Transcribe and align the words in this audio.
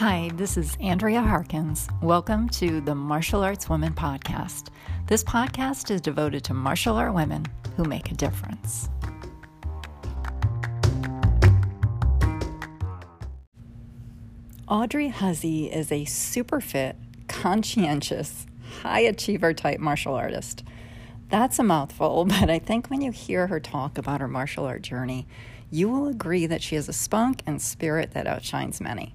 Hi, 0.00 0.30
this 0.32 0.56
is 0.56 0.78
Andrea 0.80 1.20
Harkins. 1.20 1.86
Welcome 2.00 2.48
to 2.52 2.80
the 2.80 2.94
Martial 2.94 3.42
Arts 3.42 3.68
Women 3.68 3.92
Podcast. 3.92 4.68
This 5.06 5.22
podcast 5.22 5.90
is 5.90 6.00
devoted 6.00 6.42
to 6.44 6.54
martial 6.54 6.96
art 6.96 7.12
women 7.12 7.44
who 7.76 7.84
make 7.84 8.10
a 8.10 8.14
difference. 8.14 8.88
Audrey 14.66 15.08
Hussey 15.08 15.70
is 15.70 15.92
a 15.92 16.06
super 16.06 16.62
fit, 16.62 16.96
conscientious, 17.28 18.46
high 18.80 19.00
achiever 19.00 19.52
type 19.52 19.80
martial 19.80 20.14
artist. 20.14 20.64
That's 21.28 21.58
a 21.58 21.62
mouthful, 21.62 22.24
but 22.40 22.48
I 22.48 22.58
think 22.58 22.88
when 22.88 23.02
you 23.02 23.12
hear 23.12 23.48
her 23.48 23.60
talk 23.60 23.98
about 23.98 24.22
her 24.22 24.28
martial 24.28 24.64
art 24.64 24.80
journey, 24.80 25.26
you 25.70 25.90
will 25.90 26.08
agree 26.08 26.46
that 26.46 26.62
she 26.62 26.76
has 26.76 26.88
a 26.88 26.94
spunk 26.94 27.42
and 27.46 27.60
spirit 27.60 28.12
that 28.12 28.26
outshines 28.26 28.80
many. 28.80 29.14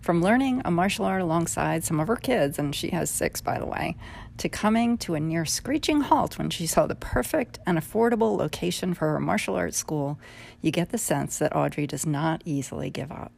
From 0.00 0.22
learning 0.22 0.62
a 0.64 0.70
martial 0.70 1.04
art 1.04 1.20
alongside 1.20 1.84
some 1.84 2.00
of 2.00 2.08
her 2.08 2.16
kids, 2.16 2.58
and 2.58 2.74
she 2.74 2.88
has 2.90 3.10
six, 3.10 3.42
by 3.42 3.58
the 3.58 3.66
way, 3.66 3.96
to 4.38 4.48
coming 4.48 4.96
to 4.98 5.14
a 5.14 5.20
near 5.20 5.44
screeching 5.44 6.00
halt 6.00 6.38
when 6.38 6.48
she 6.48 6.66
saw 6.66 6.86
the 6.86 6.94
perfect 6.94 7.58
and 7.66 7.78
affordable 7.78 8.36
location 8.38 8.94
for 8.94 9.12
her 9.12 9.20
martial 9.20 9.56
arts 9.56 9.76
school, 9.76 10.18
you 10.62 10.70
get 10.70 10.88
the 10.88 10.98
sense 10.98 11.38
that 11.38 11.54
Audrey 11.54 11.86
does 11.86 12.06
not 12.06 12.42
easily 12.46 12.88
give 12.88 13.12
up. 13.12 13.30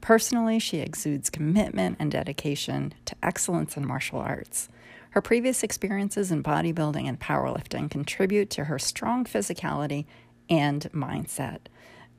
Personally, 0.00 0.58
she 0.58 0.78
exudes 0.78 1.28
commitment 1.28 1.96
and 1.98 2.10
dedication 2.10 2.94
to 3.04 3.14
excellence 3.22 3.76
in 3.76 3.86
martial 3.86 4.18
arts. 4.18 4.70
Her 5.10 5.20
previous 5.20 5.62
experiences 5.62 6.30
in 6.30 6.42
bodybuilding 6.42 7.06
and 7.06 7.20
powerlifting 7.20 7.90
contribute 7.90 8.48
to 8.50 8.64
her 8.64 8.78
strong 8.78 9.24
physicality 9.24 10.06
and 10.48 10.90
mindset. 10.94 11.58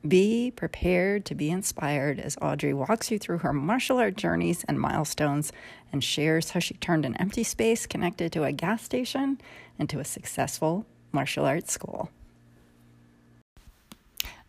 Be 0.07 0.51
prepared 0.55 1.25
to 1.25 1.35
be 1.35 1.49
inspired 1.49 2.19
as 2.19 2.37
Audrey 2.41 2.73
walks 2.73 3.11
you 3.11 3.19
through 3.19 3.39
her 3.39 3.51
martial 3.51 3.97
art 3.97 4.15
journeys 4.15 4.63
and 4.65 4.79
milestones 4.79 5.51
and 5.91 6.01
shares 6.01 6.51
how 6.51 6.61
she 6.61 6.75
turned 6.75 7.05
an 7.05 7.17
empty 7.17 7.43
space 7.43 7.85
connected 7.85 8.31
to 8.31 8.45
a 8.45 8.53
gas 8.53 8.81
station 8.81 9.41
into 9.77 9.99
a 9.99 10.05
successful 10.05 10.85
martial 11.11 11.45
arts 11.45 11.73
school. 11.73 12.09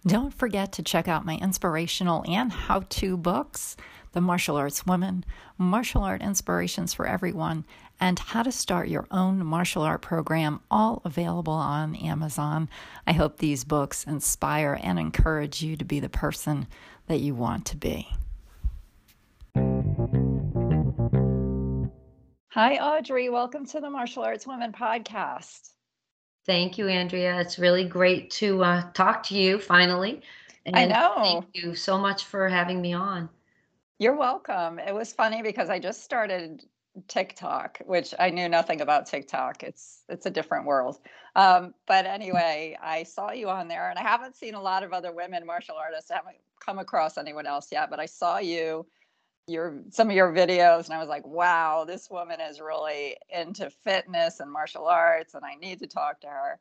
Don't 0.06 0.32
forget 0.32 0.72
to 0.72 0.82
check 0.82 1.08
out 1.08 1.26
my 1.26 1.36
inspirational 1.36 2.24
and 2.28 2.52
how 2.52 2.84
to 2.88 3.16
books, 3.16 3.76
The 4.12 4.20
Martial 4.20 4.56
Arts 4.56 4.86
Woman, 4.86 5.24
Martial 5.58 6.02
Art 6.02 6.22
Inspirations 6.22 6.94
for 6.94 7.06
Everyone, 7.06 7.64
and 8.00 8.18
How 8.18 8.42
to 8.42 8.50
Start 8.50 8.88
Your 8.88 9.06
Own 9.10 9.44
Martial 9.44 9.82
Art 9.82 10.00
Program, 10.00 10.60
all 10.70 11.02
available 11.04 11.52
on 11.52 11.94
Amazon. 11.94 12.68
I 13.06 13.12
hope 13.12 13.36
these 13.36 13.62
books 13.62 14.04
inspire 14.04 14.78
and 14.82 14.98
encourage 14.98 15.62
you 15.62 15.76
to 15.76 15.84
be 15.84 16.00
the 16.00 16.08
person 16.08 16.66
that 17.06 17.20
you 17.20 17.34
want 17.34 17.66
to 17.66 17.76
be. 17.76 18.08
Hi, 22.52 22.76
Audrey. 22.76 23.28
Welcome 23.28 23.66
to 23.66 23.80
the 23.80 23.90
Martial 23.90 24.22
Arts 24.22 24.46
Women 24.46 24.72
podcast. 24.72 25.70
Thank 26.46 26.78
you, 26.78 26.88
Andrea. 26.88 27.38
It's 27.38 27.58
really 27.58 27.84
great 27.84 28.30
to 28.32 28.64
uh, 28.64 28.90
talk 28.92 29.22
to 29.24 29.38
you 29.38 29.58
finally. 29.58 30.22
And 30.66 30.76
I 30.76 30.86
know. 30.86 31.14
Thank 31.16 31.46
you 31.52 31.74
so 31.74 31.98
much 31.98 32.24
for 32.24 32.48
having 32.48 32.80
me 32.80 32.92
on. 32.92 33.28
You're 33.98 34.16
welcome. 34.16 34.78
It 34.78 34.94
was 34.94 35.12
funny 35.12 35.42
because 35.42 35.68
I 35.68 35.78
just 35.78 36.02
started 36.02 36.64
TikTok, 37.08 37.78
which 37.86 38.14
I 38.18 38.30
knew 38.30 38.48
nothing 38.48 38.80
about 38.80 39.06
TikTok. 39.06 39.62
It's 39.62 40.02
it's 40.08 40.26
a 40.26 40.30
different 40.30 40.66
world. 40.66 40.98
Um, 41.36 41.74
but 41.86 42.06
anyway, 42.06 42.76
I 42.82 43.04
saw 43.04 43.30
you 43.32 43.48
on 43.48 43.68
there, 43.68 43.90
and 43.90 43.98
I 43.98 44.02
haven't 44.02 44.36
seen 44.36 44.54
a 44.54 44.60
lot 44.60 44.82
of 44.82 44.92
other 44.92 45.12
women 45.12 45.46
martial 45.46 45.76
artists. 45.76 46.10
I 46.10 46.16
haven't 46.16 46.36
come 46.64 46.78
across 46.78 47.18
anyone 47.18 47.46
else 47.46 47.68
yet, 47.72 47.90
but 47.90 48.00
I 48.00 48.06
saw 48.06 48.38
you 48.38 48.86
your 49.46 49.82
some 49.90 50.08
of 50.08 50.16
your 50.16 50.32
videos 50.32 50.84
and 50.86 50.94
I 50.94 50.98
was 50.98 51.08
like, 51.08 51.26
wow, 51.26 51.84
this 51.84 52.08
woman 52.10 52.40
is 52.40 52.60
really 52.60 53.16
into 53.28 53.70
fitness 53.70 54.40
and 54.40 54.50
martial 54.50 54.86
arts 54.86 55.34
and 55.34 55.44
I 55.44 55.56
need 55.56 55.80
to 55.80 55.86
talk 55.86 56.20
to 56.20 56.28
her. 56.28 56.60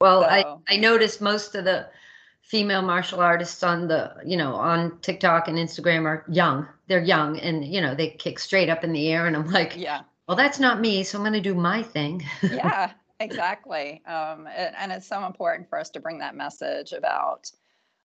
Well, 0.00 0.22
so. 0.22 0.28
I, 0.28 0.74
I 0.74 0.76
noticed 0.76 1.20
most 1.20 1.54
of 1.54 1.64
the 1.64 1.88
female 2.44 2.82
martial 2.82 3.20
artists 3.20 3.62
on 3.62 3.88
the, 3.88 4.14
you 4.24 4.36
know, 4.36 4.54
on 4.54 4.98
TikTok 5.00 5.48
and 5.48 5.56
Instagram 5.58 6.04
are 6.04 6.24
young. 6.28 6.66
They're 6.86 7.02
young 7.02 7.38
and, 7.38 7.64
you 7.64 7.80
know, 7.80 7.94
they 7.94 8.10
kick 8.10 8.38
straight 8.38 8.68
up 8.68 8.84
in 8.84 8.92
the 8.92 9.08
air 9.08 9.26
and 9.26 9.36
I'm 9.36 9.50
like, 9.50 9.76
yeah. 9.76 10.02
Well, 10.28 10.36
that's 10.36 10.58
not 10.58 10.80
me, 10.80 11.02
so 11.04 11.18
I'm 11.18 11.22
going 11.22 11.34
to 11.34 11.40
do 11.40 11.54
my 11.54 11.82
thing. 11.82 12.24
yeah, 12.42 12.92
exactly. 13.20 14.02
Um, 14.06 14.46
and 14.46 14.90
it's 14.90 15.06
so 15.06 15.26
important 15.26 15.68
for 15.68 15.78
us 15.78 15.90
to 15.90 16.00
bring 16.00 16.18
that 16.18 16.34
message 16.34 16.92
about 16.92 17.50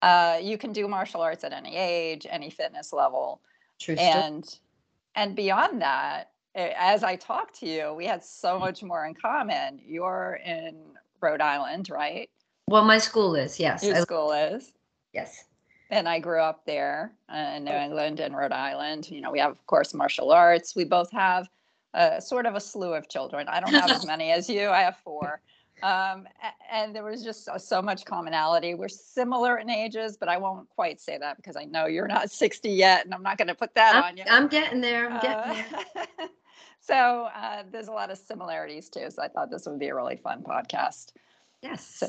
uh, 0.02 0.38
you 0.42 0.58
can 0.58 0.72
do 0.72 0.88
martial 0.88 1.20
arts 1.20 1.44
at 1.44 1.52
any 1.52 1.76
age, 1.76 2.26
any 2.28 2.50
fitness 2.50 2.92
level 2.92 3.40
True 3.80 3.94
and 3.94 4.58
and 5.14 5.34
beyond 5.34 5.82
that, 5.82 6.30
as 6.54 7.02
I 7.02 7.16
talked 7.16 7.58
to 7.60 7.66
you, 7.66 7.94
we 7.94 8.06
had 8.06 8.22
so 8.24 8.56
mm. 8.56 8.60
much 8.60 8.82
more 8.82 9.06
in 9.06 9.14
common. 9.14 9.80
You're 9.84 10.38
in 10.44 10.76
Rhode 11.20 11.40
Island, 11.40 11.90
right? 11.90 12.30
Well, 12.70 12.84
my 12.84 12.98
school 12.98 13.34
is, 13.34 13.58
yes. 13.58 13.82
Your 13.82 13.96
I, 13.96 14.00
school 14.02 14.30
is? 14.30 14.72
Yes. 15.12 15.42
And 15.90 16.08
I 16.08 16.20
grew 16.20 16.40
up 16.40 16.64
there 16.66 17.12
in 17.28 17.64
New 17.64 17.72
England 17.72 18.20
and 18.20 18.36
Rhode 18.36 18.52
Island. 18.52 19.10
You 19.10 19.20
know, 19.20 19.32
we 19.32 19.40
have, 19.40 19.50
of 19.50 19.66
course, 19.66 19.92
martial 19.92 20.30
arts. 20.30 20.76
We 20.76 20.84
both 20.84 21.10
have 21.10 21.48
a, 21.94 22.20
sort 22.20 22.46
of 22.46 22.54
a 22.54 22.60
slew 22.60 22.94
of 22.94 23.08
children. 23.08 23.48
I 23.48 23.58
don't 23.58 23.74
have 23.74 23.90
as 23.90 24.06
many 24.14 24.30
as 24.30 24.48
you, 24.48 24.68
I 24.68 24.82
have 24.82 24.98
four. 24.98 25.40
Um, 25.82 26.28
and 26.70 26.94
there 26.94 27.02
was 27.02 27.24
just 27.24 27.48
so 27.58 27.82
much 27.82 28.04
commonality. 28.04 28.74
We're 28.74 28.88
similar 28.88 29.58
in 29.58 29.68
ages, 29.68 30.16
but 30.16 30.28
I 30.28 30.36
won't 30.36 30.68
quite 30.68 31.00
say 31.00 31.18
that 31.18 31.38
because 31.38 31.56
I 31.56 31.64
know 31.64 31.86
you're 31.86 32.06
not 32.06 32.30
60 32.30 32.70
yet, 32.70 33.04
and 33.04 33.12
I'm 33.12 33.24
not 33.24 33.36
going 33.36 33.48
to 33.48 33.54
put 33.56 33.74
that 33.74 33.96
I'm, 33.96 34.04
on 34.04 34.16
you. 34.16 34.22
I'm 34.30 34.46
getting 34.46 34.80
there. 34.80 35.10
I'm 35.10 35.20
getting 35.20 35.64
uh, 35.64 35.82
there. 35.96 36.28
so 36.80 37.28
uh, 37.34 37.64
there's 37.72 37.88
a 37.88 37.92
lot 37.92 38.12
of 38.12 38.18
similarities 38.18 38.88
too. 38.88 39.10
So 39.10 39.22
I 39.22 39.26
thought 39.26 39.50
this 39.50 39.66
would 39.66 39.80
be 39.80 39.88
a 39.88 39.94
really 39.96 40.18
fun 40.18 40.44
podcast. 40.44 41.14
Yes. 41.62 41.84
So, 41.84 42.08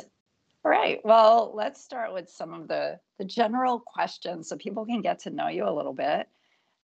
all 0.63 0.71
right. 0.71 0.99
Well, 1.03 1.51
let's 1.55 1.83
start 1.83 2.13
with 2.13 2.29
some 2.29 2.53
of 2.53 2.67
the 2.67 2.99
the 3.17 3.25
general 3.25 3.79
questions 3.79 4.49
so 4.49 4.57
people 4.57 4.85
can 4.85 5.01
get 5.01 5.17
to 5.19 5.31
know 5.31 5.47
you 5.47 5.67
a 5.67 5.73
little 5.73 5.93
bit. 5.93 6.27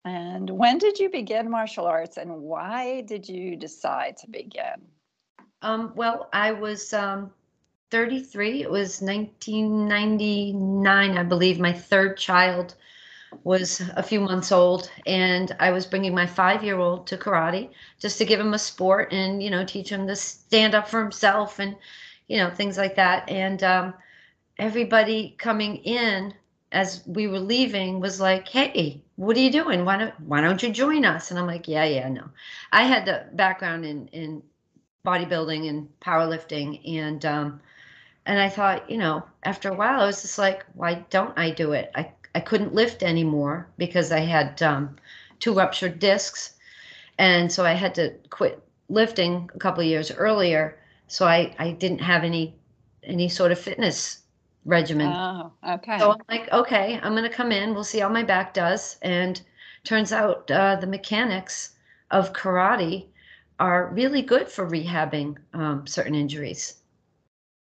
And 0.04 0.50
when 0.50 0.78
did 0.78 1.00
you 1.00 1.10
begin 1.10 1.52
martial 1.52 1.86
arts, 1.86 2.18
and 2.18 2.42
why 2.42 3.02
did 3.02 3.28
you 3.28 3.56
decide 3.56 4.18
to 4.18 4.30
begin? 4.30 4.82
Um, 5.62 5.92
well, 5.96 6.30
I 6.34 6.54
was 6.54 6.94
um, 6.94 7.32
33. 7.92 8.64
It 8.64 8.72
was 8.72 9.02
1999, 9.02 11.18
I 11.18 11.24
believe. 11.24 11.60
My 11.60 11.74
third 11.74 12.18
child 12.18 12.76
was 13.44 13.82
a 13.96 14.04
few 14.04 14.22
months 14.22 14.52
old, 14.52 14.90
and 15.06 15.56
I 15.60 15.72
was 15.72 15.86
bringing 15.86 16.16
my 16.16 16.26
five 16.26 16.64
year 16.64 16.80
old 16.80 17.06
to 17.08 17.18
karate 17.18 17.70
just 18.00 18.18
to 18.18 18.26
give 18.26 18.40
him 18.40 18.54
a 18.54 18.60
sport 18.60 19.12
and, 19.12 19.44
you 19.44 19.50
know, 19.50 19.66
teach 19.66 19.90
him 19.90 20.08
to 20.08 20.16
stand 20.16 20.74
up 20.74 20.88
for 20.88 21.02
himself 21.02 21.60
and, 21.60 21.76
you 22.28 22.38
know, 22.38 22.50
things 22.50 22.78
like 22.78 22.96
that. 22.96 23.30
And 23.30 23.64
um, 23.64 23.94
everybody 24.60 25.36
coming 25.38 25.78
in 25.78 26.34
as 26.72 27.04
we 27.08 27.28
were 27.28 27.40
leaving 27.40 28.00
was 28.00 28.20
like, 28.20 28.48
"Hey, 28.48 29.02
what 29.16 29.38
are 29.38 29.40
you 29.40 29.52
doing? 29.52 29.86
Why 29.86 29.98
don't 29.98 30.20
Why 30.22 30.42
don't 30.42 30.62
you 30.64 30.70
join 30.72 31.06
us?" 31.06 31.32
And 31.32 31.40
I'm 31.40 31.48
like, 31.48 31.68
"Yeah, 31.68 31.86
yeah, 31.86 32.10
no." 32.10 32.30
I 32.72 32.84
had 32.84 33.06
the 33.06 33.26
background 33.34 33.86
in 33.86 34.08
in 34.10 34.44
bodybuilding 35.06 35.70
and 35.70 35.90
powerlifting 36.02 36.82
and 36.98 37.26
um 37.26 37.62
and 38.26 38.40
I 38.40 38.50
thought, 38.50 38.90
you 38.90 38.98
know, 38.98 39.24
after 39.44 39.70
a 39.70 39.76
while 39.76 40.02
I 40.02 40.06
was 40.06 40.22
just 40.22 40.38
like, 40.38 40.66
why 40.74 41.06
don't 41.10 41.38
I 41.38 41.52
do 41.52 41.72
it? 41.74 41.92
I 41.96 42.12
I 42.36 42.42
couldn't 42.42 42.74
lift 42.76 43.04
anymore 43.04 43.68
because 43.78 44.12
I 44.12 44.20
had 44.20 44.62
um 44.64 44.98
two 45.40 45.54
ruptured 45.54 46.00
discs 46.00 46.56
and 47.20 47.52
so 47.52 47.66
I 47.66 47.74
had 47.74 47.96
to 47.96 48.14
quit 48.30 48.62
lifting 48.90 49.50
a 49.56 49.60
couple 49.60 49.84
years 49.84 50.12
earlier 50.12 50.78
so 51.08 51.26
I 51.26 51.54
I 51.60 51.72
didn't 51.72 52.00
have 52.00 52.24
any 52.24 52.56
any 53.04 53.30
sort 53.30 53.52
of 53.52 53.60
fitness 53.60 54.24
regimen. 54.66 55.08
Oh, 55.08 55.52
okay. 55.68 55.98
So 55.98 56.12
I'm 56.12 56.22
like, 56.30 56.52
okay, 56.52 57.00
I'm 57.02 57.14
going 57.14 57.24
to 57.24 57.36
come 57.36 57.52
in. 57.52 57.74
We'll 57.74 57.84
see 57.84 58.00
how 58.00 58.10
my 58.10 58.24
back 58.24 58.54
does. 58.54 58.98
And 59.02 59.42
turns 59.84 60.12
out 60.12 60.52
uh, 60.52 60.76
the 60.76 60.88
mechanics 60.88 61.76
of 62.12 62.34
karate 62.34 63.08
are 63.60 63.90
really 63.94 64.22
good 64.22 64.48
for 64.50 64.70
rehabbing 64.70 65.38
um, 65.54 65.88
certain 65.88 66.14
injuries. 66.14 66.76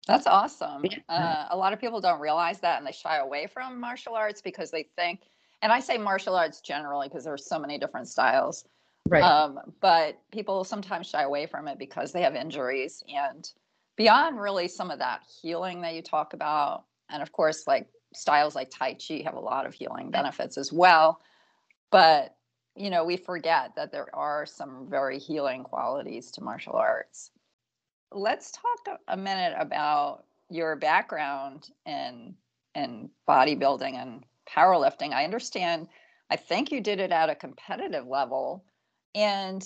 That's 0.06 0.26
awesome. 0.26 0.84
Uh, 1.08 1.46
a 1.50 1.56
lot 1.56 1.72
of 1.72 1.81
people 1.81 2.00
don't 2.00 2.20
realize 2.20 2.60
that 2.60 2.78
and 2.78 2.87
they 2.87 2.93
shy 2.93 3.16
away 3.16 3.46
from 3.46 3.81
martial 3.81 4.14
arts 4.14 4.40
because 4.40 4.70
they 4.70 4.84
think, 4.94 5.22
and 5.62 5.72
I 5.72 5.81
say 5.81 5.98
martial 5.98 6.37
arts 6.37 6.60
generally 6.60 7.08
because 7.08 7.25
there's 7.25 7.46
so 7.46 7.58
many 7.58 7.78
different 7.78 8.08
styles. 8.08 8.64
Right. 9.08 9.23
Um, 9.23 9.61
but 9.81 10.20
people 10.32 10.64
sometimes 10.64 11.06
shy 11.06 11.23
away 11.23 11.47
from 11.47 11.69
it 11.69 11.79
because 11.79 12.12
they 12.12 12.23
have 12.23 12.35
injuries 12.35 13.03
and 13.08 13.49
beyond 13.97 14.41
really 14.41 14.69
some 14.69 14.91
of 14.91 14.99
that 14.99 15.23
healing 15.41 15.81
that 15.82 15.94
you 15.94 16.03
talk 16.03 16.35
about. 16.35 16.85
And 17.08 17.23
of 17.23 17.32
course, 17.32 17.67
like 17.67 17.88
styles 18.14 18.55
like 18.55 18.70
Tai 18.70 18.94
Chi 18.94 19.23
have 19.25 19.35
a 19.35 19.41
lot 19.41 19.67
of 19.67 19.75
healing 19.75 20.11
benefits 20.11 20.58
as 20.58 20.73
well. 20.73 21.20
But 21.91 22.35
you 22.75 22.91
know, 22.91 23.05
we 23.05 23.17
forget 23.17 23.75
that 23.76 23.91
there 23.91 24.14
are 24.14 24.44
some 24.44 24.87
very 24.91 25.19
healing 25.19 25.62
qualities 25.64 26.31
to 26.32 26.44
martial 26.44 26.75
arts. 26.75 27.31
Let's 28.12 28.53
talk 28.53 28.99
a 29.08 29.17
minute 29.17 29.55
about 29.58 30.25
your 30.50 30.76
background 30.76 31.70
in 31.87 32.35
in 32.75 33.08
bodybuilding 33.26 33.94
and 33.94 34.25
powerlifting. 34.49 35.12
I 35.12 35.25
understand 35.25 35.88
I 36.31 36.37
think 36.37 36.70
you 36.70 36.81
did 36.81 37.00
it 37.00 37.12
at 37.12 37.31
a 37.31 37.35
competitive 37.35 38.06
level. 38.06 38.64
And 39.16 39.64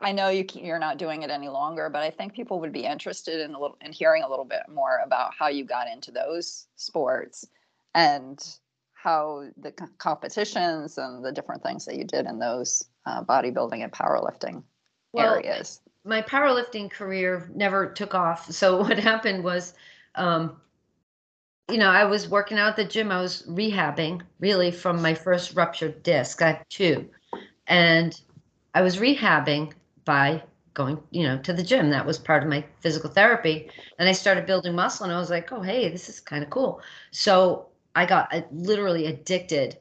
I 0.00 0.12
know 0.12 0.28
you 0.28 0.44
you're 0.54 0.78
not 0.78 0.98
doing 0.98 1.22
it 1.22 1.30
any 1.30 1.48
longer, 1.48 1.88
but 1.88 2.02
I 2.02 2.10
think 2.10 2.34
people 2.34 2.60
would 2.60 2.72
be 2.72 2.84
interested 2.84 3.40
in 3.40 3.54
a 3.54 3.60
little 3.60 3.78
in 3.80 3.92
hearing 3.92 4.22
a 4.22 4.28
little 4.28 4.44
bit 4.44 4.62
more 4.72 5.00
about 5.04 5.32
how 5.38 5.48
you 5.48 5.64
got 5.64 5.88
into 5.88 6.10
those 6.10 6.66
sports 6.76 7.46
and 7.94 8.44
how 8.94 9.44
the 9.58 9.70
competitions 9.98 10.98
and 10.98 11.24
the 11.24 11.30
different 11.30 11.62
things 11.62 11.84
that 11.84 11.96
you 11.96 12.04
did 12.04 12.26
in 12.26 12.38
those 12.38 12.84
uh, 13.06 13.22
bodybuilding 13.22 13.82
and 13.82 13.92
powerlifting 13.92 14.62
well, 15.12 15.34
areas. 15.34 15.80
My 16.04 16.22
powerlifting 16.22 16.90
career 16.90 17.50
never 17.54 17.86
took 17.92 18.14
off. 18.14 18.50
So 18.50 18.78
what 18.80 18.98
happened 18.98 19.44
was, 19.44 19.74
um, 20.14 20.56
you 21.70 21.78
know, 21.78 21.90
I 21.90 22.04
was 22.04 22.28
working 22.28 22.58
out 22.58 22.70
at 22.70 22.76
the 22.76 22.84
gym. 22.84 23.12
I 23.12 23.20
was 23.20 23.42
rehabbing 23.46 24.22
really 24.40 24.70
from 24.70 25.00
my 25.00 25.14
first 25.14 25.54
ruptured 25.54 26.02
disc. 26.02 26.42
I 26.42 26.52
have 26.52 26.68
two, 26.68 27.08
and 27.66 28.18
I 28.74 28.82
was 28.82 28.98
rehabbing 28.98 29.72
by 30.04 30.42
going, 30.74 31.00
you 31.12 31.22
know, 31.22 31.38
to 31.38 31.52
the 31.52 31.62
gym. 31.62 31.90
That 31.90 32.04
was 32.04 32.18
part 32.18 32.42
of 32.42 32.48
my 32.48 32.64
physical 32.80 33.08
therapy. 33.08 33.70
And 33.98 34.08
I 34.08 34.12
started 34.12 34.46
building 34.46 34.74
muscle 34.74 35.04
and 35.04 35.12
I 35.12 35.18
was 35.18 35.30
like, 35.30 35.52
oh, 35.52 35.62
hey, 35.62 35.88
this 35.88 36.08
is 36.08 36.20
kind 36.20 36.42
of 36.42 36.50
cool. 36.50 36.82
So 37.12 37.68
I 37.94 38.04
got 38.04 38.34
uh, 38.34 38.42
literally 38.50 39.06
addicted 39.06 39.78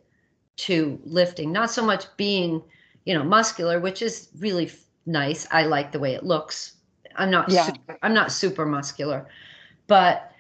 to 0.56 1.00
lifting, 1.04 1.52
not 1.52 1.72
so 1.72 1.84
much 1.84 2.06
being, 2.16 2.62
you 3.06 3.16
know, 3.16 3.24
muscular, 3.24 3.80
which 3.80 4.04
is 4.04 4.30
really 4.38 4.72
nice. 5.08 5.48
I 5.50 5.64
like 5.64 5.92
the 5.92 6.00
way 6.00 6.14
it 6.14 6.24
looks. 6.24 6.76
I'm 7.16 7.32
not 7.32 7.50
yeah. 7.50 7.66
super, 7.66 7.98
I'm 8.04 8.14
not 8.14 8.32
super 8.32 8.66
muscular, 8.66 9.28
but 9.88 10.32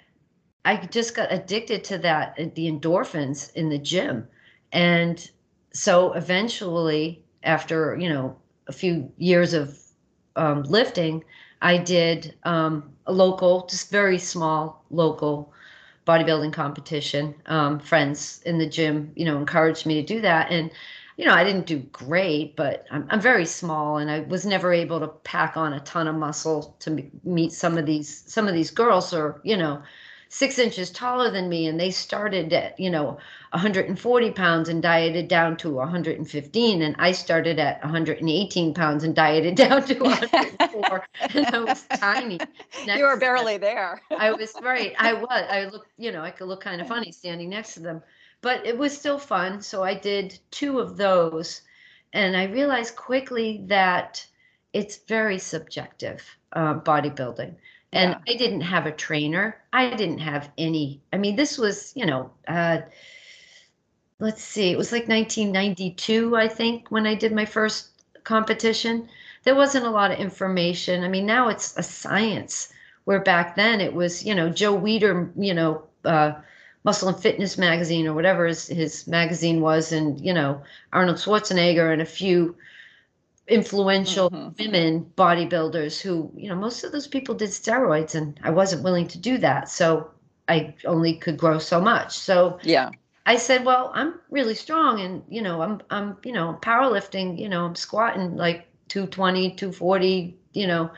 I 0.65 0.77
just 0.77 1.15
got 1.15 1.31
addicted 1.31 1.83
to 1.85 1.97
that 1.99 2.35
uh, 2.39 2.45
the 2.53 2.71
endorphins 2.71 3.51
in 3.55 3.69
the 3.69 3.79
gym. 3.79 4.27
And 4.71 5.29
so 5.73 6.13
eventually 6.13 7.23
after, 7.43 7.97
you 7.99 8.09
know, 8.09 8.37
a 8.67 8.73
few 8.73 9.11
years 9.17 9.53
of 9.53 9.77
um, 10.35 10.63
lifting, 10.63 11.23
I 11.61 11.77
did 11.77 12.35
um, 12.43 12.91
a 13.07 13.13
local, 13.13 13.67
just 13.67 13.89
very 13.89 14.19
small 14.19 14.83
local 14.89 15.53
bodybuilding 16.05 16.53
competition. 16.53 17.35
Um, 17.45 17.79
friends 17.79 18.41
in 18.45 18.57
the 18.57 18.67
gym, 18.67 19.11
you 19.15 19.25
know, 19.25 19.37
encouraged 19.37 19.85
me 19.85 19.95
to 19.95 20.03
do 20.05 20.21
that. 20.21 20.51
And, 20.51 20.71
you 21.15 21.25
know, 21.25 21.33
I 21.33 21.43
didn't 21.43 21.65
do 21.65 21.79
great, 21.79 22.55
but 22.55 22.85
I'm, 22.91 23.07
I'm 23.09 23.21
very 23.21 23.45
small 23.45 23.97
and 23.97 24.11
I 24.11 24.21
was 24.21 24.45
never 24.45 24.73
able 24.73 24.99
to 24.99 25.07
pack 25.07 25.55
on 25.55 25.73
a 25.73 25.79
ton 25.81 26.07
of 26.07 26.15
muscle 26.15 26.75
to 26.79 27.03
meet 27.23 27.53
some 27.53 27.77
of 27.77 27.85
these, 27.85 28.23
some 28.27 28.47
of 28.47 28.53
these 28.53 28.71
girls 28.71 29.13
or, 29.13 29.39
you 29.43 29.55
know, 29.55 29.81
six 30.33 30.57
inches 30.57 30.89
taller 30.89 31.29
than 31.29 31.47
me 31.47 31.67
and 31.67 31.79
they 31.79 31.91
started 31.91 32.51
at 32.53 32.79
you 32.79 32.89
know 32.89 33.19
140 33.51 34.31
pounds 34.31 34.67
and 34.67 34.81
dieted 34.81 35.27
down 35.27 35.55
to 35.55 35.69
115 35.69 36.81
and 36.81 36.95
i 36.97 37.11
started 37.11 37.59
at 37.59 37.79
118 37.83 38.73
pounds 38.73 39.03
and 39.03 39.15
dieted 39.15 39.53
down 39.63 39.83
to 39.85 39.93
104 39.99 41.05
and 41.35 41.45
i 41.45 41.59
was 41.59 41.85
tiny. 41.99 42.39
Next 42.87 42.97
you 42.97 43.03
were 43.03 43.17
barely 43.17 43.57
there. 43.57 44.01
I 44.11 44.31
was 44.31 44.55
right 44.63 44.95
i 44.97 45.13
was 45.13 45.27
i 45.29 45.65
looked 45.65 45.91
you 45.97 46.11
know 46.11 46.23
i 46.23 46.31
could 46.31 46.47
look 46.47 46.61
kind 46.61 46.81
of 46.81 46.87
funny 46.87 47.11
standing 47.11 47.49
next 47.49 47.75
to 47.75 47.81
them 47.81 48.01
but 48.41 48.65
it 48.65 48.75
was 48.75 48.97
still 48.97 49.19
fun 49.19 49.61
so 49.61 49.83
i 49.83 49.93
did 49.93 50.39
two 50.49 50.79
of 50.79 50.97
those 50.97 51.61
and 52.11 52.35
i 52.35 52.45
realized 52.45 52.95
quickly 52.95 53.65
that 53.67 54.25
it's 54.73 54.97
very 55.07 55.37
subjective 55.37 56.23
uh, 56.53 56.73
bodybuilding 56.79 57.53
and 57.93 58.11
yeah. 58.11 58.33
I 58.33 58.37
didn't 58.37 58.61
have 58.61 58.85
a 58.85 58.91
trainer. 58.91 59.55
I 59.71 59.91
didn't 59.91 60.17
have 60.19 60.49
any. 60.57 61.01
I 61.13 61.17
mean, 61.17 61.35
this 61.35 61.57
was, 61.57 61.93
you 61.95 62.05
know, 62.05 62.31
uh, 62.47 62.79
let's 64.19 64.43
see, 64.43 64.71
it 64.71 64.77
was 64.77 64.91
like 64.91 65.07
1992, 65.07 66.35
I 66.35 66.47
think, 66.47 66.89
when 66.89 67.05
I 67.05 67.15
did 67.15 67.31
my 67.33 67.45
first 67.45 67.89
competition. 68.23 69.07
There 69.43 69.55
wasn't 69.55 69.85
a 69.85 69.91
lot 69.91 70.11
of 70.11 70.19
information. 70.19 71.03
I 71.03 71.07
mean, 71.07 71.25
now 71.25 71.49
it's 71.49 71.77
a 71.77 71.83
science, 71.83 72.73
where 73.05 73.19
back 73.19 73.55
then 73.55 73.79
it 73.79 73.93
was, 73.93 74.25
you 74.25 74.33
know, 74.33 74.49
Joe 74.49 74.77
Weider, 74.77 75.31
you 75.37 75.53
know, 75.53 75.83
uh, 76.03 76.33
Muscle 76.83 77.09
and 77.09 77.17
Fitness 77.17 77.57
magazine 77.57 78.07
or 78.07 78.13
whatever 78.13 78.47
his, 78.47 78.67
his 78.67 79.07
magazine 79.07 79.61
was, 79.61 79.91
and, 79.91 80.19
you 80.19 80.33
know, 80.33 80.61
Arnold 80.91 81.17
Schwarzenegger 81.17 81.93
and 81.93 82.01
a 82.01 82.05
few 82.05 82.55
influential 83.47 84.29
mm-hmm. 84.29 84.63
women 84.63 85.11
bodybuilders 85.17 86.01
who, 86.01 86.31
you 86.35 86.49
know, 86.49 86.55
most 86.55 86.83
of 86.83 86.91
those 86.91 87.07
people 87.07 87.35
did 87.35 87.49
steroids 87.49 88.15
and 88.15 88.39
I 88.43 88.51
wasn't 88.51 88.83
willing 88.83 89.07
to 89.09 89.17
do 89.17 89.37
that. 89.39 89.69
So 89.69 90.11
I 90.47 90.75
only 90.85 91.15
could 91.15 91.37
grow 91.37 91.59
so 91.59 91.81
much. 91.81 92.17
So 92.17 92.59
yeah. 92.63 92.91
I 93.25 93.37
said, 93.37 93.65
well, 93.65 93.91
I'm 93.93 94.19
really 94.29 94.55
strong 94.55 94.99
and, 94.99 95.23
you 95.29 95.41
know, 95.41 95.61
I'm 95.61 95.81
I'm, 95.89 96.17
you 96.23 96.31
know, 96.31 96.57
powerlifting, 96.61 97.39
you 97.39 97.49
know, 97.49 97.65
I'm 97.65 97.75
squatting 97.75 98.35
like 98.35 98.67
220, 98.89 99.55
240, 99.55 100.37
you 100.53 100.67
know, 100.67 100.91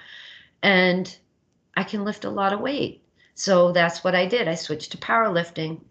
and 0.61 1.17
I 1.75 1.83
can 1.83 2.03
lift 2.03 2.25
a 2.25 2.29
lot 2.29 2.53
of 2.53 2.59
weight. 2.59 3.03
So 3.35 3.71
that's 3.71 4.03
what 4.03 4.15
I 4.15 4.25
did. 4.25 4.47
I 4.47 4.55
switched 4.55 4.91
to 4.91 4.97
powerlifting. 4.97 5.81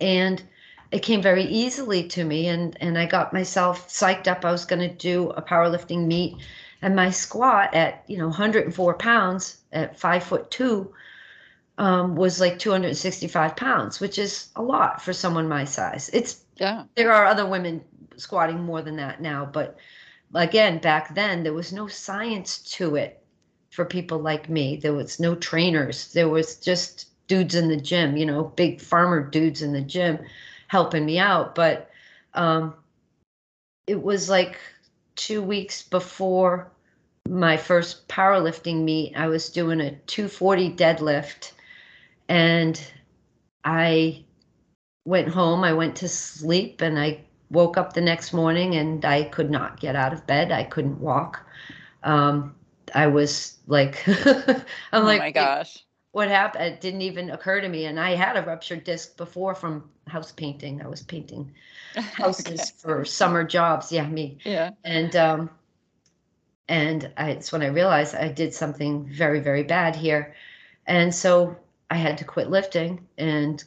And 0.00 0.42
it 0.90 1.00
came 1.00 1.22
very 1.22 1.44
easily 1.44 2.06
to 2.08 2.24
me 2.24 2.48
and 2.48 2.76
and 2.80 2.98
I 2.98 3.06
got 3.06 3.32
myself 3.32 3.88
psyched 3.88 4.28
up. 4.28 4.44
I 4.44 4.52
was 4.52 4.64
going 4.64 4.88
to 4.88 4.94
do 4.94 5.30
a 5.30 5.42
powerlifting 5.42 6.06
meet 6.06 6.36
and 6.82 6.94
my 6.94 7.10
squat 7.10 7.74
at 7.74 8.04
you 8.06 8.18
know 8.18 8.28
104 8.28 8.94
pounds 8.94 9.58
at 9.72 9.98
five 9.98 10.22
foot 10.22 10.50
two 10.50 10.92
um, 11.78 12.16
was 12.16 12.40
like 12.40 12.58
265 12.58 13.56
pounds, 13.56 14.00
which 14.00 14.18
is 14.18 14.48
a 14.56 14.62
lot 14.62 15.02
for 15.02 15.12
someone 15.12 15.48
my 15.48 15.64
size. 15.64 16.08
It's 16.12 16.42
yeah. 16.56 16.84
There 16.94 17.12
are 17.12 17.26
other 17.26 17.46
women 17.46 17.82
squatting 18.16 18.62
more 18.62 18.80
than 18.80 18.96
that 18.96 19.20
now, 19.20 19.44
but 19.44 19.76
again, 20.34 20.78
back 20.78 21.14
then 21.14 21.42
there 21.42 21.52
was 21.52 21.72
no 21.72 21.86
science 21.86 22.58
to 22.76 22.96
it 22.96 23.22
for 23.70 23.84
people 23.84 24.18
like 24.18 24.48
me. 24.48 24.76
There 24.76 24.94
was 24.94 25.20
no 25.20 25.34
trainers. 25.34 26.12
There 26.14 26.28
was 26.28 26.56
just 26.56 27.08
dudes 27.26 27.54
in 27.54 27.68
the 27.68 27.76
gym, 27.76 28.16
you 28.16 28.24
know, 28.24 28.44
big 28.44 28.80
farmer 28.80 29.22
dudes 29.22 29.60
in 29.60 29.72
the 29.72 29.82
gym 29.82 30.18
helping 30.68 31.04
me 31.04 31.18
out. 31.18 31.54
But 31.54 31.90
um, 32.34 32.74
it 33.86 34.02
was 34.02 34.28
like 34.28 34.58
two 35.14 35.42
weeks 35.42 35.82
before 35.82 36.70
my 37.28 37.56
first 37.56 38.08
powerlifting 38.08 38.84
meet. 38.84 39.16
I 39.16 39.28
was 39.28 39.50
doing 39.50 39.80
a 39.80 39.92
240 40.06 40.70
deadlift 40.70 41.52
and 42.28 42.80
I 43.64 44.24
went 45.04 45.28
home. 45.28 45.64
I 45.64 45.72
went 45.72 45.96
to 45.96 46.08
sleep 46.08 46.80
and 46.80 46.98
I 46.98 47.20
woke 47.50 47.76
up 47.76 47.92
the 47.92 48.00
next 48.00 48.32
morning 48.32 48.74
and 48.74 49.04
I 49.04 49.24
could 49.24 49.50
not 49.50 49.80
get 49.80 49.96
out 49.96 50.12
of 50.12 50.26
bed. 50.26 50.52
I 50.52 50.64
couldn't 50.64 51.00
walk. 51.00 51.46
Um, 52.02 52.54
I 52.94 53.06
was 53.08 53.56
like, 53.66 54.02
I'm 54.08 54.64
oh 54.92 55.00
like, 55.02 55.18
my 55.18 55.30
gosh 55.30 55.85
what 56.16 56.28
happened 56.28 56.64
it 56.64 56.80
didn't 56.80 57.02
even 57.02 57.28
occur 57.28 57.60
to 57.60 57.68
me 57.68 57.84
and 57.84 58.00
i 58.00 58.14
had 58.14 58.38
a 58.38 58.42
ruptured 58.42 58.82
disc 58.84 59.18
before 59.18 59.54
from 59.54 59.84
house 60.06 60.32
painting 60.32 60.80
i 60.80 60.88
was 60.88 61.02
painting 61.02 61.52
houses 61.94 62.48
okay. 62.48 62.70
for 62.78 63.04
summer 63.04 63.44
jobs 63.44 63.92
yeah 63.92 64.06
me 64.06 64.38
yeah 64.42 64.70
and 64.82 65.14
um 65.14 65.50
and 66.70 67.12
I, 67.18 67.32
it's 67.32 67.52
when 67.52 67.60
i 67.60 67.66
realized 67.66 68.14
i 68.14 68.28
did 68.28 68.54
something 68.54 69.04
very 69.04 69.40
very 69.40 69.62
bad 69.62 69.94
here 69.94 70.34
and 70.86 71.14
so 71.14 71.54
i 71.90 71.96
had 71.96 72.16
to 72.16 72.24
quit 72.24 72.48
lifting 72.48 73.06
and 73.18 73.62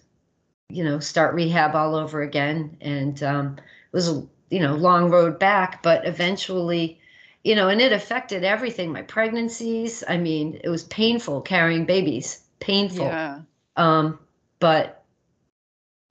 you 0.70 0.84
know 0.84 0.98
start 1.00 1.36
rehab 1.36 1.76
all 1.76 1.94
over 1.94 2.24
again 2.24 2.76
and 2.82 3.22
um 3.22 3.58
it 3.60 3.96
was 3.96 4.10
a 4.10 4.28
you 4.50 4.60
know 4.60 4.74
long 4.74 5.12
road 5.12 5.38
back 5.38 5.84
but 5.84 6.08
eventually 6.08 6.99
you 7.44 7.56
know, 7.56 7.70
and 7.70 7.82
it 7.82 7.94
affected 7.94 8.44
everything. 8.44 8.92
My 8.92 9.02
pregnancies. 9.02 10.04
I 10.08 10.18
mean, 10.18 10.60
it 10.64 10.70
was 10.70 10.84
painful 10.84 11.42
carrying 11.42 11.86
babies. 11.86 12.42
Painful. 12.60 13.06
Yeah. 13.06 13.42
Um, 13.76 14.20
but 14.60 15.04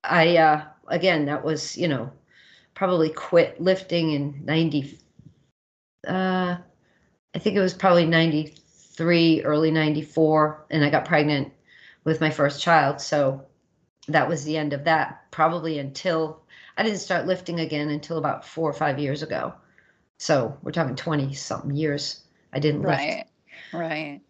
I 0.04 0.37
uh 0.37 0.64
again 0.87 1.26
that 1.26 1.44
was, 1.44 1.76
you 1.76 1.88
know, 1.88 2.11
probably 2.75 3.11
quit 3.11 3.61
lifting 3.61 4.12
in 4.12 4.42
ninety 4.44 4.99
uh 6.06 6.56
I 7.35 7.38
think 7.38 7.56
it 7.56 7.61
was 7.61 7.75
probably 7.75 8.06
ninety 8.06 8.54
three, 8.97 9.42
early 9.42 9.70
ninety 9.70 10.02
four, 10.02 10.64
and 10.70 10.85
I 10.85 10.90
got 10.90 11.04
pregnant 11.04 11.52
with 12.04 12.20
my 12.20 12.30
first 12.30 12.62
child. 12.62 13.00
So 13.00 13.44
that 14.08 14.28
was 14.28 14.44
the 14.44 14.56
end 14.56 14.73
of 14.73 14.85
that, 14.85 15.30
probably 15.30 15.78
until 15.78 16.42
I 16.76 16.82
didn't 16.82 17.00
start 17.00 17.26
lifting 17.26 17.61
again 17.61 17.90
until 17.90 18.16
about 18.16 18.47
four 18.47 18.70
or 18.70 18.73
five 18.73 18.99
years 18.99 19.23
ago. 19.23 19.52
So 20.18 20.58
we're 20.62 20.72
talking 20.72 20.96
20 20.96 21.32
something 21.34 21.75
years. 21.75 22.22
I 22.52 22.58
didn't 22.58 22.82
lift. 22.82 22.98
Right. 22.98 23.25
Right. 23.72 24.20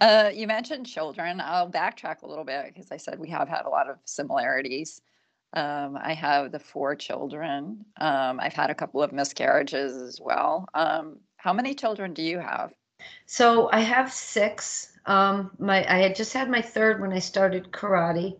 Uh, 0.00 0.30
you 0.32 0.46
mentioned 0.46 0.86
children. 0.86 1.40
I'll 1.40 1.70
backtrack 1.70 2.22
a 2.22 2.26
little 2.26 2.44
bit 2.44 2.66
because 2.66 2.90
I 2.90 2.96
said 2.96 3.18
we 3.18 3.28
have 3.30 3.48
had 3.48 3.66
a 3.66 3.68
lot 3.68 3.88
of 3.88 3.96
similarities. 4.04 5.00
Um, 5.52 5.98
I 6.00 6.14
have 6.14 6.52
the 6.52 6.58
four 6.58 6.94
children. 6.94 7.84
Um, 8.00 8.40
I've 8.40 8.54
had 8.54 8.70
a 8.70 8.74
couple 8.74 9.02
of 9.02 9.12
miscarriages 9.12 9.96
as 9.96 10.20
well. 10.20 10.66
Um, 10.74 11.18
how 11.36 11.52
many 11.52 11.74
children 11.74 12.14
do 12.14 12.22
you 12.22 12.38
have? 12.38 12.72
So 13.26 13.68
I 13.72 13.80
have 13.80 14.12
six. 14.12 14.92
Um, 15.06 15.50
my 15.58 15.78
I 15.92 15.98
had 15.98 16.14
just 16.14 16.32
had 16.32 16.48
my 16.50 16.62
third 16.62 17.00
when 17.00 17.12
I 17.12 17.18
started 17.18 17.72
karate, 17.72 18.36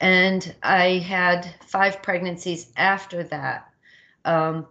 And 0.00 0.54
I 0.62 0.98
had 0.98 1.54
five 1.66 2.02
pregnancies 2.02 2.72
after 2.76 3.24
that 3.24 3.68
um, 4.24 4.66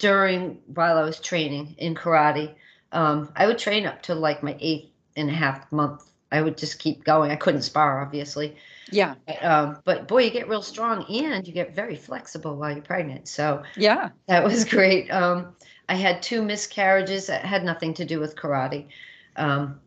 during 0.00 0.58
while 0.74 0.98
I 0.98 1.02
was 1.02 1.20
training 1.20 1.76
in 1.78 1.94
karate. 1.94 2.54
Um, 2.90 3.32
I 3.36 3.46
would 3.46 3.58
train 3.58 3.86
up 3.86 4.02
to 4.02 4.14
like 4.16 4.42
my 4.42 4.56
eighth 4.58 4.90
and 5.14 5.30
a 5.30 5.32
half 5.32 5.70
month. 5.70 6.10
I 6.32 6.42
would 6.42 6.56
just 6.56 6.78
keep 6.78 7.04
going. 7.04 7.30
I 7.30 7.36
couldn't 7.36 7.62
spar, 7.62 8.02
obviously. 8.02 8.56
Yeah. 8.90 9.14
But, 9.26 9.44
um, 9.44 9.78
but 9.84 10.08
boy, 10.08 10.24
you 10.24 10.30
get 10.30 10.48
real 10.48 10.62
strong 10.62 11.04
and 11.04 11.46
you 11.46 11.52
get 11.52 11.74
very 11.74 11.96
flexible 11.96 12.56
while 12.56 12.72
you're 12.72 12.82
pregnant. 12.82 13.28
So 13.28 13.62
yeah, 13.76 14.10
that 14.26 14.42
was 14.42 14.64
great. 14.76 15.10
Um, 15.10 15.54
I 15.88 15.94
had 15.94 16.22
two 16.22 16.42
miscarriages 16.42 17.26
that 17.26 17.44
had 17.44 17.64
nothing 17.64 17.94
to 17.94 18.04
do 18.04 18.18
with 18.18 18.36
karate. 18.36 18.86
Um, 19.36 19.80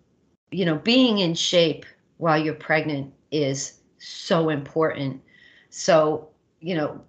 you 0.51 0.65
know, 0.65 0.75
being 0.75 1.19
in 1.19 1.33
shape 1.33 1.85
while 2.17 2.37
you're 2.37 2.53
pregnant 2.53 3.13
is 3.31 3.79
so 3.97 4.49
important. 4.49 5.21
So, 5.69 6.29
you 6.59 6.75
know, 6.75 7.01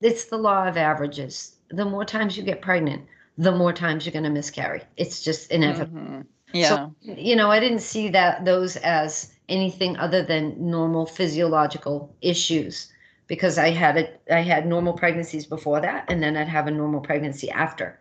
it's 0.00 0.26
the 0.26 0.38
law 0.38 0.68
of 0.68 0.76
averages. 0.76 1.56
The 1.70 1.84
more 1.84 2.04
times 2.04 2.36
you 2.36 2.42
get 2.42 2.60
pregnant, 2.60 3.06
the 3.38 3.52
more 3.52 3.72
times 3.72 4.04
you're 4.04 4.12
going 4.12 4.24
to 4.24 4.30
miscarry. 4.30 4.82
It's 4.96 5.22
just 5.22 5.50
inevitable. 5.50 6.00
Mm-hmm. 6.00 6.20
Yeah. 6.52 6.68
So, 6.68 6.94
you 7.00 7.36
know, 7.36 7.50
I 7.50 7.60
didn't 7.60 7.80
see 7.80 8.08
that 8.10 8.44
those 8.44 8.76
as 8.76 9.32
anything 9.48 9.96
other 9.96 10.22
than 10.22 10.54
normal 10.58 11.06
physiological 11.06 12.14
issues 12.20 12.92
because 13.28 13.58
I 13.58 13.70
had 13.70 13.96
a 13.96 14.34
I 14.34 14.40
had 14.40 14.66
normal 14.66 14.92
pregnancies 14.92 15.46
before 15.46 15.80
that 15.80 16.04
and 16.08 16.22
then 16.22 16.36
I'd 16.36 16.48
have 16.48 16.66
a 16.66 16.70
normal 16.70 17.00
pregnancy 17.00 17.50
after. 17.50 17.98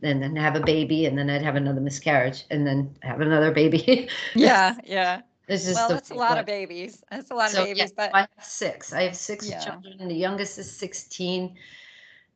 And 0.00 0.22
then 0.22 0.36
have 0.36 0.54
a 0.54 0.60
baby 0.60 1.06
and 1.06 1.18
then 1.18 1.28
I'd 1.28 1.42
have 1.42 1.56
another 1.56 1.80
miscarriage 1.80 2.44
and 2.52 2.64
then 2.64 2.94
have 3.02 3.20
another 3.20 3.50
baby. 3.50 4.08
yeah, 4.36 4.76
yeah. 4.84 5.22
This 5.48 5.66
is 5.66 5.74
well, 5.74 5.88
that's 5.88 6.10
a 6.10 6.14
lot 6.14 6.38
of 6.38 6.46
babies. 6.46 7.02
That's 7.10 7.32
a 7.32 7.34
lot 7.34 7.50
so, 7.50 7.62
of 7.62 7.66
babies. 7.66 7.80
Yeah, 7.80 7.88
but 7.96 8.14
I 8.14 8.20
have 8.20 8.44
six. 8.44 8.92
I 8.92 9.02
have 9.02 9.16
six 9.16 9.48
yeah. 9.48 9.58
children. 9.58 10.06
The 10.06 10.14
youngest 10.14 10.58
is 10.58 10.70
16. 10.70 11.56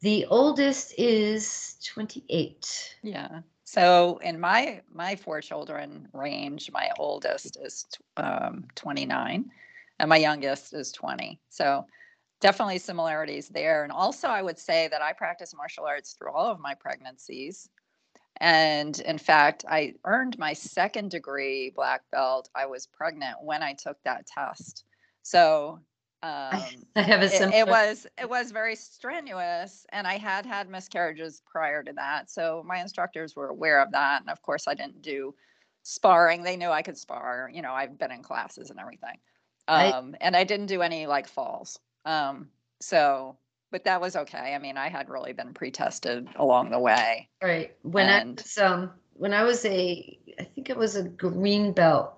The 0.02 0.26
oldest 0.26 0.94
is 0.98 1.76
28. 1.84 2.96
Yeah. 3.02 3.40
So 3.62 4.18
in 4.18 4.40
my 4.40 4.82
my 4.92 5.14
four 5.14 5.40
children 5.40 6.08
range, 6.12 6.70
my 6.72 6.90
oldest 6.98 7.56
is 7.62 7.86
um, 8.16 8.66
29, 8.74 9.50
and 10.00 10.08
my 10.08 10.16
youngest 10.16 10.74
is 10.74 10.90
20. 10.90 11.38
So 11.48 11.86
definitely 12.40 12.78
similarities 12.78 13.48
there. 13.48 13.84
And 13.84 13.92
also, 13.92 14.26
I 14.26 14.42
would 14.42 14.58
say 14.58 14.88
that 14.88 15.02
I 15.02 15.12
practice 15.12 15.54
martial 15.54 15.84
arts 15.84 16.14
through 16.14 16.32
all 16.32 16.50
of 16.50 16.58
my 16.58 16.74
pregnancies. 16.74 17.68
And 18.38 18.98
in 19.00 19.18
fact, 19.18 19.64
I 19.68 19.94
earned 20.04 20.36
my 20.36 20.52
second 20.52 21.12
degree 21.12 21.70
black 21.70 22.02
belt. 22.10 22.50
I 22.56 22.66
was 22.66 22.88
pregnant 22.88 23.36
when 23.40 23.62
I 23.62 23.74
took 23.74 24.02
that 24.02 24.26
test. 24.26 24.84
So 25.22 25.78
um, 26.22 26.62
I 26.96 27.02
have 27.02 27.22
a 27.22 27.28
similar. 27.28 27.56
It, 27.56 27.60
it, 27.60 27.68
was 27.68 28.06
it 28.20 28.28
was 28.28 28.50
very 28.50 28.76
strenuous, 28.76 29.86
and 29.90 30.06
I 30.06 30.18
had 30.18 30.46
had 30.46 30.68
miscarriages 30.68 31.42
prior 31.50 31.82
to 31.82 31.92
that. 31.94 32.30
So 32.30 32.62
my 32.66 32.80
instructors 32.80 33.34
were 33.34 33.48
aware 33.48 33.80
of 33.82 33.92
that, 33.92 34.22
and 34.22 34.30
of 34.30 34.40
course, 34.42 34.68
I 34.68 34.74
didn't 34.74 35.02
do 35.02 35.34
sparring. 35.82 36.42
They 36.42 36.56
knew 36.56 36.68
I 36.68 36.82
could 36.82 36.98
spar. 36.98 37.50
You 37.52 37.62
know, 37.62 37.72
I've 37.72 37.98
been 37.98 38.12
in 38.12 38.22
classes 38.22 38.70
and 38.70 38.78
everything, 38.78 39.18
um, 39.68 40.14
I, 40.14 40.24
and 40.24 40.36
I 40.36 40.44
didn't 40.44 40.66
do 40.66 40.82
any 40.82 41.06
like 41.06 41.28
falls. 41.28 41.78
Um, 42.04 42.48
so 42.80 43.36
but 43.72 43.84
that 43.84 44.00
was 44.00 44.14
okay. 44.14 44.54
I 44.54 44.58
mean, 44.58 44.76
I 44.76 44.88
had 44.88 45.08
really 45.08 45.32
been 45.32 45.54
pre-tested 45.54 46.28
along 46.36 46.70
the 46.70 46.78
way. 46.78 47.28
Right. 47.42 47.74
When 47.82 48.06
and, 48.06 48.38
I 48.38 48.42
was 48.42 48.58
um 48.58 48.90
when 49.14 49.34
I 49.34 49.42
was 49.42 49.64
a 49.64 50.18
I 50.38 50.44
think 50.44 50.70
it 50.70 50.76
was 50.76 50.94
a 50.94 51.02
green 51.02 51.72
belt 51.72 52.14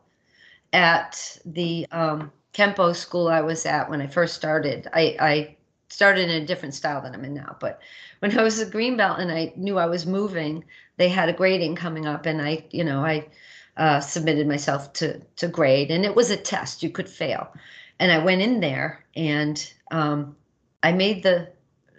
at 0.75 1.39
the 1.47 1.87
um 1.91 2.31
Kempo 2.55 2.95
school 2.95 3.29
I 3.29 3.41
was 3.41 3.67
at 3.67 3.91
when 3.91 4.01
I 4.01 4.07
first 4.07 4.35
started. 4.35 4.89
I 4.93 5.17
I 5.21 5.57
started 5.89 6.31
in 6.31 6.43
a 6.43 6.47
different 6.47 6.75
style 6.75 7.03
than 7.03 7.15
I'm 7.15 7.25
in 7.25 7.35
now, 7.35 7.57
but 7.61 7.81
when 8.21 8.37
I 8.39 8.43
was 8.43 8.61
a 8.61 8.67
green 8.71 8.97
belt 8.97 9.19
and 9.21 9.31
I 9.31 9.53
knew 9.57 9.79
I 9.79 9.87
was 9.87 10.07
moving, 10.07 10.65
they 10.97 11.09
had 11.09 11.29
a 11.29 11.33
grading 11.33 11.77
coming 11.77 12.07
up 12.07 12.27
and 12.27 12.41
I, 12.41 12.65
you 12.71 12.85
know, 12.85 13.05
I 13.05 13.29
uh, 13.77 14.01
submitted 14.01 14.47
myself 14.49 14.93
to 14.95 15.21
to 15.37 15.49
grade 15.49 15.91
and 15.91 16.05
it 16.05 16.15
was 16.17 16.31
a 16.31 16.37
test 16.37 16.83
you 16.83 16.91
could 16.91 17.09
fail 17.09 17.53
and 17.99 18.13
i 18.13 18.19
went 18.19 18.41
in 18.41 18.61
there 18.61 19.05
and 19.17 19.73
um, 19.91 20.37
I 20.83 20.93
made 20.93 21.23
the 21.23 21.49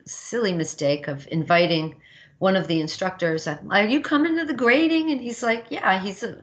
silly 0.05 0.53
mistake 0.53 1.07
of 1.07 1.27
inviting 1.31 1.95
one 2.39 2.55
of 2.55 2.67
the 2.67 2.79
instructors. 2.79 3.47
Are 3.47 3.85
you 3.85 4.01
coming 4.01 4.37
to 4.37 4.45
the 4.45 4.53
grading? 4.53 5.09
And 5.11 5.19
he's 5.21 5.41
like, 5.41 5.65
Yeah, 5.69 5.99
he's 5.99 6.21
a, 6.23 6.37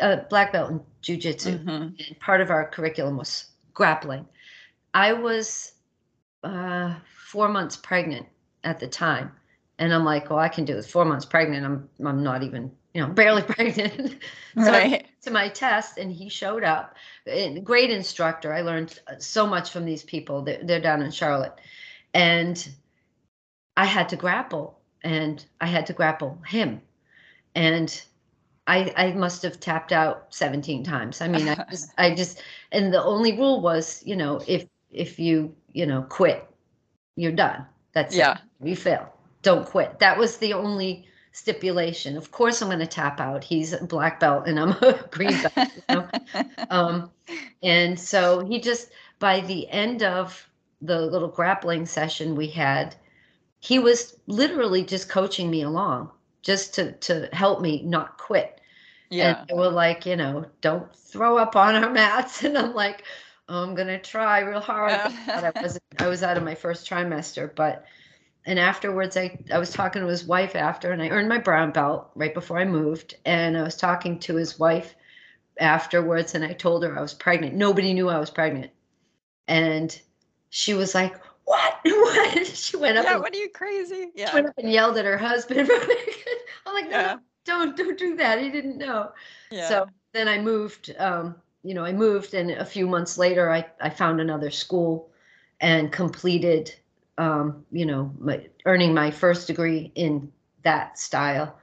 a 0.00 0.18
black 0.28 0.52
belt 0.52 0.70
in 0.70 0.80
jujitsu. 1.02 1.58
Mm-hmm. 1.58 1.70
And 1.70 2.20
part 2.20 2.40
of 2.40 2.50
our 2.50 2.68
curriculum 2.68 3.16
was 3.16 3.46
grappling. 3.72 4.26
I 4.92 5.12
was 5.12 5.72
uh, 6.42 6.94
four 7.16 7.48
months 7.48 7.76
pregnant 7.76 8.26
at 8.62 8.78
the 8.78 8.86
time. 8.86 9.32
And 9.78 9.92
I'm 9.92 10.04
like, 10.04 10.30
well, 10.30 10.38
I 10.38 10.48
can 10.48 10.64
do 10.64 10.76
it. 10.76 10.84
Four 10.84 11.04
months 11.04 11.24
pregnant. 11.24 11.66
I'm 11.66 11.88
I'm 12.06 12.22
not 12.22 12.42
even, 12.42 12.70
you 12.94 13.00
know, 13.00 13.08
barely 13.12 13.42
pregnant. 13.42 14.22
so 14.56 14.70
right. 14.70 15.06
to 15.22 15.30
my 15.30 15.48
test, 15.48 15.98
and 15.98 16.12
he 16.12 16.28
showed 16.28 16.62
up. 16.62 16.94
Great 17.64 17.90
instructor. 17.90 18.52
I 18.52 18.62
learned 18.62 19.00
so 19.18 19.46
much 19.46 19.70
from 19.70 19.84
these 19.84 20.04
people. 20.04 20.42
They're, 20.42 20.62
they're 20.62 20.80
down 20.80 21.02
in 21.02 21.10
Charlotte, 21.10 21.54
and 22.12 22.68
I 23.76 23.84
had 23.84 24.08
to 24.10 24.16
grapple, 24.16 24.78
and 25.02 25.44
I 25.60 25.66
had 25.66 25.86
to 25.86 25.92
grapple 25.92 26.40
him, 26.46 26.80
and 27.56 28.00
I 28.66 28.92
I 28.96 29.12
must 29.12 29.42
have 29.42 29.60
tapped 29.60 29.92
out 29.92 30.26
17 30.30 30.84
times. 30.84 31.20
I 31.20 31.28
mean, 31.28 31.48
I 31.48 31.64
just 31.70 31.92
I 31.98 32.14
just 32.14 32.42
and 32.72 32.92
the 32.92 33.02
only 33.02 33.36
rule 33.36 33.60
was, 33.60 34.02
you 34.04 34.16
know, 34.16 34.42
if 34.46 34.66
if 34.90 35.18
you 35.18 35.54
you 35.72 35.86
know 35.86 36.02
quit, 36.02 36.48
you're 37.16 37.32
done. 37.32 37.66
That's 37.92 38.16
yeah. 38.16 38.38
It. 38.60 38.68
You 38.68 38.76
fail. 38.76 39.12
Don't 39.42 39.66
quit. 39.66 39.98
That 39.98 40.18
was 40.18 40.38
the 40.38 40.52
only 40.52 41.06
stipulation. 41.34 42.16
Of 42.16 42.30
course, 42.30 42.62
I'm 42.62 42.68
going 42.68 42.78
to 42.78 42.86
tap 42.86 43.20
out. 43.20 43.44
He's 43.44 43.72
a 43.72 43.84
black 43.84 44.20
belt 44.20 44.46
and 44.46 44.58
I'm 44.58 44.70
a 44.82 45.06
green 45.10 45.36
belt. 45.42 45.68
You 45.74 45.82
know? 45.94 46.08
um, 46.70 47.10
and 47.62 47.98
so 47.98 48.44
he 48.46 48.60
just, 48.60 48.90
by 49.18 49.40
the 49.40 49.68
end 49.68 50.02
of 50.02 50.48
the 50.80 51.00
little 51.00 51.28
grappling 51.28 51.86
session 51.86 52.36
we 52.36 52.46
had, 52.46 52.94
he 53.60 53.78
was 53.78 54.16
literally 54.26 54.84
just 54.84 55.08
coaching 55.08 55.50
me 55.50 55.62
along 55.62 56.10
just 56.42 56.74
to, 56.74 56.92
to 56.92 57.28
help 57.32 57.60
me 57.60 57.82
not 57.82 58.16
quit. 58.16 58.53
Yeah. 59.10 59.40
And 59.40 59.48
they 59.48 59.54
were 59.54 59.70
like, 59.70 60.06
you 60.06 60.16
know, 60.16 60.46
don't 60.60 60.94
throw 60.94 61.38
up 61.38 61.56
on 61.56 61.74
our 61.76 61.90
mats. 61.90 62.42
And 62.44 62.58
I'm 62.58 62.74
like, 62.74 63.04
oh, 63.48 63.62
I'm 63.62 63.74
going 63.74 63.88
to 63.88 64.00
try 64.00 64.40
real 64.40 64.60
hard. 64.60 64.92
I 64.92 65.52
was, 65.62 65.78
I 65.98 66.08
was 66.08 66.22
out 66.22 66.36
of 66.36 66.42
my 66.42 66.54
first 66.54 66.88
trimester, 66.88 67.54
but 67.54 67.84
and 68.46 68.58
afterwards 68.58 69.16
I, 69.16 69.38
I 69.52 69.58
was 69.58 69.70
talking 69.70 70.02
to 70.02 70.08
his 70.08 70.24
wife 70.24 70.54
after 70.54 70.92
and 70.92 71.02
i 71.02 71.08
earned 71.08 71.28
my 71.28 71.38
brown 71.38 71.70
belt 71.70 72.10
right 72.14 72.34
before 72.34 72.58
i 72.58 72.64
moved 72.64 73.16
and 73.24 73.56
i 73.56 73.62
was 73.62 73.76
talking 73.76 74.18
to 74.20 74.36
his 74.36 74.58
wife 74.58 74.94
afterwards 75.58 76.34
and 76.34 76.44
i 76.44 76.52
told 76.52 76.82
her 76.82 76.98
i 76.98 77.00
was 77.00 77.14
pregnant 77.14 77.54
nobody 77.54 77.94
knew 77.94 78.08
i 78.08 78.18
was 78.18 78.30
pregnant 78.30 78.70
and 79.48 80.00
she 80.50 80.74
was 80.74 80.94
like 80.94 81.14
what 81.44 81.78
what 81.84 82.46
she 82.46 82.76
went 82.76 82.98
up 82.98 83.04
yeah, 83.04 83.14
and, 83.14 83.22
what 83.22 83.34
are 83.34 83.38
you 83.38 83.50
crazy 83.50 84.10
yeah 84.14 84.30
she 84.30 84.34
went 84.34 84.48
up 84.48 84.58
and 84.58 84.70
yelled 84.70 84.96
at 84.96 85.04
her 85.04 85.18
husband 85.18 85.70
i'm 86.66 86.74
like 86.74 86.90
no, 86.90 86.98
yeah. 86.98 87.16
Don't 87.44 87.76
don't 87.76 87.98
do 87.98 88.16
that 88.16 88.40
he 88.40 88.50
didn't 88.50 88.78
know 88.78 89.10
yeah. 89.50 89.68
so 89.68 89.86
then 90.12 90.28
i 90.28 90.38
moved 90.38 90.94
um, 90.98 91.34
you 91.62 91.74
know 91.74 91.84
i 91.84 91.92
moved 91.92 92.34
and 92.34 92.50
a 92.50 92.64
few 92.64 92.86
months 92.86 93.18
later 93.18 93.50
i, 93.50 93.64
I 93.80 93.90
found 93.90 94.20
another 94.20 94.50
school 94.50 95.10
and 95.60 95.90
completed 95.92 96.74
um, 97.18 97.64
you 97.70 97.86
know, 97.86 98.12
my, 98.18 98.46
earning 98.64 98.94
my 98.94 99.10
first 99.10 99.46
degree 99.46 99.92
in 99.94 100.32
that 100.62 100.98
style. 100.98 101.56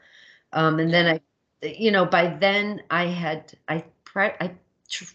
Um, 0.53 0.79
and 0.79 0.93
then 0.93 1.07
I, 1.07 1.67
you 1.67 1.91
know, 1.91 2.05
by 2.05 2.27
then 2.27 2.81
I 2.89 3.05
had, 3.05 3.53
I, 3.67 3.83
pre- 4.05 4.35
I 4.39 4.51
tr- 4.89 5.13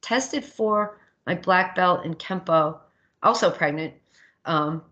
tested 0.00 0.44
for 0.44 0.98
my 1.26 1.34
black 1.34 1.74
belt 1.74 2.04
in 2.04 2.14
Kempo, 2.14 2.78
also 3.22 3.50
pregnant. 3.50 3.94
Um, 4.44 4.82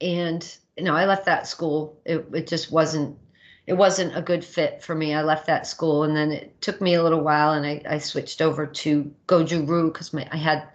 and, 0.00 0.56
you 0.76 0.84
know, 0.84 0.94
I 0.94 1.06
left 1.06 1.26
that 1.26 1.46
school. 1.46 2.00
It, 2.04 2.26
it 2.32 2.46
just 2.46 2.70
wasn't, 2.70 3.18
it 3.68 3.76
wasn't 3.76 4.16
a 4.16 4.22
good 4.22 4.42
fit 4.42 4.82
for 4.82 4.94
me. 4.94 5.12
I 5.12 5.22
left 5.22 5.46
that 5.46 5.66
school 5.66 6.04
and 6.04 6.16
then 6.16 6.32
it 6.32 6.58
took 6.62 6.80
me 6.80 6.94
a 6.94 7.02
little 7.02 7.20
while 7.20 7.52
and 7.52 7.66
I, 7.66 7.82
I 7.86 7.98
switched 7.98 8.40
over 8.40 8.66
to 8.66 9.14
Goju-Ryu 9.26 9.92
because 9.92 10.14
I 10.14 10.36
had 10.38 10.68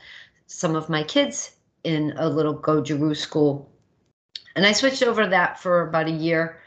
some 0.46 0.76
of 0.76 0.90
my 0.90 1.02
kids 1.02 1.56
in 1.84 2.14
a 2.18 2.30
little 2.30 2.56
Goju-Ryu 2.56 3.16
school. 3.16 3.68
And 4.56 4.64
I 4.64 4.74
switched 4.74 5.02
over 5.02 5.24
to 5.24 5.30
that 5.32 5.60
for 5.60 5.88
about 5.90 6.08
a 6.08 6.12
year. 6.12 6.62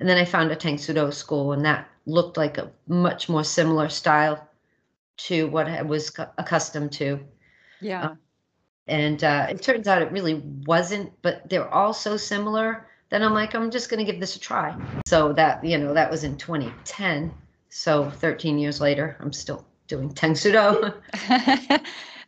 And 0.00 0.06
then 0.06 0.18
I 0.18 0.26
found 0.26 0.50
a 0.50 0.56
Tang 0.56 0.76
Soo 0.76 1.10
school, 1.12 1.52
and 1.52 1.64
that 1.64 1.88
looked 2.04 2.36
like 2.36 2.58
a 2.58 2.70
much 2.86 3.30
more 3.30 3.44
similar 3.44 3.88
style 3.88 4.46
to 5.16 5.48
what 5.48 5.66
I 5.66 5.80
was 5.80 6.12
accustomed 6.36 6.92
to. 6.92 7.20
Yeah. 7.80 8.04
Uh, 8.04 8.14
and 8.86 9.24
uh, 9.24 9.46
it 9.48 9.62
turns 9.62 9.88
out 9.88 10.02
it 10.02 10.12
really 10.12 10.42
wasn't, 10.66 11.10
but 11.22 11.48
they're 11.48 11.72
all 11.72 11.94
so 11.94 12.18
similar. 12.18 12.86
Then 13.10 13.24
I'm 13.24 13.34
like, 13.34 13.54
I'm 13.54 13.70
just 13.70 13.90
going 13.90 14.04
to 14.04 14.10
give 14.10 14.20
this 14.20 14.36
a 14.36 14.40
try. 14.40 14.74
So 15.06 15.32
that, 15.32 15.64
you 15.64 15.76
know, 15.76 15.92
that 15.92 16.10
was 16.10 16.22
in 16.24 16.36
2010. 16.36 17.32
So 17.68 18.08
13 18.10 18.58
years 18.58 18.80
later, 18.80 19.16
I'm 19.20 19.32
still 19.32 19.64
doing 19.88 20.12
Tang 20.14 20.36
Soo 20.36 20.52
Do. 20.52 20.92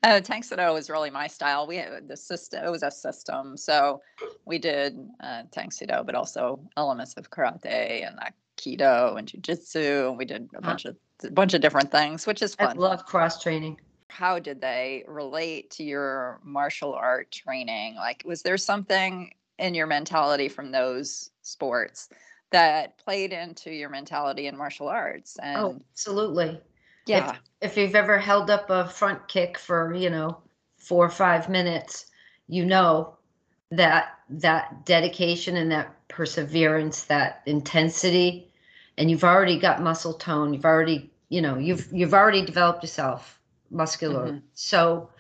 uh, 0.03 0.21
Tang 0.21 0.43
Soo 0.43 0.57
Do 0.57 0.73
was 0.73 0.91
really 0.91 1.11
my 1.11 1.29
style. 1.29 1.67
We 1.67 1.77
had 1.77 2.09
the 2.09 2.17
system; 2.17 2.65
it 2.65 2.71
was 2.71 2.83
a 2.83 2.91
system, 2.91 3.57
so 3.57 4.03
we 4.45 4.59
did 4.59 4.99
uh, 5.21 5.45
Tang 5.53 5.71
Soo 5.71 5.87
Do, 5.87 6.03
but 6.05 6.15
also 6.15 6.61
elements 6.77 7.15
of 7.15 7.31
karate 7.31 8.07
and 8.07 8.19
aikido 8.19 9.17
and 9.17 9.29
jujitsu, 9.29 10.09
and 10.09 10.19
we 10.19 10.25
did 10.25 10.49
a 10.55 10.61
bunch 10.61 10.85
of 10.85 10.97
a 11.25 11.31
bunch 11.31 11.55
of 11.55 11.61
different 11.61 11.91
things, 11.93 12.27
which 12.27 12.43
is 12.43 12.55
fun. 12.57 12.77
I 12.77 12.81
love 12.81 13.07
cross 13.07 13.41
training. 13.41 13.81
How 14.09 14.39
did 14.39 14.61
they 14.61 15.05
relate 15.07 15.71
to 15.73 15.85
your 15.85 16.41
martial 16.45 16.93
art 16.95 17.31
training? 17.31 17.95
Like, 17.95 18.23
was 18.27 18.43
there 18.43 18.59
something 18.59 19.33
in 19.59 19.75
your 19.75 19.87
mentality 19.87 20.49
from 20.49 20.73
those 20.73 21.31
sports 21.43 22.09
that 22.51 22.99
played 22.99 23.33
into 23.33 23.71
your 23.73 23.89
mentality 23.91 24.47
in 24.47 24.57
martial 24.57 24.89
arts? 24.89 25.39
Oh, 25.55 25.69
And 25.69 25.75
Oh, 25.77 25.81
absolutely. 25.91 26.61
yeah, 27.07 27.39
If 27.61 27.77
you've 27.77 27.95
ever 27.95 28.19
held 28.19 28.51
up 28.51 28.71
a 28.71 28.89
front 28.89 29.29
kick 29.29 29.59
for, 29.59 29.95
you 29.95 30.11
know, 30.11 30.43
four 30.77 31.07
or 31.07 31.11
five 31.11 31.49
minutes, 31.49 32.11
you 32.49 32.65
know 32.65 33.17
that 33.71 34.19
that 34.29 34.85
dedication 34.85 35.57
and 35.57 35.71
that 35.73 36.09
perseverance, 36.09 37.05
that 37.05 37.43
intensity, 37.47 38.53
and 38.99 39.11
you've 39.11 39.25
already 39.25 39.59
got 39.59 39.81
muscle 39.83 40.15
tone. 40.15 40.53
You've 40.55 40.65
already, 40.65 41.11
you 41.29 41.41
know, 41.41 41.57
you've 41.59 41.93
you've 41.93 42.15
already 42.15 42.45
developed 42.45 42.83
yourself 42.83 43.41
muscular. 43.71 44.37
Mhm. 44.37 44.51
So 44.55 45.11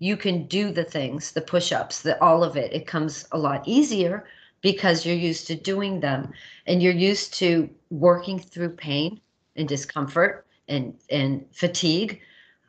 you 0.00 0.16
can 0.16 0.46
do 0.46 0.72
the 0.72 0.82
things, 0.82 1.30
the 1.32 1.42
push-ups, 1.42 2.00
the 2.02 2.20
all 2.22 2.42
of 2.42 2.56
it. 2.56 2.72
It 2.72 2.86
comes 2.86 3.28
a 3.32 3.38
lot 3.38 3.68
easier 3.68 4.24
because 4.62 5.04
you're 5.06 5.14
used 5.14 5.46
to 5.46 5.54
doing 5.54 6.00
them 6.00 6.32
and 6.66 6.82
you're 6.82 6.92
used 6.92 7.34
to 7.34 7.68
working 7.90 8.38
through 8.38 8.70
pain 8.70 9.20
and 9.56 9.68
discomfort 9.68 10.46
and 10.68 10.96
and 11.10 11.44
fatigue. 11.52 12.20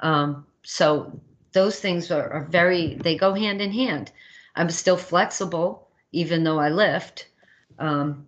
Um, 0.01 0.45
so 0.63 1.19
those 1.53 1.79
things 1.79 2.11
are, 2.11 2.29
are 2.31 2.43
very 2.43 2.95
they 2.95 3.15
go 3.15 3.33
hand 3.33 3.61
in 3.61 3.71
hand. 3.71 4.11
I'm 4.55 4.69
still 4.69 4.97
flexible 4.97 5.87
even 6.11 6.43
though 6.43 6.59
I 6.59 6.69
lift. 6.69 7.29
Um, 7.79 8.27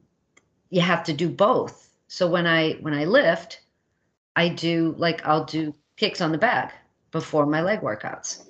you 0.69 0.79
have 0.79 1.03
to 1.03 1.13
do 1.13 1.27
both. 1.27 1.89
So 2.07 2.25
when 2.27 2.47
I 2.47 2.73
when 2.81 2.93
I 2.93 3.03
lift, 3.03 3.59
I 4.37 4.47
do 4.47 4.95
like 4.97 5.25
I'll 5.25 5.43
do 5.43 5.75
kicks 5.97 6.21
on 6.21 6.31
the 6.31 6.37
back 6.37 6.73
before 7.11 7.45
my 7.45 7.61
leg 7.61 7.81
workouts. 7.81 8.43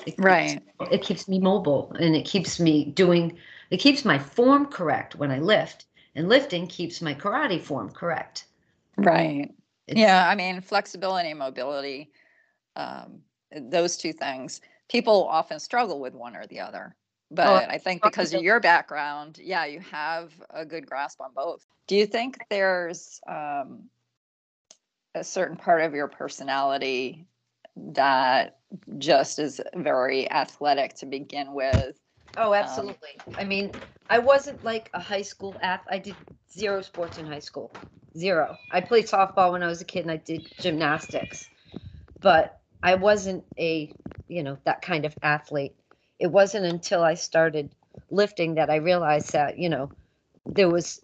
It 0.00 0.04
keeps- 0.04 0.18
right. 0.18 0.62
It 0.90 1.02
keeps 1.02 1.28
me 1.28 1.38
mobile 1.38 1.92
and 1.98 2.16
it 2.16 2.24
keeps 2.24 2.58
me 2.58 2.84
doing 2.84 3.38
it 3.70 3.78
keeps 3.78 4.04
my 4.04 4.18
form 4.18 4.66
correct 4.66 5.14
when 5.14 5.30
I 5.30 5.38
lift. 5.38 5.86
And 6.14 6.28
lifting 6.28 6.66
keeps 6.66 7.00
my 7.00 7.14
karate 7.14 7.60
form 7.60 7.90
correct. 7.90 8.46
Right. 8.98 9.50
It's- 9.86 9.98
yeah, 9.98 10.28
I 10.28 10.34
mean, 10.34 10.60
flexibility 10.60 11.30
and 11.30 11.38
mobility, 11.38 12.12
um, 12.76 13.22
those 13.50 13.96
two 13.96 14.12
things, 14.12 14.60
people 14.88 15.26
often 15.26 15.58
struggle 15.58 16.00
with 16.00 16.14
one 16.14 16.36
or 16.36 16.46
the 16.46 16.60
other. 16.60 16.94
But 17.30 17.70
I 17.70 17.78
think 17.78 18.02
because 18.02 18.34
of 18.34 18.42
your 18.42 18.60
background, 18.60 19.38
yeah, 19.38 19.64
you 19.64 19.80
have 19.80 20.32
a 20.50 20.66
good 20.66 20.84
grasp 20.86 21.20
on 21.22 21.32
both. 21.34 21.64
Do 21.86 21.96
you 21.96 22.04
think 22.06 22.38
there's 22.50 23.20
um, 23.26 23.88
a 25.14 25.24
certain 25.24 25.56
part 25.56 25.80
of 25.80 25.94
your 25.94 26.08
personality 26.08 27.26
that 27.76 28.58
just 28.98 29.38
is 29.38 29.60
very 29.74 30.30
athletic 30.30 30.94
to 30.96 31.06
begin 31.06 31.52
with? 31.52 31.98
Oh, 32.36 32.54
absolutely. 32.54 33.10
I 33.36 33.44
mean, 33.44 33.72
I 34.08 34.18
wasn't 34.18 34.62
like 34.64 34.90
a 34.94 35.00
high 35.00 35.22
school 35.22 35.58
ath. 35.62 35.82
I 35.88 35.98
did 35.98 36.16
zero 36.52 36.82
sports 36.82 37.18
in 37.18 37.26
high 37.26 37.38
school. 37.38 37.70
Zero. 38.16 38.58
I 38.70 38.80
played 38.80 39.06
softball 39.06 39.52
when 39.52 39.62
I 39.62 39.68
was 39.68 39.80
a 39.80 39.86
kid 39.86 40.00
and 40.00 40.10
I 40.10 40.16
did 40.16 40.46
gymnastics. 40.60 41.48
But 42.20 42.58
I 42.82 42.94
wasn't 42.94 43.44
a, 43.58 43.92
you 44.28 44.42
know, 44.42 44.58
that 44.64 44.82
kind 44.82 45.04
of 45.04 45.16
athlete. 45.22 45.74
It 46.18 46.28
wasn't 46.28 46.66
until 46.66 47.02
I 47.02 47.14
started 47.14 47.70
lifting 48.10 48.54
that 48.54 48.70
I 48.70 48.76
realized 48.76 49.32
that, 49.32 49.58
you 49.58 49.68
know, 49.68 49.90
there 50.46 50.70
was 50.70 51.00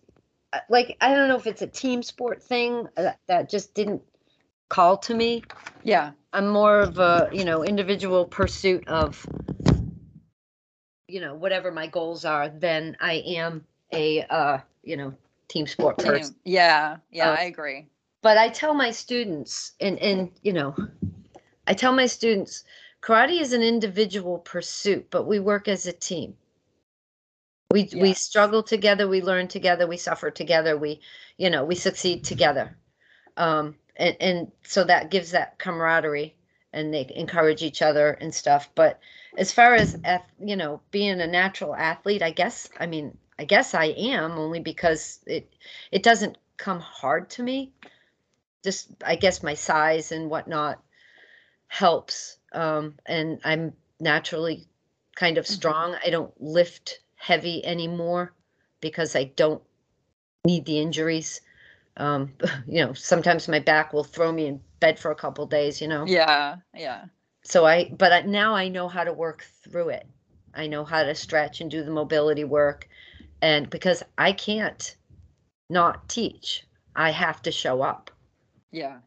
uh, 0.52 0.60
like 0.68 0.96
I 1.00 1.14
don't 1.14 1.28
know 1.28 1.36
if 1.36 1.46
it's 1.46 1.62
a 1.62 1.66
team 1.66 2.02
sport 2.02 2.42
thing 2.42 2.86
uh, 2.96 3.02
that, 3.02 3.18
that 3.28 3.50
just 3.50 3.74
didn't 3.74 4.02
call 4.68 4.96
to 4.98 5.14
me. 5.14 5.42
Yeah. 5.82 6.12
I'm 6.38 6.46
more 6.46 6.78
of 6.82 7.00
a, 7.00 7.28
you 7.32 7.44
know, 7.44 7.64
individual 7.64 8.24
pursuit 8.24 8.86
of, 8.86 9.26
you 11.08 11.20
know, 11.20 11.34
whatever 11.34 11.72
my 11.72 11.88
goals 11.88 12.24
are 12.24 12.48
than 12.48 12.96
I 13.00 13.14
am 13.26 13.64
a, 13.92 14.22
uh, 14.22 14.58
you 14.84 14.96
know, 14.96 15.14
team 15.48 15.66
sport 15.66 15.98
person. 15.98 16.36
Yeah. 16.44 16.98
Yeah, 17.10 17.30
Uh, 17.30 17.34
I 17.34 17.42
agree. 17.42 17.86
But 18.22 18.38
I 18.38 18.50
tell 18.50 18.72
my 18.72 18.92
students, 18.92 19.72
and 19.80 19.98
and 19.98 20.30
you 20.42 20.52
know, 20.52 20.76
I 21.66 21.74
tell 21.74 21.92
my 21.92 22.06
students, 22.06 22.62
karate 23.02 23.40
is 23.40 23.52
an 23.52 23.62
individual 23.62 24.38
pursuit, 24.38 25.08
but 25.10 25.24
we 25.24 25.40
work 25.40 25.66
as 25.66 25.86
a 25.86 25.92
team. 25.92 26.36
We 27.72 27.88
we 27.96 28.14
struggle 28.14 28.62
together, 28.62 29.08
we 29.08 29.22
learn 29.22 29.48
together, 29.48 29.88
we 29.88 29.96
suffer 29.96 30.30
together, 30.30 30.76
we, 30.76 31.00
you 31.36 31.50
know, 31.50 31.64
we 31.64 31.74
succeed 31.74 32.22
together. 32.22 32.76
Um, 33.36 33.76
and 33.98 34.16
and 34.20 34.52
so 34.62 34.84
that 34.84 35.10
gives 35.10 35.32
that 35.32 35.58
camaraderie, 35.58 36.34
and 36.72 36.92
they 36.94 37.10
encourage 37.14 37.62
each 37.62 37.82
other 37.82 38.12
and 38.12 38.34
stuff. 38.34 38.70
But 38.74 39.00
as 39.36 39.52
far 39.52 39.74
as 39.74 39.96
you 40.40 40.56
know, 40.56 40.80
being 40.90 41.20
a 41.20 41.26
natural 41.26 41.74
athlete, 41.74 42.22
I 42.22 42.30
guess 42.30 42.68
I 42.78 42.86
mean 42.86 43.16
I 43.38 43.44
guess 43.44 43.74
I 43.74 43.86
am 43.86 44.32
only 44.38 44.60
because 44.60 45.20
it 45.26 45.52
it 45.92 46.02
doesn't 46.02 46.38
come 46.56 46.80
hard 46.80 47.30
to 47.30 47.42
me. 47.42 47.72
Just 48.64 48.90
I 49.04 49.16
guess 49.16 49.42
my 49.42 49.54
size 49.54 50.12
and 50.12 50.30
whatnot 50.30 50.82
helps. 51.68 52.38
Um, 52.52 52.96
and 53.06 53.40
I'm 53.44 53.74
naturally 54.00 54.66
kind 55.16 55.38
of 55.38 55.46
Mhm. 55.46 55.52
strong. 55.52 55.96
I 56.04 56.10
don't 56.10 56.32
lift 56.40 57.00
heavy 57.16 57.64
anymore 57.64 58.34
because 58.80 59.16
I 59.16 59.24
don't 59.24 59.62
need 60.44 60.64
the 60.66 60.80
injuries. 60.80 61.40
Um, 61.98 62.32
you 62.66 62.84
know, 62.84 62.92
sometimes 62.94 63.48
my 63.48 63.60
back 63.60 63.92
will 63.92 64.04
throw 64.04 64.32
me 64.32 64.46
in 64.46 64.60
bed 64.80 64.98
for 64.98 65.10
a 65.10 65.16
couple 65.16 65.46
days, 65.46 65.80
you 65.80 65.88
know 65.88 66.06
Yeah. 66.06 66.56
Yeah. 66.74 67.06
so 67.42 67.66
i 67.66 67.90
but 67.98 68.12
I, 68.12 68.20
now 68.22 68.54
i 68.54 68.68
know 68.68 68.88
how 68.88 69.04
to 69.04 69.12
work 69.12 69.42
through 69.64 69.90
it 69.90 70.06
i 70.54 70.66
know 70.66 70.84
how 70.84 71.02
to 71.04 71.14
stretch 71.14 71.60
and 71.60 71.70
do 71.70 71.82
the 71.84 71.90
mobility 71.90 72.44
work 72.44 72.88
and 73.42 73.68
because 73.70 74.02
i 74.18 74.32
can't 74.32 74.96
not 75.70 76.08
teach 76.08 76.66
i 76.96 77.10
have 77.10 77.42
to 77.42 77.52
show 77.52 77.82
up 77.82 78.10
Yeah. 78.72 78.98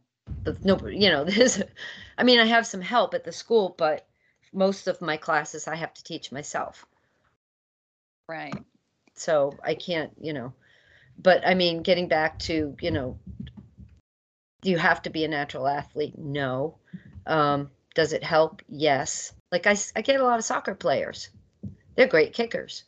but 0.43 0.63
no 0.65 0.77
you 0.87 1.09
know 1.09 1.23
this 1.25 1.61
i 2.17 2.23
mean 2.23 2.39
i 2.39 2.45
have 2.45 2.65
some 2.67 2.81
help 2.81 3.13
at 3.13 3.23
the 3.23 3.31
school 3.31 3.75
but 3.77 4.07
most 4.53 4.87
of 4.87 5.01
my 5.01 5.17
classes 5.17 5.67
i 5.67 5.75
have 5.75 5.93
to 5.93 6.03
teach 6.03 6.31
myself 6.31 6.85
Right. 8.27 8.63
so 9.15 9.57
i 9.63 9.75
can't 9.75 10.11
you 10.19 10.33
know 10.33 10.53
but 11.21 11.45
i 11.45 11.53
mean 11.53 11.81
getting 11.81 12.07
back 12.07 12.37
to 12.39 12.75
you 12.81 12.91
know 12.91 13.17
do 14.61 14.69
you 14.69 14.77
have 14.77 15.01
to 15.01 15.09
be 15.09 15.23
a 15.23 15.27
natural 15.27 15.67
athlete 15.67 16.17
no. 16.17 16.77
Um, 17.25 17.71
does 17.95 18.13
it 18.13 18.23
help? 18.23 18.61
Yes. 18.67 19.33
Like 19.51 19.67
I, 19.67 19.75
I 19.95 20.01
get 20.01 20.19
a 20.19 20.23
lot 20.23 20.39
of 20.39 20.45
soccer 20.45 20.75
players. 20.75 21.29
They're 21.95 22.07
great 22.07 22.33
kickers. 22.33 22.83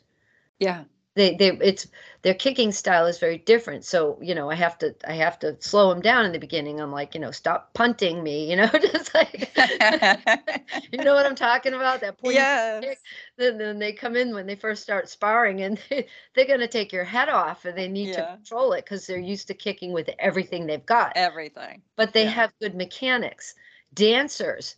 Yeah. 0.58 0.84
They 1.14 1.34
they 1.36 1.50
it's 1.62 1.86
their 2.22 2.34
kicking 2.34 2.72
style 2.72 3.06
is 3.06 3.18
very 3.18 3.38
different 3.38 3.84
so 3.84 4.18
you 4.22 4.34
know 4.34 4.50
i 4.50 4.54
have 4.54 4.78
to 4.78 4.94
i 5.06 5.12
have 5.14 5.38
to 5.38 5.56
slow 5.60 5.90
them 5.90 6.00
down 6.02 6.24
in 6.26 6.32
the 6.32 6.38
beginning 6.38 6.80
i'm 6.80 6.92
like 6.92 7.14
you 7.14 7.20
know 7.20 7.30
stop 7.30 7.72
punting 7.74 8.22
me 8.22 8.48
you 8.50 8.56
know 8.56 8.66
just 8.92 9.14
like 9.14 9.52
you 10.92 10.98
know 11.02 11.14
what 11.14 11.26
i'm 11.26 11.34
talking 11.34 11.74
about 11.74 12.00
that 12.00 12.18
point 12.18 12.34
yes. 12.34 12.98
then, 13.36 13.58
then 13.58 13.78
they 13.78 13.92
come 13.92 14.16
in 14.16 14.34
when 14.34 14.46
they 14.46 14.56
first 14.56 14.82
start 14.82 15.08
sparring 15.08 15.62
and 15.62 15.78
they, 15.90 16.06
they're 16.34 16.46
going 16.46 16.60
to 16.60 16.68
take 16.68 16.92
your 16.92 17.04
head 17.04 17.28
off 17.28 17.64
and 17.64 17.76
they 17.76 17.88
need 17.88 18.08
Yeah. 18.08 18.16
to 18.16 18.26
control 18.36 18.72
it 18.72 18.84
because 18.84 19.06
they're 19.06 19.18
used 19.18 19.46
to 19.48 19.54
kicking 19.54 19.92
with 19.92 20.08
everything 20.18 20.66
they've 20.66 20.84
got 20.86 21.12
Everything. 21.16 21.82
but 21.96 22.12
they 22.12 22.24
yeah. 22.24 22.30
have 22.30 22.52
good 22.60 22.74
mechanics 22.74 23.54
dancers 23.94 24.76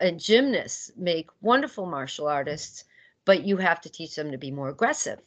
and 0.00 0.18
gymnasts 0.20 0.90
make 0.96 1.28
wonderful 1.40 1.86
martial 1.86 2.26
artists 2.26 2.84
but 3.24 3.44
you 3.44 3.56
have 3.56 3.80
to 3.80 3.90
teach 3.90 4.14
them 4.16 4.30
to 4.32 4.38
be 4.38 4.50
more 4.50 4.68
aggressive 4.68 5.20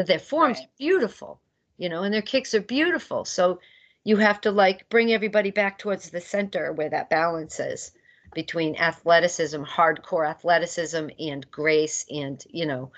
but 0.00 0.08
their 0.08 0.18
form's 0.18 0.60
Right. 0.60 0.68
beautiful 0.78 1.42
you 1.76 1.88
know 1.90 2.02
and 2.04 2.14
their 2.14 2.22
kicks 2.22 2.54
are 2.54 2.62
beautiful. 2.62 3.24
So 3.26 3.60
you 4.04 4.16
have 4.16 4.40
to 4.42 4.50
like 4.50 4.88
bring 4.88 5.12
everybody 5.12 5.50
back 5.50 5.78
towards 5.78 6.10
the 6.10 6.20
center 6.22 6.72
where 6.72 6.88
that 6.90 7.10
balance 7.10 7.60
is 7.60 7.92
between 8.34 8.76
athleticism 8.76 9.62
hardcore 9.64 10.26
athleticism 10.28 11.08
and 11.18 11.50
grace 11.50 12.06
and 12.10 12.42
you 12.50 12.66
know 12.66 12.92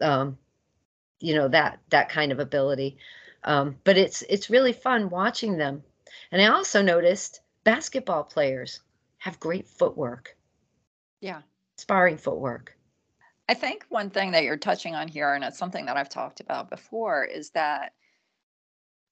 um 0.00 0.38
you 1.20 1.34
know 1.34 1.48
that 1.48 1.80
that 1.90 2.08
kind 2.10 2.32
of 2.32 2.38
ability. 2.40 2.98
Um 3.44 3.76
but 3.84 3.98
it's 3.98 4.22
it's 4.22 4.50
really 4.50 4.72
fun 4.72 5.10
watching 5.10 5.56
them. 5.58 5.82
And 6.30 6.40
i 6.42 6.46
also 6.46 6.82
noticed 6.82 7.40
basketball 7.64 8.24
players 8.24 8.80
have 9.18 9.40
great 9.40 9.68
footwork. 9.68 10.36
Yeah. 11.20 11.42
sparring 11.76 12.18
footwork 12.18 12.75
I 13.48 13.54
think 13.54 13.86
one 13.88 14.10
thing 14.10 14.32
that 14.32 14.42
you're 14.42 14.56
touching 14.56 14.94
on 14.94 15.08
here, 15.08 15.34
and 15.34 15.44
it's 15.44 15.58
something 15.58 15.86
that 15.86 15.96
I've 15.96 16.08
talked 16.08 16.40
about 16.40 16.68
before, 16.68 17.24
is 17.24 17.50
that 17.50 17.92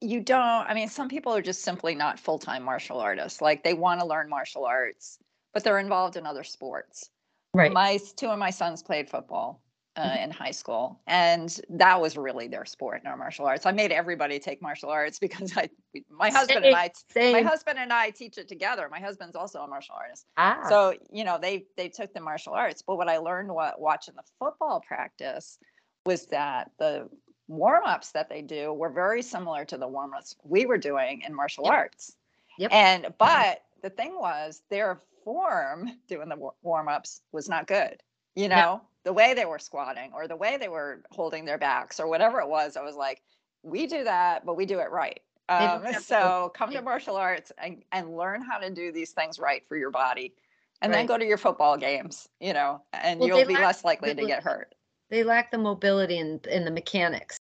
you 0.00 0.20
don't, 0.20 0.40
I 0.68 0.74
mean, 0.74 0.88
some 0.88 1.08
people 1.08 1.34
are 1.34 1.42
just 1.42 1.62
simply 1.62 1.94
not 1.94 2.18
full 2.18 2.38
time 2.38 2.62
martial 2.62 2.98
artists. 2.98 3.40
Like 3.40 3.62
they 3.62 3.74
want 3.74 4.00
to 4.00 4.06
learn 4.06 4.28
martial 4.28 4.64
arts, 4.64 5.18
but 5.52 5.62
they're 5.64 5.78
involved 5.78 6.16
in 6.16 6.26
other 6.26 6.44
sports. 6.44 7.10
right. 7.54 7.72
My 7.72 7.98
two 8.16 8.28
of 8.28 8.38
my 8.38 8.50
sons 8.50 8.82
played 8.82 9.08
football 9.08 9.60
uh, 9.96 10.02
mm-hmm. 10.02 10.24
in 10.24 10.30
high 10.30 10.50
school, 10.50 11.00
and 11.06 11.60
that 11.68 12.00
was 12.00 12.16
really 12.16 12.48
their 12.48 12.64
sport 12.64 13.00
in 13.02 13.06
our 13.06 13.16
martial 13.16 13.46
arts. 13.46 13.66
I 13.66 13.72
made 13.72 13.92
everybody 13.92 14.38
take 14.38 14.60
martial 14.60 14.90
arts 14.90 15.18
because 15.20 15.56
I, 15.56 15.68
my 16.10 16.30
husband 16.30 16.64
and 16.64 16.74
I, 16.74 16.90
same. 17.12 17.32
my 17.32 17.42
husband 17.42 17.78
and 17.78 17.92
I 17.92 18.10
teach 18.10 18.38
it 18.38 18.48
together. 18.48 18.88
My 18.90 19.00
husband's 19.00 19.36
also 19.36 19.60
a 19.60 19.68
martial 19.68 19.94
artist, 19.96 20.26
ah. 20.36 20.66
so 20.68 20.94
you 21.12 21.24
know 21.24 21.38
they 21.40 21.66
they 21.76 21.88
took 21.88 22.12
the 22.12 22.20
martial 22.20 22.52
arts. 22.52 22.82
But 22.82 22.96
what 22.96 23.08
I 23.08 23.18
learned 23.18 23.50
what 23.52 23.80
watching 23.80 24.14
the 24.16 24.24
football 24.38 24.80
practice 24.80 25.58
was 26.06 26.26
that 26.26 26.70
the 26.78 27.08
warm 27.46 27.84
ups 27.84 28.12
that 28.12 28.28
they 28.28 28.42
do 28.42 28.72
were 28.72 28.90
very 28.90 29.22
similar 29.22 29.64
to 29.66 29.76
the 29.76 29.86
warm 29.86 30.12
ups 30.14 30.34
we 30.44 30.66
were 30.66 30.78
doing 30.78 31.22
in 31.26 31.34
martial 31.34 31.64
yep. 31.64 31.72
arts. 31.72 32.16
Yep. 32.58 32.72
And 32.72 33.14
but 33.18 33.62
the 33.82 33.90
thing 33.90 34.18
was 34.18 34.62
their 34.70 35.00
form 35.24 35.90
doing 36.08 36.28
the 36.28 36.50
warm 36.62 36.88
ups 36.88 37.20
was 37.32 37.48
not 37.48 37.66
good. 37.66 38.02
You 38.34 38.48
know. 38.48 38.82
The 39.04 39.12
way 39.12 39.34
they 39.34 39.44
were 39.44 39.58
squatting 39.58 40.10
or 40.14 40.26
the 40.26 40.36
way 40.36 40.56
they 40.56 40.68
were 40.68 41.02
holding 41.10 41.44
their 41.44 41.58
backs 41.58 42.00
or 42.00 42.08
whatever 42.08 42.40
it 42.40 42.48
was, 42.48 42.76
I 42.76 42.82
was 42.82 42.96
like, 42.96 43.22
we 43.62 43.86
do 43.86 44.04
that, 44.04 44.44
but 44.44 44.56
we 44.56 44.66
do 44.66 44.80
it 44.80 44.90
right. 44.90 45.20
Um, 45.48 45.84
so 46.00 46.50
come 46.54 46.72
to 46.72 46.80
martial 46.80 47.16
arts 47.16 47.52
and, 47.58 47.82
and 47.92 48.16
learn 48.16 48.42
how 48.42 48.58
to 48.58 48.70
do 48.70 48.90
these 48.90 49.12
things 49.12 49.38
right 49.38 49.62
for 49.68 49.76
your 49.76 49.90
body. 49.90 50.34
And 50.80 50.90
right. 50.90 50.98
then 50.98 51.06
go 51.06 51.16
to 51.16 51.24
your 51.24 51.38
football 51.38 51.76
games, 51.76 52.28
you 52.40 52.52
know, 52.52 52.82
and 52.92 53.20
well, 53.20 53.28
you'll 53.28 53.46
be 53.46 53.54
less 53.54 53.84
likely 53.84 54.14
to 54.14 54.26
get 54.26 54.42
hurt. 54.42 54.74
They 55.08 55.22
lack 55.22 55.50
the 55.50 55.58
mobility 55.58 56.18
and 56.18 56.40
the 56.42 56.70
mechanics. 56.70 57.38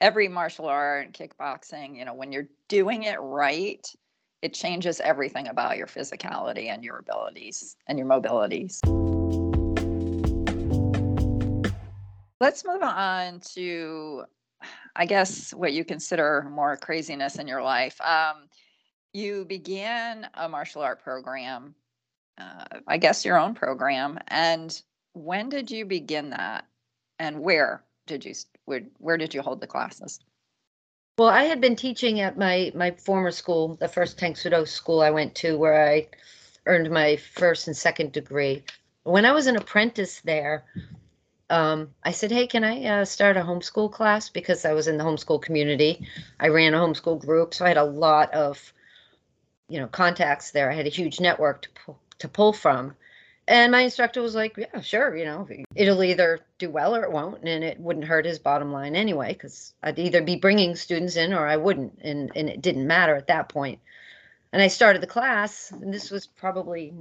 Every 0.00 0.28
martial 0.28 0.66
art, 0.66 1.06
and 1.06 1.14
kickboxing, 1.14 1.96
you 1.96 2.04
know, 2.04 2.14
when 2.14 2.30
you're 2.30 2.48
doing 2.68 3.04
it 3.04 3.18
right, 3.18 3.84
it 4.42 4.54
changes 4.54 5.00
everything 5.00 5.48
about 5.48 5.76
your 5.76 5.88
physicality 5.88 6.66
and 6.66 6.84
your 6.84 6.98
abilities 6.98 7.76
and 7.88 7.98
your 7.98 8.06
mobilities. 8.06 8.78
Let's 12.40 12.64
move 12.64 12.82
on 12.82 13.40
to, 13.54 14.24
I 14.94 15.06
guess, 15.06 15.52
what 15.52 15.72
you 15.72 15.84
consider 15.84 16.46
more 16.50 16.76
craziness 16.76 17.36
in 17.36 17.48
your 17.48 17.62
life. 17.62 18.00
Um, 18.00 18.48
you 19.12 19.44
began 19.44 20.28
a 20.34 20.48
martial 20.48 20.82
art 20.82 21.02
program, 21.02 21.74
uh, 22.38 22.64
I 22.86 22.98
guess 22.98 23.24
your 23.24 23.38
own 23.38 23.54
program. 23.54 24.18
And 24.28 24.80
when 25.14 25.48
did 25.48 25.70
you 25.70 25.84
begin 25.84 26.30
that? 26.30 26.64
And 27.18 27.40
where 27.40 27.82
did 28.06 28.24
you 28.24 28.34
where, 28.66 28.82
where 28.98 29.16
did 29.16 29.34
you 29.34 29.42
hold 29.42 29.60
the 29.60 29.66
classes? 29.66 30.20
Well, 31.18 31.28
I 31.28 31.44
had 31.44 31.60
been 31.60 31.74
teaching 31.74 32.20
at 32.20 32.38
my 32.38 32.70
my 32.74 32.92
former 32.92 33.32
school, 33.32 33.76
the 33.80 33.88
first 33.88 34.18
Tang 34.18 34.36
Soo 34.36 34.50
Do 34.50 34.64
school 34.64 35.00
I 35.00 35.10
went 35.10 35.34
to, 35.36 35.58
where 35.58 35.90
I 35.90 36.06
earned 36.66 36.90
my 36.90 37.16
first 37.16 37.66
and 37.66 37.76
second 37.76 38.12
degree. 38.12 38.62
When 39.02 39.24
I 39.24 39.32
was 39.32 39.48
an 39.48 39.56
apprentice 39.56 40.20
there, 40.20 40.64
um, 41.50 41.90
I 42.02 42.12
said, 42.12 42.30
"Hey, 42.30 42.46
can 42.46 42.64
I 42.64 42.84
uh, 42.84 43.04
start 43.04 43.36
a 43.36 43.40
homeschool 43.40 43.90
class?" 43.90 44.28
Because 44.28 44.64
I 44.64 44.72
was 44.72 44.88
in 44.88 44.98
the 44.98 45.04
homeschool 45.04 45.42
community. 45.42 46.06
I 46.38 46.48
ran 46.48 46.74
a 46.74 46.78
homeschool 46.78 47.20
group, 47.20 47.54
so 47.54 47.64
I 47.64 47.68
had 47.68 47.76
a 47.76 47.84
lot 47.84 48.32
of, 48.34 48.72
you 49.68 49.80
know, 49.80 49.86
contacts 49.86 50.50
there. 50.50 50.70
I 50.70 50.74
had 50.74 50.86
a 50.86 50.90
huge 50.90 51.20
network 51.20 51.62
to 51.62 51.68
pull, 51.70 51.98
to 52.18 52.28
pull 52.28 52.52
from. 52.52 52.94
And 53.48 53.72
my 53.72 53.80
instructor 53.80 54.20
was 54.20 54.34
like, 54.34 54.58
yeah, 54.58 54.82
sure, 54.82 55.16
you 55.16 55.24
know, 55.24 55.48
it'll 55.74 56.02
either 56.02 56.40
do 56.58 56.68
well 56.68 56.94
or 56.94 57.02
it 57.02 57.12
won't. 57.12 57.44
And 57.44 57.64
it 57.64 57.80
wouldn't 57.80 58.04
hurt 58.04 58.26
his 58.26 58.38
bottom 58.38 58.72
line 58.72 58.94
anyway, 58.94 59.32
because 59.32 59.72
I'd 59.82 59.98
either 59.98 60.20
be 60.20 60.36
bringing 60.36 60.76
students 60.76 61.16
in 61.16 61.32
or 61.32 61.46
I 61.46 61.56
wouldn't. 61.56 61.98
And, 62.02 62.30
and 62.36 62.50
it 62.50 62.60
didn't 62.60 62.86
matter 62.86 63.16
at 63.16 63.28
that 63.28 63.48
point. 63.48 63.80
And 64.52 64.60
I 64.60 64.68
started 64.68 65.00
the 65.00 65.06
class, 65.06 65.72
and 65.72 65.92
this 65.92 66.10
was 66.10 66.26
probably 66.26 66.92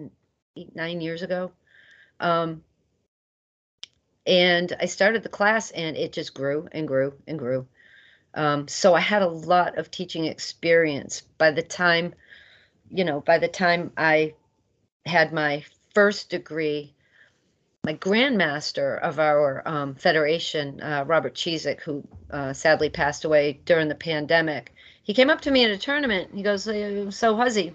eight, 0.55 0.73
nine 0.73 1.01
years 1.01 1.21
ago. 1.21 1.51
Um, 2.21 2.63
and 4.28 4.76
I 4.80 4.86
started 4.86 5.24
the 5.24 5.30
class, 5.30 5.72
and 5.72 5.96
it 5.96 6.12
just 6.12 6.34
grew 6.34 6.68
and 6.72 6.88
grew 6.88 7.13
and 7.26 7.40
grew. 7.40 7.66
Um, 8.34 8.68
so 8.68 8.94
I 8.94 9.00
had 9.00 9.22
a 9.22 9.28
lot 9.28 9.78
of 9.78 9.90
teaching 9.90 10.26
experience 10.26 11.22
by 11.38 11.52
the 11.52 11.63
time, 11.63 12.13
you 12.92 13.06
know, 13.06 13.22
by 13.22 13.40
the 13.40 13.48
time 13.48 13.92
I 13.98 14.34
had 15.06 15.32
my 15.32 15.63
first 15.96 16.30
degree, 16.30 16.94
my 17.86 17.94
grandmaster 17.94 19.00
of 19.02 19.18
our 19.18 19.66
um, 19.66 19.96
federation, 19.96 20.82
uh, 20.82 21.06
Robert 21.08 21.34
Cheezic, 21.34 21.80
who 21.82 22.04
uh, 22.30 22.52
sadly 22.52 22.90
passed 22.90 23.24
away 23.24 23.62
during 23.66 23.88
the 23.88 23.96
pandemic, 23.96 24.74
he 25.04 25.13
came 25.13 25.30
up 25.30 25.40
to 25.42 25.52
me 25.52 25.63
at 25.63 25.72
a 25.72 25.78
tournament. 25.78 26.32
He 26.34 26.44
goes, 26.44 26.63
"So, 27.16 27.38
Hussey, 27.38 27.74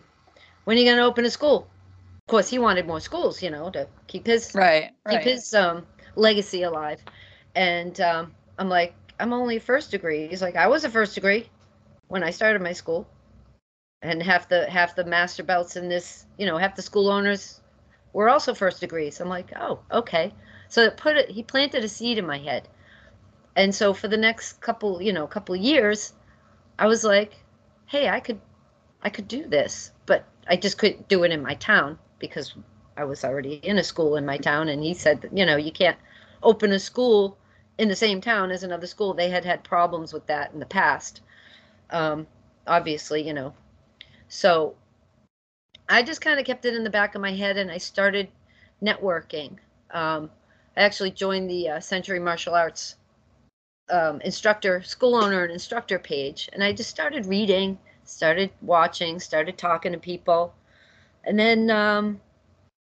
when 0.65 0.77
are 0.77 0.81
you 0.81 0.87
going 0.87 0.99
to 0.99 1.05
open 1.05 1.25
a 1.25 1.31
school?" 1.31 1.67
Of 2.27 2.31
course, 2.31 2.49
he 2.49 2.59
wanted 2.59 2.87
more 2.87 3.01
schools, 3.01 3.43
you 3.43 3.51
know, 3.51 3.71
to 3.71 3.88
keep 4.07 4.27
his 4.27 4.55
right, 4.55 4.91
right. 5.07 5.19
keep 5.19 5.33
his 5.33 5.55
um, 5.55 5.87
legacy 6.16 6.62
alive. 6.62 7.01
And 7.55 8.01
um, 8.01 8.33
I'm 8.59 8.68
like, 8.68 8.94
I'm 9.18 9.33
only 9.33 9.59
first 9.59 9.90
degree. 9.90 10.27
He's 10.27 10.42
like, 10.42 10.57
I 10.57 10.68
was 10.68 10.85
a 10.85 10.90
first 10.90 11.14
degree 11.14 11.48
when 12.09 12.22
I 12.22 12.31
started 12.31 12.62
my 12.62 12.72
school, 12.72 13.07
and 14.03 14.22
half 14.22 14.48
the 14.48 14.68
half 14.68 14.94
the 14.96 15.05
master 15.05 15.42
belts 15.42 15.77
in 15.77 15.88
this, 15.88 16.27
you 16.37 16.46
know, 16.46 16.59
half 16.59 16.77
the 16.77 16.83
school 16.83 17.09
owners 17.09 17.61
were 18.12 18.29
also 18.29 18.55
first 18.55 18.81
degrees. 18.81 19.20
I'm 19.20 19.29
like, 19.29 19.53
oh, 19.57 19.81
okay. 19.90 20.33
So 20.68 20.83
it 20.85 20.96
put 20.96 21.16
it, 21.16 21.31
he 21.31 21.42
planted 21.42 21.85
a 21.85 21.88
seed 21.88 22.18
in 22.18 22.27
my 22.27 22.38
head. 22.38 22.68
And 23.55 23.75
so 23.75 23.92
for 23.92 24.09
the 24.09 24.16
next 24.16 24.61
couple, 24.61 25.03
you 25.03 25.12
know, 25.12 25.27
couple 25.27 25.55
years, 25.55 26.12
I 26.79 26.87
was 26.87 27.05
like, 27.05 27.35
hey, 27.87 28.09
I 28.09 28.20
could, 28.20 28.40
I 29.03 29.11
could 29.11 29.29
do 29.29 29.46
this, 29.46 29.92
but 30.07 30.25
I 30.46 30.57
just 30.57 30.79
couldn't 30.79 31.09
do 31.09 31.25
it 31.25 31.33
in 31.33 31.42
my 31.42 31.55
town 31.55 31.98
because 32.18 32.55
I 32.96 33.05
was 33.05 33.24
already 33.24 33.55
in 33.55 33.78
a 33.78 33.85
school 33.85 34.16
in 34.16 34.26
my 34.26 34.38
town. 34.38 34.68
And 34.68 34.83
he 34.83 34.94
said, 34.94 35.28
you 35.33 35.46
know, 35.46 35.57
you 35.57 35.72
can't 35.72 35.98
open 36.42 36.72
a 36.72 36.78
school 36.78 37.38
in 37.78 37.88
the 37.88 37.96
same 37.96 38.20
town 38.20 38.50
as 38.50 38.62
another 38.62 38.87
school. 38.87 39.14
They 39.14 39.31
had 39.31 39.44
had 39.44 39.64
problems 39.64 40.12
with 40.12 40.26
that 40.26 40.52
in 40.52 40.61
the 40.61 40.66
past. 40.66 41.20
Um, 41.90 42.26
obviously, 42.66 43.26
you 43.26 43.33
know. 43.33 43.55
So 44.28 44.74
I 45.88 46.02
just 46.02 46.20
kind 46.20 46.38
of 46.38 46.46
kept 46.46 46.64
it 46.64 46.74
in 46.74 46.85
the 46.85 46.90
back 46.90 47.14
of 47.14 47.20
my 47.20 47.33
head 47.33 47.57
and 47.57 47.70
I 47.70 47.78
started 47.78 48.28
networking. 48.83 49.59
Um, 49.90 50.31
I 50.76 50.83
actually 50.83 51.11
joined 51.11 51.50
the 51.50 51.68
uh, 51.68 51.81
Century 51.81 52.18
Martial 52.18 52.55
Arts 52.55 52.96
um, 53.90 54.20
instructor, 54.22 54.83
school 54.83 55.14
owner, 55.14 55.42
and 55.42 55.52
instructor 55.52 55.98
page. 55.98 56.48
And 56.52 56.64
I 56.64 56.72
just 56.72 56.90
started 56.90 57.26
reading, 57.26 57.78
started 58.05 58.50
watching, 58.62 59.20
started 59.20 59.59
talking 59.59 59.92
to 59.92 59.98
people. 59.98 60.55
And 61.24 61.38
then 61.38 61.70
um, 61.70 62.20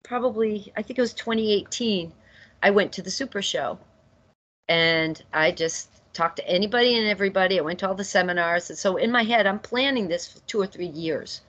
probably, 0.02 0.72
I 0.76 0.82
think 0.82 0.98
it 0.98 1.02
was 1.02 1.12
2018, 1.14 2.12
I 2.62 2.70
went 2.70 2.92
to 2.92 3.02
the 3.02 3.10
Super 3.10 3.42
Show. 3.42 3.78
And 4.68 5.22
I 5.32 5.52
just 5.52 5.90
talked 6.12 6.36
to 6.36 6.48
anybody 6.48 6.98
and 6.98 7.06
everybody. 7.06 7.58
I 7.58 7.62
went 7.62 7.78
to 7.80 7.88
all 7.88 7.94
the 7.94 8.04
seminars. 8.04 8.70
And 8.70 8.78
so 8.78 8.96
in 8.96 9.10
my 9.10 9.22
head, 9.22 9.46
I'm 9.46 9.58
planning 9.58 10.08
this 10.08 10.30
for 10.30 10.40
two 10.40 10.60
or 10.60 10.66
three 10.66 10.88
years. 10.88 11.40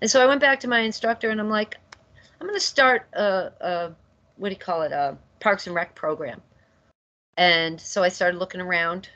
And 0.00 0.10
so 0.10 0.22
I 0.22 0.26
went 0.26 0.40
back 0.40 0.60
to 0.60 0.68
my 0.68 0.80
instructor 0.80 1.30
and 1.30 1.40
I'm 1.40 1.50
like, 1.50 1.76
I'm 2.40 2.46
going 2.46 2.58
to 2.58 2.64
start 2.64 3.06
a, 3.12 3.52
a, 3.60 3.92
what 4.36 4.48
do 4.48 4.54
you 4.54 4.58
call 4.58 4.82
it, 4.82 4.92
a 4.92 5.16
Parks 5.40 5.66
and 5.66 5.76
Rec 5.76 5.94
program. 5.94 6.40
And 7.36 7.80
so 7.80 8.02
I 8.02 8.08
started 8.08 8.38
looking 8.38 8.60
around 8.60 9.08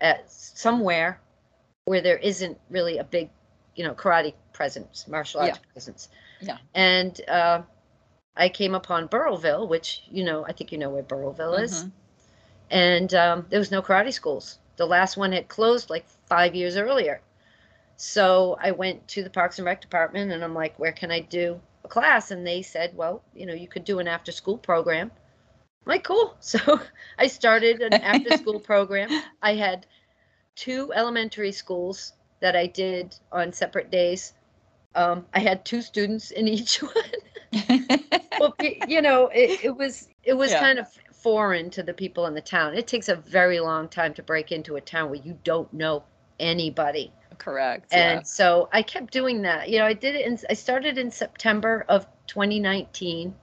at 0.00 0.30
somewhere 0.30 1.20
where 1.84 2.00
there 2.00 2.18
isn't 2.18 2.58
really 2.70 2.98
a 2.98 3.04
big, 3.04 3.30
you 3.76 3.84
know, 3.84 3.94
karate 3.94 4.34
presence, 4.52 5.06
martial 5.08 5.40
arts 5.40 5.58
yeah. 5.58 5.72
presence. 5.72 6.08
Yeah. 6.42 6.58
And 6.74 7.20
uh, 7.28 7.62
I 8.36 8.48
came 8.48 8.74
upon 8.74 9.08
Burrillville, 9.08 9.68
which, 9.68 10.02
you 10.10 10.24
know, 10.24 10.44
I 10.46 10.52
think 10.52 10.72
you 10.72 10.78
know 10.78 10.90
where 10.90 11.02
Burrillville 11.02 11.54
is. 11.54 11.84
Mm-hmm. 11.84 11.88
And 12.70 13.14
um, 13.14 13.46
there 13.50 13.58
was 13.58 13.70
no 13.70 13.82
karate 13.82 14.12
schools. 14.12 14.58
The 14.76 14.86
last 14.86 15.16
one 15.16 15.32
had 15.32 15.48
closed 15.48 15.90
like 15.90 16.06
five 16.26 16.54
years 16.54 16.76
earlier. 16.76 17.20
So 17.96 18.56
I 18.60 18.72
went 18.72 19.06
to 19.08 19.22
the 19.22 19.30
Parks 19.30 19.58
and 19.58 19.66
Rec 19.66 19.80
department 19.80 20.32
and 20.32 20.42
I'm 20.42 20.54
like, 20.54 20.78
where 20.78 20.92
can 20.92 21.10
I 21.10 21.20
do 21.20 21.60
a 21.84 21.88
class? 21.88 22.30
And 22.30 22.46
they 22.46 22.62
said, 22.62 22.96
well, 22.96 23.22
you 23.34 23.46
know, 23.46 23.54
you 23.54 23.68
could 23.68 23.84
do 23.84 23.98
an 23.98 24.08
after 24.08 24.32
school 24.32 24.58
program. 24.58 25.10
I'm 25.86 25.90
like, 25.90 26.04
cool. 26.04 26.36
So 26.40 26.80
I 27.18 27.26
started 27.26 27.82
an 27.82 27.94
after 27.94 28.36
school 28.38 28.60
program. 28.72 29.10
I 29.42 29.54
had 29.54 29.86
two 30.54 30.92
elementary 30.92 31.52
schools 31.52 32.12
that 32.40 32.56
I 32.56 32.66
did 32.66 33.14
on 33.30 33.52
separate 33.52 33.90
days. 33.90 34.32
Um, 34.94 35.26
I 35.32 35.40
had 35.40 35.64
two 35.64 35.82
students 35.82 36.30
in 36.30 36.48
each 36.48 36.76
one. 36.82 36.94
well, 38.40 38.54
you 38.88 39.02
know, 39.02 39.28
it, 39.28 39.64
it 39.64 39.76
was 39.76 40.08
it 40.24 40.34
was 40.34 40.52
yeah. 40.52 40.60
kind 40.60 40.78
of 40.78 40.88
foreign 41.12 41.70
to 41.70 41.82
the 41.82 41.94
people 41.94 42.26
in 42.26 42.34
the 42.34 42.40
town. 42.40 42.74
It 42.74 42.86
takes 42.86 43.08
a 43.08 43.16
very 43.16 43.60
long 43.60 43.88
time 43.88 44.14
to 44.14 44.22
break 44.22 44.52
into 44.52 44.76
a 44.76 44.80
town 44.80 45.10
where 45.10 45.20
you 45.20 45.38
don't 45.44 45.72
know 45.72 46.04
anybody. 46.40 47.12
Correct. 47.38 47.92
And 47.92 48.20
yeah. 48.20 48.22
so 48.22 48.68
I 48.72 48.82
kept 48.82 49.12
doing 49.12 49.42
that. 49.42 49.68
You 49.68 49.78
know, 49.78 49.86
I 49.86 49.94
did 49.94 50.14
it 50.14 50.26
in, 50.26 50.38
I 50.48 50.54
started 50.54 50.98
in 50.98 51.10
September 51.10 51.84
of 51.88 52.06
2019. 52.26 53.34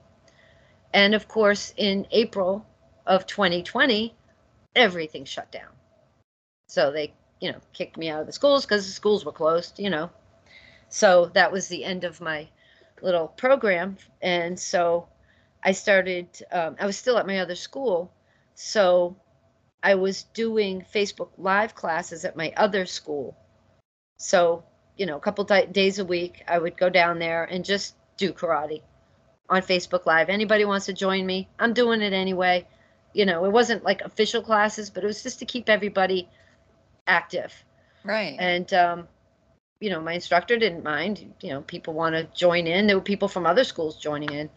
And 0.94 1.16
of 1.16 1.28
course, 1.28 1.74
in 1.78 2.08
April 2.12 2.66
of 3.06 3.28
2020, 3.28 4.16
everything 4.76 5.26
shut 5.26 5.52
down. 5.52 5.72
So 6.68 6.92
they, 6.92 7.14
you 7.42 7.52
know, 7.52 7.60
kicked 7.74 7.98
me 7.98 8.10
out 8.10 8.22
of 8.22 8.28
the 8.28 8.34
schools 8.34 8.66
because 8.66 8.86
the 8.86 8.92
schools 8.92 9.26
were 9.26 9.32
closed, 9.32 9.80
you 9.80 9.90
know. 9.90 10.10
So 10.90 11.28
that 11.34 11.52
was 11.52 11.68
the 11.68 11.86
end 11.86 12.04
of 12.04 12.20
my 12.20 12.50
little 13.02 13.28
program. 13.28 13.98
And 14.22 14.60
so 14.60 15.08
I 15.64 15.72
started, 15.72 16.28
um, 16.52 16.76
I 16.80 16.86
was 16.86 16.98
still 16.98 17.18
at 17.18 17.28
my 17.28 17.40
other 17.40 17.56
school. 17.56 18.12
So 18.56 19.16
I 19.82 19.96
was 19.96 20.24
doing 20.34 20.84
Facebook 20.94 21.30
Live 21.38 21.76
classes 21.76 22.26
at 22.26 22.36
my 22.36 22.52
other 22.58 22.86
school. 22.86 23.38
So, 24.18 24.64
you 24.98 25.06
know, 25.06 25.16
a 25.16 25.22
couple 25.22 25.44
di- 25.46 25.68
days 25.68 26.00
a 26.00 26.06
week, 26.06 26.44
I 26.48 26.58
would 26.58 26.76
go 26.76 26.90
down 26.90 27.20
there 27.20 27.46
and 27.46 27.64
just 27.64 27.96
do 28.18 28.34
karate 28.34 28.82
on 29.50 29.62
Facebook 29.62 30.06
Live. 30.06 30.30
Anybody 30.30 30.66
wants 30.66 30.88
to 30.88 30.94
join 30.94 31.26
me? 31.26 31.48
I'm 31.60 31.74
doing 31.74 32.02
it 32.02 32.14
anyway. 32.14 32.68
You 33.14 33.26
know, 33.26 33.46
it 33.46 33.52
wasn't 33.52 33.84
like 33.84 34.02
official 34.02 34.42
classes, 34.42 34.90
but 34.90 35.04
it 35.04 35.08
was 35.08 35.24
just 35.24 35.40
to 35.40 35.46
keep 35.46 35.70
everybody 35.70 36.28
active. 37.08 37.54
Right. 38.04 38.36
And, 38.40 38.74
um, 38.74 39.08
you 39.80 39.90
know, 39.90 40.02
my 40.02 40.14
instructor 40.14 40.58
didn't 40.58 40.84
mind. 40.84 41.34
You 41.42 41.52
know, 41.52 41.62
people 41.62 41.94
want 41.94 42.16
to 42.16 42.24
join 42.38 42.68
in. 42.68 42.88
There 42.88 42.98
were 42.98 43.02
people 43.02 43.28
from 43.28 43.46
other 43.46 43.64
schools 43.64 43.98
joining 43.98 44.32
in. 44.32 44.50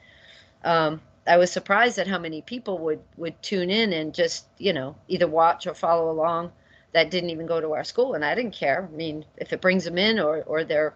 Um, 0.64 1.00
I 1.26 1.36
was 1.36 1.52
surprised 1.52 1.98
at 1.98 2.08
how 2.08 2.18
many 2.18 2.42
people 2.42 2.78
would 2.78 3.00
would 3.16 3.40
tune 3.42 3.70
in 3.70 3.92
and 3.92 4.12
just 4.14 4.46
you 4.58 4.72
know 4.72 4.96
either 5.08 5.28
watch 5.28 5.66
or 5.66 5.74
follow 5.74 6.10
along 6.10 6.50
that 6.92 7.10
didn't 7.10 7.30
even 7.30 7.46
go 7.46 7.60
to 7.60 7.72
our 7.72 7.84
school, 7.84 8.14
and 8.14 8.24
I 8.24 8.34
didn't 8.34 8.54
care. 8.54 8.88
I 8.92 8.96
mean, 8.96 9.24
if 9.36 9.52
it 9.52 9.60
brings 9.60 9.84
them 9.84 9.98
in 9.98 10.18
or 10.18 10.42
or 10.44 10.64
their 10.64 10.94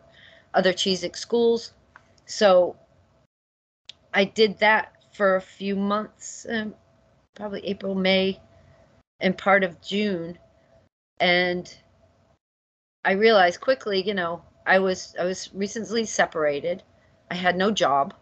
other 0.54 0.72
Cheezic 0.72 1.16
schools. 1.16 1.72
So 2.26 2.76
I 4.12 4.24
did 4.24 4.58
that 4.58 4.92
for 5.12 5.36
a 5.36 5.40
few 5.40 5.76
months, 5.76 6.46
um, 6.48 6.74
probably 7.34 7.64
April, 7.66 7.94
May, 7.94 8.40
and 9.20 9.38
part 9.38 9.62
of 9.62 9.80
June, 9.80 10.38
and 11.20 11.72
I 13.06 13.12
realized 13.12 13.60
quickly, 13.60 14.02
you 14.02 14.14
know, 14.14 14.42
I 14.66 14.80
was 14.80 15.14
I 15.18 15.24
was 15.24 15.48
recently 15.54 16.04
separated. 16.04 16.82
I 17.30 17.36
had 17.36 17.56
no 17.56 17.70
job. 17.70 18.14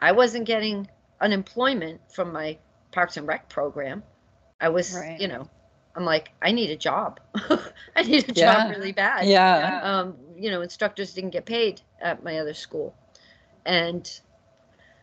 I 0.00 0.12
wasn't 0.12 0.46
getting 0.46 0.88
unemployment 1.20 2.00
from 2.12 2.32
my 2.32 2.58
Parks 2.92 3.16
and 3.16 3.26
Rec 3.26 3.48
program. 3.48 4.04
I 4.60 4.68
was, 4.68 4.94
Right. 4.94 5.20
you 5.20 5.28
know, 5.28 5.48
I'm 5.96 6.04
like, 6.04 6.30
I 6.40 6.52
need 6.52 6.70
a 6.70 6.76
job. 6.76 7.20
I 7.96 8.02
need 8.02 8.28
a 8.28 8.32
Yeah. 8.32 8.68
job 8.68 8.70
really 8.70 8.92
bad. 8.92 9.26
yeah. 9.26 9.80
Um, 9.82 10.16
you 10.36 10.50
know, 10.50 10.62
instructors 10.62 11.14
didn't 11.14 11.30
get 11.30 11.44
paid 11.44 11.80
at 12.00 12.22
my 12.22 12.38
other 12.38 12.54
school. 12.54 12.94
And 13.64 14.08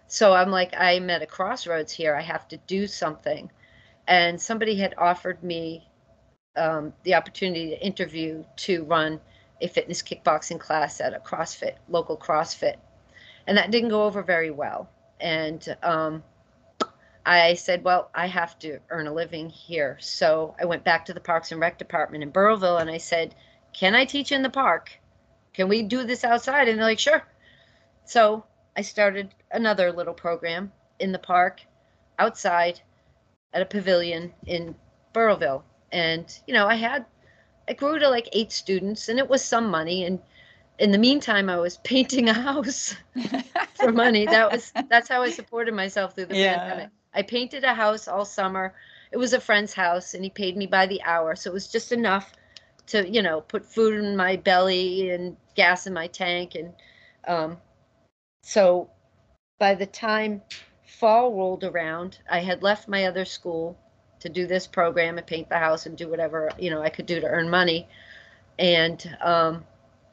so 0.08 0.34
I'm 0.34 0.50
like, 0.50 0.74
I'm 0.78 1.10
at 1.10 1.22
a 1.22 1.26
crossroads 1.28 1.92
here. 1.92 2.16
I 2.16 2.22
have 2.22 2.48
to 2.50 2.58
do 2.68 2.88
something. 2.88 3.52
And 4.08 4.42
somebody 4.42 4.76
had 4.76 4.94
offered 4.98 5.44
me 5.44 5.88
um, 6.56 6.94
the 7.04 7.16
opportunity 7.16 7.70
to 7.70 7.86
interview 7.86 8.44
to 8.58 8.84
run 8.84 9.20
a 9.62 9.68
fitness 9.68 10.02
kickboxing 10.02 10.60
class 10.60 11.00
at 11.02 11.13
a 11.13 11.20
CrossFit, 11.20 11.76
local 11.89 12.18
CrossFit. 12.18 12.76
And 13.48 13.58
that 13.58 13.72
didn't 13.72 13.89
go 13.89 14.04
over 14.04 14.22
very 14.22 14.52
well. 14.52 14.89
And 15.20 15.76
um, 15.84 16.24
I 17.26 17.54
said, 17.54 17.84
well, 17.84 18.10
I 18.13 18.28
have 18.28 18.60
to 18.60 18.80
earn 18.89 19.08
a 19.08 19.13
living 19.13 19.50
here. 19.50 19.98
So 20.02 20.56
I 20.60 20.66
went 20.66 20.84
back 20.84 21.06
to 21.06 21.13
the 21.13 21.22
Parks 21.22 21.52
and 21.52 21.62
Rec 21.62 21.78
department 21.78 22.24
in 22.24 22.32
Burrillville 22.32 22.82
and 22.82 22.89
I 22.89 22.98
said, 22.98 23.36
can 23.72 23.96
I 23.96 24.06
teach 24.06 24.32
in 24.32 24.44
the 24.44 24.50
park? 24.50 24.92
Can 25.54 25.70
we 25.70 25.84
do 25.84 26.04
this 26.04 26.24
outside? 26.24 26.68
And 26.68 26.78
they're 26.78 26.86
like, 26.86 27.00
sure. 27.00 27.24
So 28.06 28.46
I 28.76 28.82
started 28.82 29.34
another 29.52 29.92
little 29.92 30.13
program 30.13 30.72
in 31.00 31.12
the 31.12 31.20
park 31.20 31.62
outside 32.20 32.82
at 33.54 33.62
a 33.62 33.66
pavilion 33.66 34.34
in 34.46 34.76
Burrillville. 35.13 35.63
And, 35.93 36.25
you 36.47 36.53
know, 36.53 36.67
I 36.67 36.75
had, 36.75 37.06
I 37.69 37.73
grew 37.73 37.99
to 37.99 38.10
like 38.10 38.29
eight 38.34 38.51
students 38.51 39.10
and 39.10 39.19
it 39.19 39.29
was 39.29 39.43
some 39.43 39.69
money. 39.69 40.06
And 40.06 40.19
in 40.79 40.91
the 40.91 40.99
meantime, 40.99 41.49
I 41.49 41.58
was 41.58 41.77
painting 41.84 42.29
a 42.29 42.34
house 42.34 42.95
for 43.73 43.91
money. 43.93 44.27
That 44.27 44.51
was, 44.51 44.73
that's 44.89 45.10
how 45.10 45.23
I 45.23 45.29
supported 45.29 45.73
myself 45.75 46.15
through 46.15 46.27
the 46.27 46.36
Yeah. 46.36 46.36
pandemic. 46.36 46.89
I 47.13 47.23
painted 47.23 47.63
a 47.63 47.75
house 47.75 48.08
all 48.08 48.25
summer. 48.25 48.73
It 49.12 49.17
was 49.17 49.34
a 49.34 49.41
friend's 49.41 49.73
house 49.75 50.13
and 50.13 50.23
he 50.23 50.29
paid 50.32 50.58
me 50.58 50.67
by 50.67 50.88
the 50.88 51.01
hour. 51.03 51.36
So 51.36 51.51
it 51.51 51.53
was 51.53 51.71
just 51.71 51.91
enough 51.91 52.34
to, 52.88 53.08
you 53.10 53.21
know, 53.21 53.41
put 53.41 53.65
food 53.65 53.95
in 53.95 54.15
my 54.17 54.38
belly 54.38 55.10
and 55.12 55.38
gas 55.56 55.88
in 55.88 55.93
my 55.93 56.08
tank. 56.08 56.56
And 56.56 56.73
um, 57.27 57.58
so 58.43 58.89
by 59.60 59.75
the 59.75 59.86
time 59.86 60.41
fall 60.86 61.34
rolled 61.34 61.63
around, 61.63 62.19
I 62.29 62.39
had 62.39 62.63
left 62.63 62.88
my 62.88 63.06
other 63.06 63.25
school 63.25 63.77
to 64.23 64.29
do 64.29 64.47
this 64.47 64.67
program 64.67 65.17
and 65.17 65.27
paint 65.27 65.49
the 65.49 65.57
house 65.57 65.86
and 65.86 65.97
do 65.97 66.09
whatever, 66.09 66.49
you 66.57 66.69
know, 66.69 66.81
I 66.81 66.89
could 66.89 67.05
do 67.05 67.19
to 67.19 67.27
earn 67.27 67.49
money. 67.49 67.88
And 68.57 69.17
um, 69.21 69.65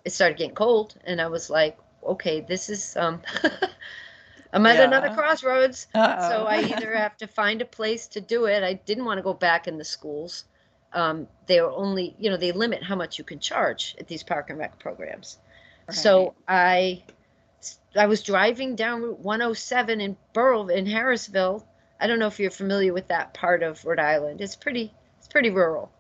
it 0.05 0.13
started 0.13 0.37
getting 0.37 0.55
cold. 0.55 0.97
And 1.05 1.21
I 1.21 1.29
was 1.29 1.49
like, 1.49 1.79
okay, 2.05 2.41
this 2.41 2.69
is, 2.69 2.97
um, 2.97 3.23
I'm 4.53 4.67
at 4.67 4.81
another 4.81 5.15
crossroads. 5.15 5.87
So 5.95 6.01
Uh-oh. 6.01 6.45
I 6.45 6.63
either 6.63 6.93
have 6.97 7.17
to 7.19 7.29
find 7.29 7.63
a 7.63 7.65
place 7.65 8.09
to 8.09 8.21
do 8.21 8.47
it. 8.47 8.65
I 8.65 8.75
didn't 8.75 9.05
want 9.05 9.19
to 9.19 9.23
go 9.23 9.33
back 9.33 9.69
in 9.69 9.79
the 9.79 9.85
schools. 9.85 10.45
Um, 10.93 11.29
they 11.47 11.61
are 11.61 11.71
only, 11.71 12.17
you 12.19 12.31
know, 12.31 12.37
they 12.37 12.51
limit 12.51 12.83
how 12.83 12.97
much 12.97 13.17
you 13.17 13.23
can 13.23 13.39
charge 13.39 13.95
at 14.01 14.09
these 14.09 14.25
park 14.25 14.51
and 14.51 14.59
rec 14.59 14.79
programs. 14.81 15.39
So 15.91 16.35
I, 16.47 17.03
I 17.97 18.07
was 18.07 18.23
driving 18.23 18.77
down 18.77 19.03
Route 19.03 19.19
107 19.19 20.01
in 20.01 20.17
Burl 20.33 20.69
in 20.69 20.87
Harrisville. 20.87 21.65
I 22.01 22.07
don't 22.07 22.19
know 22.19 22.27
if 22.29 22.41
you're 22.41 22.51
familiar 22.51 22.93
with 22.93 23.09
that 23.09 23.35
part 23.35 23.63
of 23.63 23.85
Rhode 23.85 24.01
Island. 24.01 24.41
It's 24.41 24.57
pretty, 24.57 24.95
it's 25.19 25.29
pretty 25.29 25.51
rural. 25.51 25.93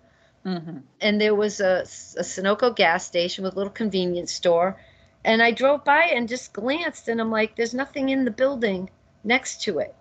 hmm 0.44 0.80
And 1.00 1.20
there 1.20 1.34
was 1.34 1.60
a, 1.60 1.82
a 2.16 2.22
Sunoco 2.22 2.74
gas 2.74 3.04
station 3.06 3.44
with 3.44 3.54
a 3.54 3.56
little 3.56 3.72
convenience 3.72 4.32
store. 4.32 4.78
And 5.24 5.42
I 5.42 5.50
drove 5.50 5.84
by 5.84 6.04
and 6.04 6.28
just 6.28 6.52
glanced, 6.54 7.08
and 7.08 7.20
I'm 7.20 7.30
like, 7.30 7.56
there's 7.56 7.74
nothing 7.74 8.08
in 8.08 8.24
the 8.24 8.30
building 8.30 8.90
next 9.24 9.62
to 9.64 9.78
it. 9.80 9.94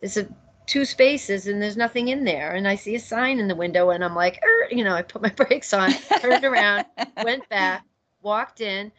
There's 0.00 0.16
a 0.16 0.28
two 0.66 0.84
spaces, 0.84 1.46
and 1.48 1.60
there's 1.62 1.76
nothing 1.76 2.08
in 2.08 2.24
there. 2.24 2.52
And 2.54 2.68
I 2.68 2.76
see 2.76 2.94
a 2.94 3.00
sign 3.00 3.40
in 3.40 3.48
the 3.48 3.56
window, 3.56 3.90
and 3.90 4.04
I'm 4.04 4.14
like, 4.14 4.40
er, 4.44 4.68
you 4.70 4.84
know, 4.84 4.94
I 4.94 5.02
put 5.02 5.22
my 5.22 5.30
brakes 5.36 5.72
on, 5.74 5.98
turned 6.16 6.44
around, 6.44 6.84
went 7.20 7.48
back, 7.48 7.84
walked 8.22 8.60
in 8.60 8.92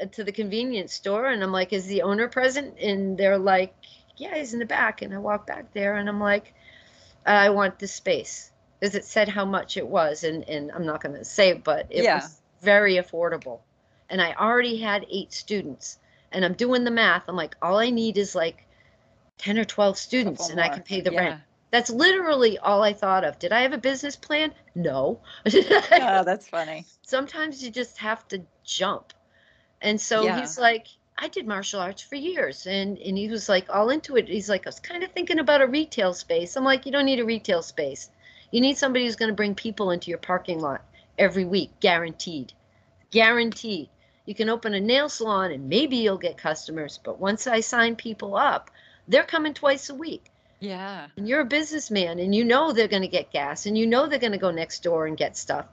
uh, 0.00 0.06
to 0.06 0.24
the 0.24 0.32
convenience 0.32 0.94
store, 0.94 1.26
and 1.26 1.42
I'm 1.42 1.52
like, 1.52 1.72
is 1.72 1.86
the 1.86 2.02
owner 2.02 2.28
present? 2.28 2.78
And 2.78 3.18
they're 3.18 3.38
like, 3.38 3.74
yeah, 4.20 4.36
he's 4.36 4.52
in 4.52 4.58
the 4.60 4.66
back. 4.66 5.02
And 5.02 5.14
I 5.14 5.18
walk 5.18 5.46
back 5.46 5.72
there, 5.72 5.96
and 5.96 6.08
I'm 6.08 6.20
like, 6.20 6.54
I 7.26 7.50
want 7.50 7.78
this 7.78 7.92
space 7.92 8.50
because 8.78 8.94
it 8.94 9.04
said 9.04 9.28
how 9.28 9.44
much 9.44 9.76
it 9.76 9.86
was, 9.86 10.24
and 10.24 10.48
and 10.48 10.70
I'm 10.72 10.86
not 10.86 11.02
going 11.02 11.16
to 11.16 11.24
say, 11.24 11.52
but 11.54 11.86
it 11.90 12.02
Yeah. 12.02 12.16
was 12.16 12.40
very 12.60 12.94
affordable, 12.96 13.60
and 14.10 14.20
I 14.20 14.34
already 14.34 14.76
had 14.78 15.06
eight 15.10 15.32
students, 15.32 15.98
and 16.32 16.44
I'm 16.44 16.54
doing 16.54 16.84
the 16.84 16.90
math. 16.90 17.24
I'm 17.28 17.36
like, 17.36 17.56
all 17.62 17.78
I 17.78 17.90
need 17.90 18.18
is 18.18 18.34
like 18.34 18.66
ten 19.38 19.58
or 19.58 19.64
twelve 19.64 19.98
students, 19.98 20.42
Couple 20.42 20.52
and 20.52 20.60
I 20.60 20.68
can 20.68 20.82
pay 20.82 21.00
the 21.00 21.12
Yeah. 21.12 21.20
rent. 21.20 21.40
That's 21.70 21.90
literally 21.90 22.58
all 22.58 22.82
I 22.82 22.92
thought 22.92 23.24
of. 23.24 23.38
Did 23.38 23.52
I 23.52 23.62
have 23.62 23.72
a 23.72 23.78
business 23.78 24.16
plan? 24.16 24.52
No. 24.74 25.20
Oh, 25.92 26.24
that's 26.24 26.48
funny. 26.48 26.84
Sometimes 27.02 27.62
you 27.62 27.70
just 27.70 27.98
have 27.98 28.26
to 28.28 28.42
jump. 28.64 29.12
And 29.80 30.00
so 30.00 30.24
Yeah. 30.24 30.36
he's 30.36 30.58
like, 30.58 30.86
I 31.22 31.28
did 31.28 31.46
martial 31.46 31.80
arts 31.80 32.00
for 32.02 32.14
years. 32.16 32.66
And, 32.66 32.96
and 32.98 33.18
he 33.18 33.28
was 33.28 33.48
like 33.48 33.66
all 33.68 33.90
into 33.90 34.16
it. 34.16 34.26
He's 34.28 34.48
like, 34.48 34.66
I 34.66 34.70
was 34.70 34.80
kind 34.80 35.04
of 35.04 35.12
thinking 35.12 35.38
about 35.38 35.60
a 35.60 35.66
retail 35.66 36.14
space. 36.14 36.56
I'm 36.56 36.64
like, 36.64 36.86
you 36.86 36.92
don't 36.92 37.04
need 37.04 37.20
a 37.20 37.24
retail 37.24 37.62
space. 37.62 38.08
You 38.50 38.60
need 38.60 38.78
somebody 38.78 39.04
who's 39.04 39.16
going 39.16 39.28
to 39.30 39.36
bring 39.36 39.54
people 39.54 39.90
into 39.90 40.08
your 40.08 40.18
parking 40.18 40.60
lot 40.60 40.82
every 41.18 41.44
week, 41.44 41.70
guaranteed. 41.80 42.52
Guaranteed. 43.10 43.88
You 44.24 44.34
can 44.34 44.48
open 44.48 44.74
a 44.74 44.80
nail 44.80 45.08
salon 45.08 45.50
and 45.52 45.68
maybe 45.68 45.96
you'll 45.96 46.16
get 46.18 46.38
customers. 46.38 46.98
But 47.02 47.20
once 47.20 47.46
I 47.46 47.60
sign 47.60 47.96
people 47.96 48.36
up, 48.36 48.70
they're 49.08 49.24
coming 49.24 49.52
twice 49.54 49.90
a 49.90 49.94
week 49.94 50.30
Yeah. 50.60 51.08
and 51.16 51.28
you're 51.28 51.40
a 51.40 51.44
businessman 51.44 52.18
and 52.20 52.34
you 52.34 52.44
know 52.44 52.72
they're 52.72 52.86
going 52.88 53.02
to 53.02 53.08
get 53.08 53.32
gas 53.32 53.66
and 53.66 53.76
you 53.76 53.86
know 53.86 54.06
they're 54.06 54.18
going 54.20 54.32
to 54.32 54.38
go 54.38 54.52
next 54.52 54.82
door 54.84 55.06
and 55.06 55.16
get 55.16 55.36
stuff 55.36 55.66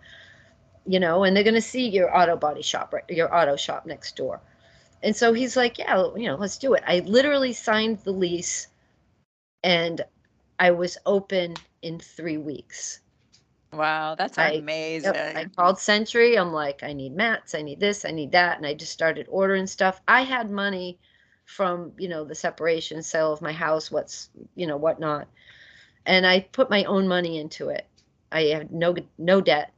you 0.87 0.99
know 0.99 1.23
and 1.23 1.35
they're 1.35 1.43
going 1.43 1.53
to 1.53 1.61
see 1.61 1.87
your 1.89 2.15
auto 2.17 2.35
body 2.35 2.63
shop 2.63 2.93
right 2.93 3.03
your 3.09 3.33
auto 3.35 3.55
shop 3.55 3.85
next 3.85 4.15
door 4.15 4.39
and 5.03 5.15
so 5.15 5.33
he's 5.33 5.55
like 5.55 5.77
yeah 5.77 6.07
you 6.15 6.27
know 6.27 6.35
let's 6.35 6.57
do 6.57 6.73
it 6.73 6.83
i 6.87 6.99
literally 6.99 7.53
signed 7.53 7.99
the 7.99 8.11
lease 8.11 8.67
and 9.63 10.01
i 10.59 10.71
was 10.71 10.97
open 11.05 11.53
in 11.81 11.99
three 11.99 12.37
weeks 12.37 13.01
Wow, 13.73 14.15
that's 14.15 14.37
I- 14.37 14.51
amazing. 14.57 15.13
Yep, 15.13 15.23
I 15.35 15.45
called 15.45 15.79
Century. 15.79 16.37
I'm 16.37 16.51
like, 16.53 16.83
I 16.83 16.93
need 16.93 17.15
mats, 17.15 17.53
I 17.55 17.61
need 17.61 17.79
this, 17.79 18.05
I 18.05 18.11
need 18.11 18.31
that, 18.31 18.57
and 18.57 18.65
I 18.65 18.73
just 18.73 18.91
started 18.91 19.27
ordering 19.29 19.67
stuff. 19.67 20.01
I 20.07 20.21
had 20.23 20.49
money 20.49 20.99
from 21.45 21.93
you 21.97 22.09
know 22.09 22.23
the 22.25 22.35
separation, 22.35 23.01
sale 23.03 23.31
of 23.33 23.41
my 23.41 23.51
house, 23.53 23.91
what's 23.91 24.29
you 24.55 24.67
know 24.67 24.77
whatnot, 24.77 25.27
and 26.05 26.25
I 26.25 26.41
put 26.41 26.69
my 26.69 26.83
own 26.85 27.07
money 27.07 27.37
into 27.39 27.69
it. 27.69 27.87
I 28.31 28.43
had 28.45 28.71
no 28.71 28.95
no 29.17 29.41
debt. 29.41 29.73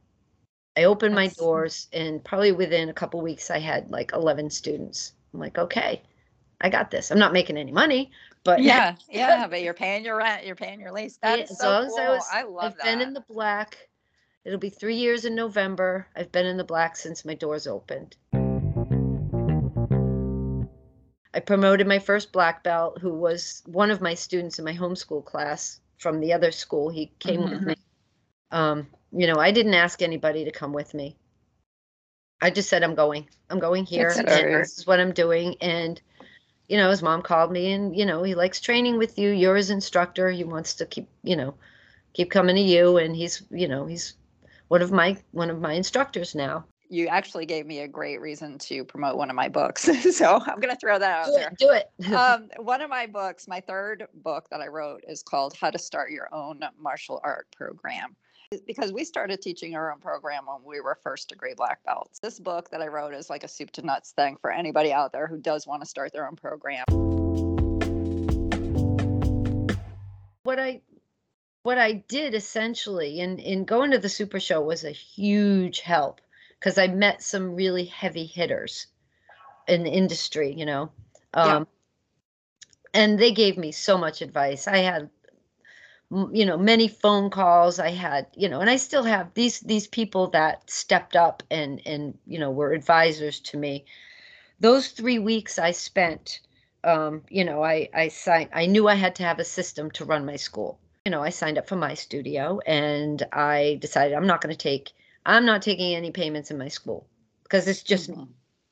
I 0.76 0.84
opened 0.84 1.14
my 1.14 1.26
doors, 1.28 1.88
and 1.92 2.22
probably 2.22 2.52
within 2.52 2.88
a 2.88 2.94
couple 2.94 3.20
weeks, 3.20 3.50
I 3.50 3.58
had 3.58 3.90
like 3.90 4.12
11 4.12 4.50
students. 4.50 5.12
I'm 5.34 5.40
like, 5.40 5.58
okay, 5.58 6.02
I 6.60 6.68
got 6.68 6.90
this. 6.90 7.10
I'm 7.10 7.18
not 7.18 7.32
making 7.32 7.56
any 7.56 7.72
money, 7.72 8.10
but 8.44 8.62
yeah, 8.62 8.94
yeah, 9.10 9.46
but 9.46 9.62
you're 9.62 9.74
paying 9.74 10.04
your 10.04 10.16
rent, 10.16 10.46
you're 10.46 10.56
paying 10.56 10.80
your 10.80 10.92
lease. 10.92 11.18
Yeah, 11.22 11.36
That's 11.36 11.50
as 11.50 11.58
so 11.58 11.70
long 11.70 11.88
cool. 11.88 11.98
as 11.98 12.04
I 12.04 12.10
was- 12.10 12.28
I 12.32 12.42
love 12.42 12.64
I've 12.64 12.76
that. 12.76 12.84
been 12.84 13.00
in 13.00 13.12
the 13.12 13.24
black. 13.28 13.88
It'll 14.44 14.58
be 14.58 14.70
three 14.70 14.96
years 14.96 15.24
in 15.24 15.34
November. 15.34 16.06
I've 16.16 16.32
been 16.32 16.46
in 16.46 16.56
the 16.56 16.64
black 16.64 16.96
since 16.96 17.24
my 17.24 17.34
doors 17.34 17.66
opened. 17.66 18.16
I 21.32 21.40
promoted 21.40 21.86
my 21.86 21.98
first 21.98 22.32
black 22.32 22.64
belt, 22.64 22.98
who 23.00 23.14
was 23.14 23.62
one 23.66 23.90
of 23.90 24.00
my 24.00 24.14
students 24.14 24.58
in 24.58 24.64
my 24.64 24.72
homeschool 24.74 25.24
class 25.24 25.80
from 25.98 26.20
the 26.20 26.32
other 26.32 26.50
school. 26.50 26.88
He 26.88 27.12
came 27.18 27.40
mm-hmm. 27.42 27.50
with 27.50 27.62
me. 27.62 27.74
Um, 28.50 28.88
you 29.12 29.26
know, 29.26 29.36
I 29.36 29.50
didn't 29.50 29.74
ask 29.74 30.02
anybody 30.02 30.44
to 30.44 30.50
come 30.50 30.72
with 30.72 30.94
me. 30.94 31.16
I 32.40 32.50
just 32.50 32.68
said, 32.68 32.82
I'm 32.82 32.94
going. 32.94 33.28
I'm 33.50 33.58
going 33.58 33.84
here. 33.84 34.12
And 34.16 34.28
this 34.28 34.78
is 34.78 34.86
what 34.86 35.00
I'm 35.00 35.12
doing. 35.12 35.56
And, 35.60 36.00
you 36.68 36.76
know, 36.76 36.90
his 36.90 37.02
mom 37.02 37.22
called 37.22 37.52
me 37.52 37.72
and, 37.72 37.94
you 37.94 38.06
know, 38.06 38.22
he 38.22 38.34
likes 38.34 38.60
training 38.60 38.96
with 38.96 39.18
you. 39.18 39.30
You're 39.30 39.56
his 39.56 39.70
instructor. 39.70 40.30
He 40.30 40.44
wants 40.44 40.74
to 40.74 40.86
keep, 40.86 41.08
you 41.22 41.36
know, 41.36 41.54
keep 42.14 42.30
coming 42.30 42.56
to 42.56 42.62
you. 42.62 42.96
And 42.96 43.14
he's, 43.14 43.42
you 43.50 43.68
know, 43.68 43.84
he's 43.84 44.14
one 44.68 44.80
of 44.80 44.90
my 44.90 45.18
one 45.32 45.50
of 45.50 45.60
my 45.60 45.72
instructors 45.72 46.34
now 46.34 46.64
you 46.90 47.06
actually 47.06 47.46
gave 47.46 47.66
me 47.66 47.78
a 47.80 47.88
great 47.88 48.20
reason 48.20 48.58
to 48.58 48.84
promote 48.84 49.16
one 49.16 49.30
of 49.30 49.36
my 49.36 49.48
books. 49.48 49.82
so 50.16 50.40
I'm 50.44 50.58
going 50.58 50.74
to 50.74 50.80
throw 50.80 50.98
that 50.98 51.20
out 51.20 51.26
do 51.26 51.32
there. 51.32 51.48
It, 51.48 51.58
do 51.58 51.70
it. 51.70 52.12
um, 52.12 52.48
one 52.56 52.82
of 52.82 52.90
my 52.90 53.06
books, 53.06 53.46
my 53.46 53.60
third 53.60 54.08
book 54.12 54.48
that 54.50 54.60
I 54.60 54.66
wrote, 54.66 55.04
is 55.08 55.22
called 55.22 55.54
How 55.54 55.70
to 55.70 55.78
Start 55.78 56.10
Your 56.10 56.28
Own 56.34 56.60
Martial 56.78 57.20
Art 57.22 57.46
Program. 57.56 58.16
Because 58.66 58.92
we 58.92 59.04
started 59.04 59.40
teaching 59.40 59.76
our 59.76 59.92
own 59.92 60.00
program 60.00 60.46
when 60.46 60.64
we 60.64 60.80
were 60.80 60.98
first 61.04 61.28
degree 61.28 61.54
black 61.56 61.84
belts. 61.84 62.18
This 62.18 62.40
book 62.40 62.68
that 62.70 62.82
I 62.82 62.88
wrote 62.88 63.14
is 63.14 63.30
like 63.30 63.44
a 63.44 63.48
soup 63.48 63.70
to 63.72 63.82
nuts 63.82 64.10
thing 64.10 64.38
for 64.40 64.50
anybody 64.50 64.92
out 64.92 65.12
there 65.12 65.28
who 65.28 65.38
does 65.38 65.68
want 65.68 65.82
to 65.82 65.88
start 65.88 66.12
their 66.12 66.26
own 66.26 66.34
program. 66.34 66.84
What 70.42 70.58
I 70.58 70.80
what 71.62 71.78
I 71.78 71.92
did 72.08 72.34
essentially 72.34 73.20
in 73.20 73.38
in 73.38 73.64
going 73.66 73.92
to 73.92 73.98
the 73.98 74.08
super 74.08 74.40
show 74.40 74.60
was 74.60 74.82
a 74.82 74.90
huge 74.90 75.78
help 75.78 76.20
because 76.58 76.76
I 76.76 76.88
met 76.88 77.22
some 77.22 77.54
really 77.54 77.84
heavy 77.84 78.26
hitters 78.26 78.88
in 79.68 79.84
the 79.84 79.90
industry, 79.90 80.52
you 80.52 80.66
know. 80.66 80.90
Um, 81.34 81.48
yeah. 81.48 81.64
And 82.94 83.16
they 83.16 83.30
gave 83.30 83.56
me 83.56 83.70
so 83.70 83.96
much 83.96 84.20
advice. 84.20 84.66
I 84.66 84.78
had, 84.78 85.08
you 86.10 86.44
know, 86.44 86.58
many 86.58 86.88
phone 86.88 87.30
calls. 87.30 87.78
I 87.78 87.90
had, 87.90 88.26
you 88.34 88.48
know, 88.48 88.60
and 88.60 88.68
I 88.68 88.76
still 88.76 89.04
have 89.04 89.32
these 89.34 89.60
these 89.60 89.86
people 89.86 90.28
that 90.30 90.68
stepped 90.70 91.16
up 91.16 91.42
and 91.50 91.80
and 91.86 92.18
you 92.26 92.38
know 92.38 92.50
were 92.50 92.72
advisors 92.72 93.40
to 93.40 93.56
me. 93.56 93.84
Those 94.58 94.88
three 94.88 95.18
weeks 95.18 95.58
I 95.58 95.70
spent, 95.70 96.40
um, 96.84 97.22
you 97.28 97.44
know, 97.44 97.62
I 97.62 97.88
I 97.94 98.08
signed. 98.08 98.50
I 98.52 98.66
knew 98.66 98.88
I 98.88 98.94
had 98.94 99.14
to 99.16 99.22
have 99.22 99.38
a 99.38 99.44
system 99.44 99.90
to 99.92 100.04
run 100.04 100.26
my 100.26 100.36
school. 100.36 100.80
You 101.04 101.12
know, 101.12 101.22
I 101.22 101.30
signed 101.30 101.58
up 101.58 101.68
for 101.68 101.76
my 101.76 101.94
studio 101.94 102.60
and 102.66 103.22
I 103.32 103.78
decided 103.80 104.14
I'm 104.14 104.26
not 104.26 104.40
going 104.40 104.54
to 104.54 104.58
take 104.58 104.92
I'm 105.24 105.46
not 105.46 105.62
taking 105.62 105.94
any 105.94 106.10
payments 106.10 106.50
in 106.50 106.58
my 106.58 106.68
school 106.68 107.06
because 107.44 107.68
it's 107.68 107.82
just 107.82 108.10
mm-hmm. 108.10 108.24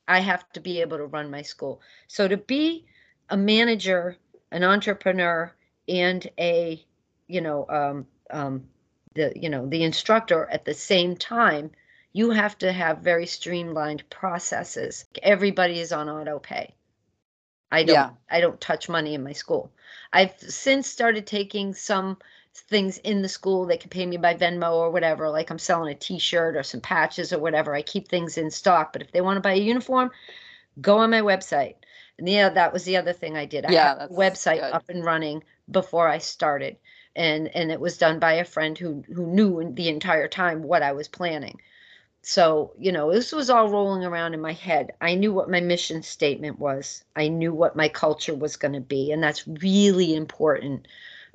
I 0.09 0.21
have 0.21 0.51
to 0.55 0.61
be 0.61 0.81
able 0.81 0.97
to 0.97 1.07
run 1.07 1.31
my 1.31 1.43
school. 1.43 1.81
So 2.09 2.27
to 2.27 2.37
be 2.37 2.87
a 3.29 3.37
manager, 3.37 4.17
an 4.51 4.65
entrepreneur, 4.65 5.53
and 5.89 6.29
a 6.39 6.85
you 7.29 7.41
know 7.41 7.67
um, 7.69 8.07
um, 8.31 8.65
the 9.15 9.33
you 9.37 9.49
know 9.49 9.67
the 9.67 9.85
instructor 9.85 10.49
at 10.51 10.65
the 10.65 10.75
same 10.75 11.17
time, 11.17 11.71
you 12.13 12.31
have 12.31 12.59
to 12.59 12.73
have 12.73 12.99
very 12.99 13.27
streamlined 13.27 14.09
processes. 14.11 15.05
Everybody 15.23 15.79
is 15.81 15.93
on 15.93 16.09
auto 16.09 16.39
pay. 16.39 16.75
I 17.71 17.85
don't 17.85 17.95
yeah. 17.95 18.11
I 18.31 18.41
don't 18.41 18.61
touch 18.61 18.89
money 18.89 19.15
in 19.15 19.23
my 19.23 19.33
school. 19.33 19.71
I've 20.13 20.35
since 20.39 20.89
started 20.89 21.27
taking 21.27 21.75
some 21.75 22.17
things 22.55 22.99
in 22.99 23.23
the 23.23 23.29
school. 23.29 23.67
They 23.67 23.77
can 23.77 23.91
pay 23.91 24.07
me 24.07 24.17
by 24.17 24.35
Venmo 24.35 24.73
or 24.73 24.91
whatever. 24.91 25.29
Like 25.31 25.51
I'm 25.51 25.59
selling 25.59 25.93
a 25.93 25.99
T-shirt 25.99 26.57
or 26.57 26.63
some 26.63 26.81
patches 26.81 27.33
or 27.33 27.39
whatever. 27.39 27.75
I 27.75 27.83
keep 27.83 28.09
things 28.09 28.39
in 28.39 28.51
stock. 28.51 28.93
But 28.93 29.03
if 29.03 29.13
they 29.13 29.21
want 29.21 29.37
to 29.37 29.41
buy 29.41 29.53
a 29.53 29.61
uniform, 29.61 30.11
go 30.81 30.99
on 30.99 31.11
my 31.11 31.21
website. 31.21 31.75
And 32.19 32.29
yeah, 32.29 32.49
that 32.49 32.73
was 32.73 32.85
the 32.85 32.97
other 32.97 33.13
thing 33.13 33.37
I 33.37 33.45
did. 33.45 33.65
I 33.65 33.73
yeah, 33.73 33.99
had 33.99 34.11
a 34.11 34.15
website 34.15 34.61
good. 34.61 34.73
up 34.73 34.89
and 34.89 35.05
running 35.05 35.45
before 35.71 36.09
I 36.09 36.19
started, 36.19 36.77
and 37.19 37.55
and 37.55 37.71
it 37.71 37.81
was 37.81 37.99
done 37.99 38.19
by 38.19 38.35
a 38.35 38.45
friend 38.45 38.79
who 38.79 39.05
who 39.15 39.27
knew 39.27 39.73
the 39.75 39.89
entire 39.89 40.29
time 40.29 40.63
what 40.63 40.83
I 40.83 40.93
was 40.93 41.09
planning. 41.09 41.61
So 42.23 42.73
you 42.79 42.93
know, 42.93 43.13
this 43.13 43.33
was 43.33 43.51
all 43.51 43.69
rolling 43.69 44.05
around 44.05 44.35
in 44.35 44.41
my 44.41 44.53
head. 44.53 44.93
I 45.01 45.15
knew 45.15 45.33
what 45.33 45.51
my 45.51 45.61
mission 45.61 46.03
statement 46.03 46.59
was. 46.59 47.05
I 47.17 47.29
knew 47.29 47.53
what 47.53 47.77
my 47.77 47.89
culture 47.89 48.35
was 48.35 48.57
going 48.57 48.75
to 48.75 48.81
be, 48.81 49.13
and 49.13 49.23
that's 49.23 49.47
really 49.47 50.15
important 50.15 50.87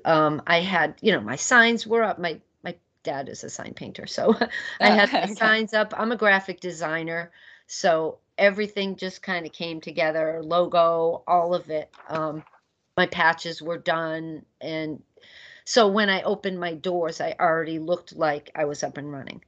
um, 0.05 0.41
I 0.47 0.59
had, 0.61 0.95
you 1.01 1.11
know, 1.11 1.21
my 1.21 1.35
signs 1.35 1.87
were 1.87 2.03
up. 2.03 2.19
My 2.19 2.39
my 2.63 2.75
dad 3.03 3.29
is 3.29 3.43
a 3.43 3.49
sign 3.49 3.73
painter, 3.73 4.07
so 4.07 4.35
I 4.81 4.89
had 4.89 5.09
the 5.11 5.23
okay. 5.23 5.33
signs 5.35 5.73
up. 5.73 5.93
I'm 5.97 6.11
a 6.11 6.17
graphic 6.17 6.59
designer, 6.59 7.31
so 7.67 8.19
everything 8.37 8.95
just 8.95 9.21
kind 9.21 9.45
of 9.45 9.51
came 9.51 9.81
together. 9.81 10.41
Logo, 10.43 11.23
all 11.27 11.53
of 11.53 11.69
it. 11.69 11.89
Um, 12.09 12.43
my 12.97 13.07
patches 13.07 13.61
were 13.61 13.77
done, 13.77 14.45
and 14.61 15.01
so 15.65 15.87
when 15.87 16.09
I 16.09 16.21
opened 16.23 16.59
my 16.59 16.73
doors, 16.73 17.21
I 17.21 17.35
already 17.39 17.79
looked 17.79 18.15
like 18.15 18.51
I 18.55 18.65
was 18.65 18.83
up 18.83 18.97
and 18.97 19.11
running. 19.11 19.43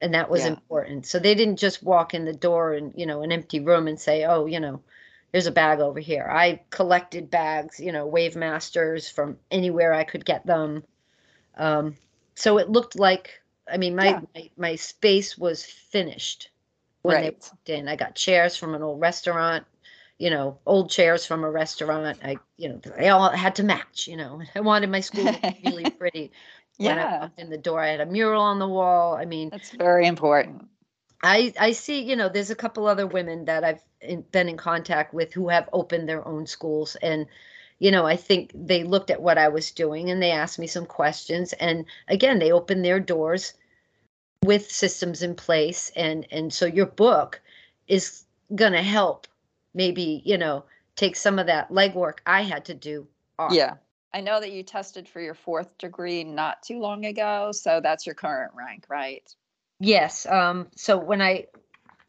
And 0.00 0.14
that 0.14 0.30
was 0.30 0.42
yeah. 0.42 0.48
important. 0.48 1.06
So 1.06 1.18
they 1.18 1.34
didn't 1.34 1.58
just 1.58 1.82
walk 1.82 2.14
in 2.14 2.24
the 2.24 2.32
door 2.32 2.72
and, 2.72 2.92
you 2.96 3.06
know, 3.06 3.22
an 3.22 3.30
empty 3.30 3.60
room 3.60 3.86
and 3.86 4.00
say, 4.00 4.24
oh, 4.24 4.46
you 4.46 4.58
know, 4.58 4.82
there's 5.30 5.46
a 5.46 5.52
bag 5.52 5.80
over 5.80 6.00
here. 6.00 6.28
I 6.30 6.60
collected 6.70 7.30
bags, 7.30 7.78
you 7.78 7.92
know, 7.92 8.06
Wave 8.06 8.36
Masters 8.36 9.08
from 9.08 9.38
anywhere 9.50 9.92
I 9.92 10.04
could 10.04 10.24
get 10.24 10.44
them. 10.44 10.82
Um, 11.56 11.96
so 12.34 12.58
it 12.58 12.68
looked 12.68 12.98
like, 12.98 13.42
I 13.70 13.76
mean, 13.76 13.94
my, 13.94 14.06
yeah. 14.06 14.20
my, 14.34 14.50
my, 14.56 14.76
space 14.76 15.38
was 15.38 15.64
finished 15.64 16.50
when 17.02 17.16
right. 17.16 17.22
they 17.22 17.30
walked 17.30 17.68
in. 17.70 17.88
I 17.88 17.96
got 17.96 18.14
chairs 18.14 18.56
from 18.56 18.74
an 18.74 18.82
old 18.82 19.00
restaurant, 19.00 19.64
you 20.22 20.30
know, 20.30 20.56
old 20.66 20.88
chairs 20.88 21.26
from 21.26 21.42
a 21.42 21.50
restaurant. 21.50 22.16
I, 22.22 22.36
you 22.56 22.68
know, 22.68 22.80
they 22.96 23.08
all 23.08 23.28
had 23.30 23.56
to 23.56 23.64
match, 23.64 24.06
you 24.06 24.16
know, 24.16 24.40
I 24.54 24.60
wanted 24.60 24.88
my 24.88 25.00
school 25.00 25.24
to 25.24 25.40
be 25.40 25.60
really 25.64 25.90
pretty. 25.98 26.30
When 26.76 26.96
yeah. 26.96 27.06
I 27.06 27.18
walked 27.22 27.40
in 27.40 27.50
the 27.50 27.58
door, 27.58 27.82
I 27.82 27.88
had 27.88 28.00
a 28.00 28.06
mural 28.06 28.40
on 28.40 28.60
the 28.60 28.68
wall. 28.68 29.16
I 29.16 29.24
mean, 29.24 29.50
that's 29.50 29.72
very 29.72 30.06
important. 30.06 30.68
I 31.24 31.52
I 31.58 31.72
see, 31.72 32.02
you 32.02 32.14
know, 32.14 32.28
there's 32.28 32.50
a 32.50 32.54
couple 32.54 32.86
other 32.86 33.04
women 33.04 33.46
that 33.46 33.64
I've 33.64 33.82
in, 34.00 34.20
been 34.30 34.48
in 34.48 34.56
contact 34.56 35.12
with 35.12 35.32
who 35.32 35.48
have 35.48 35.68
opened 35.72 36.08
their 36.08 36.26
own 36.26 36.46
schools 36.46 36.96
and 37.02 37.26
you 37.80 37.90
know, 37.90 38.06
I 38.06 38.14
think 38.14 38.52
they 38.54 38.84
looked 38.84 39.10
at 39.10 39.22
what 39.22 39.38
I 39.38 39.48
was 39.48 39.72
doing 39.72 40.08
and 40.08 40.22
they 40.22 40.30
asked 40.30 40.60
me 40.60 40.68
some 40.68 40.86
questions 40.86 41.52
and 41.54 41.84
again, 42.06 42.38
they 42.38 42.52
opened 42.52 42.84
their 42.84 43.00
doors 43.00 43.54
with 44.44 44.70
systems 44.70 45.20
in 45.20 45.34
place 45.34 45.90
and 45.96 46.28
and 46.30 46.52
so 46.52 46.64
your 46.66 46.86
book 46.86 47.40
is 47.88 48.24
going 48.54 48.72
to 48.72 48.82
help 48.82 49.26
maybe, 49.74 50.22
you 50.24 50.38
know, 50.38 50.64
take 50.96 51.16
some 51.16 51.38
of 51.38 51.46
that 51.46 51.70
legwork 51.70 52.18
I 52.26 52.42
had 52.42 52.64
to 52.66 52.74
do 52.74 53.06
off. 53.38 53.52
Yeah. 53.52 53.74
I 54.14 54.20
know 54.20 54.40
that 54.40 54.52
you 54.52 54.62
tested 54.62 55.08
for 55.08 55.20
your 55.20 55.34
fourth 55.34 55.78
degree 55.78 56.22
not 56.22 56.62
too 56.62 56.78
long 56.78 57.06
ago, 57.06 57.50
so 57.52 57.80
that's 57.82 58.04
your 58.04 58.14
current 58.14 58.52
rank, 58.54 58.84
right? 58.88 59.34
Yes. 59.80 60.26
Um, 60.26 60.68
so 60.76 60.98
when 60.98 61.22
I 61.22 61.46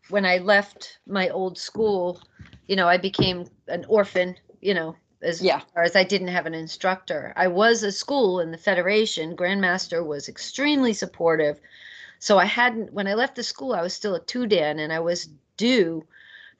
when 0.09 0.25
I 0.25 0.39
left 0.39 0.99
my 1.07 1.29
old 1.29 1.57
school, 1.57 2.21
you 2.67 2.75
know, 2.75 2.89
I 2.89 2.97
became 2.97 3.45
an 3.67 3.85
orphan, 3.87 4.35
you 4.61 4.73
know, 4.73 4.95
as 5.21 5.41
yeah. 5.41 5.61
far 5.73 5.83
as 5.83 5.95
I 5.95 6.03
didn't 6.03 6.27
have 6.27 6.45
an 6.45 6.53
instructor. 6.53 7.33
I 7.37 7.47
was 7.47 7.83
a 7.83 7.91
school 7.91 8.41
in 8.41 8.51
the 8.51 8.57
Federation. 8.57 9.37
Grandmaster 9.37 10.05
was 10.05 10.27
extremely 10.27 10.93
supportive. 10.93 11.59
So 12.19 12.37
I 12.37 12.45
hadn't 12.45 12.93
when 12.93 13.07
I 13.07 13.13
left 13.13 13.35
the 13.35 13.43
school, 13.43 13.73
I 13.73 13.81
was 13.81 13.93
still 13.93 14.15
a 14.15 14.19
two 14.19 14.45
dan 14.45 14.79
and 14.79 14.91
I 14.91 14.99
was 14.99 15.29
due 15.57 16.05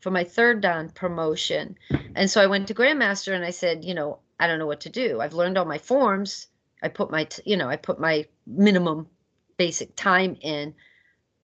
for 0.04 0.12
my 0.12 0.26
third 0.26 0.60
dan 0.60 0.90
promotion. 0.90 1.78
And 2.16 2.30
so 2.30 2.42
I 2.42 2.48
went 2.48 2.68
to 2.68 2.74
Grandmaster 2.74 3.34
and 3.34 3.46
I 3.46 3.52
said, 3.52 3.86
you 3.86 3.94
know, 3.94 4.20
I 4.38 4.48
don't 4.48 4.60
know 4.60 4.68
what 4.68 4.82
to 4.82 4.90
do. 4.90 5.22
I've 5.22 5.34
learned 5.34 5.58
all 5.58 5.64
my 5.64 5.78
forms. 5.78 6.48
I 6.82 6.90
put 6.90 7.10
my, 7.10 7.26
you 7.46 7.56
know, 7.56 7.70
I 7.70 7.78
put 7.78 8.02
my 8.02 8.28
minimum 8.46 9.08
basic 9.56 9.96
time 9.96 10.36
in. 10.42 10.76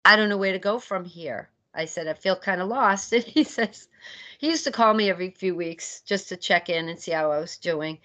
I 0.05 0.17
don't 0.17 0.29
know 0.29 0.37
where 0.37 0.53
to 0.53 0.59
go 0.59 0.81
from 0.81 1.05
here. 1.05 1.51
I 1.73 1.85
said, 1.85 2.09
I 2.09 2.15
feel 2.15 2.35
kind 2.35 2.61
of 2.61 2.67
lost. 2.67 3.13
And 3.17 3.23
he 3.23 3.45
says, 3.45 3.89
he 4.39 4.49
used 4.49 4.65
to 4.65 4.73
call 4.73 4.93
me 4.93 5.09
every 5.09 5.31
few 5.31 5.55
weeks 5.55 6.01
just 6.01 6.29
to 6.31 6.37
check 6.37 6.69
in 6.69 6.89
and 6.89 6.99
see 6.99 7.13
how 7.13 7.31
I 7.31 7.39
was 7.39 7.59
doing. 7.59 7.99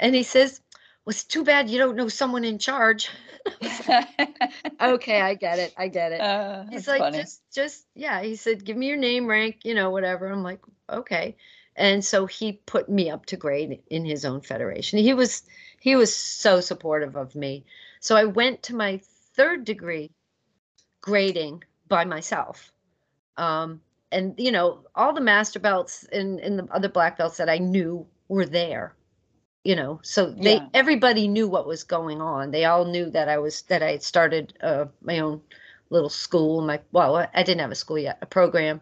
And 0.00 0.16
he 0.16 0.24
says, 0.24 0.60
well, 1.04 1.10
it's 1.10 1.24
too 1.24 1.42
bad 1.42 1.68
you 1.68 1.78
don't 1.78 1.96
know 1.96 2.08
someone 2.08 2.44
in 2.44 2.58
charge. 2.58 3.10
okay, 4.80 5.20
I 5.20 5.34
get 5.34 5.58
it. 5.58 5.74
I 5.76 5.88
get 5.88 6.12
it. 6.12 6.20
Uh, 6.20 6.64
He's 6.70 6.86
like, 6.86 7.00
funny. 7.00 7.18
just, 7.18 7.42
just, 7.52 7.86
yeah. 7.94 8.22
He 8.22 8.36
said, 8.36 8.64
give 8.64 8.76
me 8.76 8.86
your 8.86 8.96
name, 8.96 9.26
rank, 9.26 9.64
you 9.64 9.74
know, 9.74 9.90
whatever. 9.90 10.28
I'm 10.28 10.44
like, 10.44 10.60
okay. 10.88 11.36
And 11.74 12.04
so 12.04 12.26
he 12.26 12.52
put 12.66 12.88
me 12.88 13.10
up 13.10 13.26
to 13.26 13.36
grade 13.36 13.80
in 13.90 14.04
his 14.04 14.24
own 14.24 14.42
federation. 14.42 15.00
He 15.00 15.12
was, 15.12 15.42
he 15.80 15.96
was 15.96 16.14
so 16.14 16.60
supportive 16.60 17.16
of 17.16 17.34
me. 17.34 17.64
So 17.98 18.14
I 18.14 18.24
went 18.24 18.62
to 18.64 18.76
my 18.76 19.00
third 19.34 19.64
degree 19.64 20.12
grading 21.00 21.64
by 21.88 22.04
myself. 22.04 22.70
Um, 23.36 23.80
and 24.12 24.34
you 24.38 24.52
know, 24.52 24.84
all 24.94 25.12
the 25.12 25.20
master 25.20 25.58
belts 25.58 26.04
and, 26.12 26.38
and 26.38 26.58
the 26.58 26.68
other 26.70 26.88
black 26.88 27.18
belts 27.18 27.38
that 27.38 27.48
I 27.48 27.58
knew 27.58 28.06
were 28.28 28.46
there. 28.46 28.94
You 29.64 29.76
know, 29.76 30.00
so 30.02 30.30
they 30.30 30.56
yeah. 30.56 30.68
everybody 30.74 31.28
knew 31.28 31.46
what 31.48 31.68
was 31.68 31.84
going 31.84 32.20
on. 32.20 32.50
They 32.50 32.64
all 32.64 32.84
knew 32.84 33.10
that 33.10 33.28
I 33.28 33.38
was 33.38 33.62
that 33.62 33.82
I 33.82 33.92
had 33.92 34.02
started 34.02 34.54
uh, 34.60 34.86
my 35.00 35.20
own 35.20 35.40
little 35.90 36.08
school. 36.08 36.62
My 36.62 36.80
well, 36.90 37.16
I 37.16 37.42
didn't 37.42 37.60
have 37.60 37.70
a 37.70 37.76
school 37.76 37.98
yet, 37.98 38.18
a 38.22 38.26
program, 38.26 38.80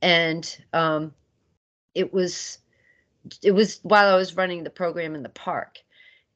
and 0.00 0.64
um, 0.72 1.12
it 1.94 2.12
was 2.12 2.58
it 3.42 3.52
was 3.52 3.80
while 3.82 4.12
I 4.14 4.16
was 4.16 4.36
running 4.36 4.62
the 4.62 4.70
program 4.70 5.14
in 5.14 5.22
the 5.22 5.28
park. 5.28 5.78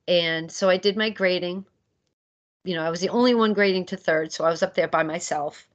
And 0.08 0.50
so 0.50 0.68
I 0.68 0.76
did 0.76 0.96
my 0.96 1.10
grading. 1.10 1.64
You 2.64 2.74
know, 2.74 2.82
I 2.82 2.90
was 2.90 3.00
the 3.00 3.10
only 3.10 3.34
one 3.34 3.52
grading 3.52 3.86
to 3.86 3.96
third, 3.96 4.32
so 4.32 4.44
I 4.44 4.50
was 4.50 4.62
up 4.62 4.74
there 4.74 4.88
by 4.88 5.02
myself. 5.02 5.66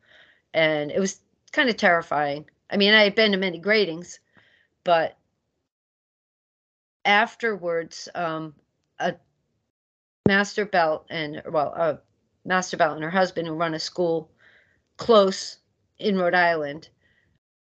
And 0.53 0.91
it 0.91 0.99
was 0.99 1.19
kind 1.51 1.69
of 1.69 1.77
terrifying. 1.77 2.45
I 2.69 2.77
mean, 2.77 2.93
I 2.93 3.03
had 3.03 3.15
been 3.15 3.31
to 3.31 3.37
many 3.37 3.61
gradings, 3.61 4.19
but 4.83 5.17
afterwards, 7.05 8.09
um, 8.15 8.53
a 8.99 9.15
master 10.27 10.65
belt 10.65 11.05
and 11.09 11.41
well, 11.49 11.73
a 11.75 11.99
master 12.45 12.77
belt 12.77 12.95
and 12.95 13.03
her 13.03 13.11
husband 13.11 13.47
who 13.47 13.53
run 13.53 13.73
a 13.73 13.79
school 13.79 14.29
close 14.97 15.57
in 15.99 16.17
Rhode 16.17 16.35
Island 16.35 16.89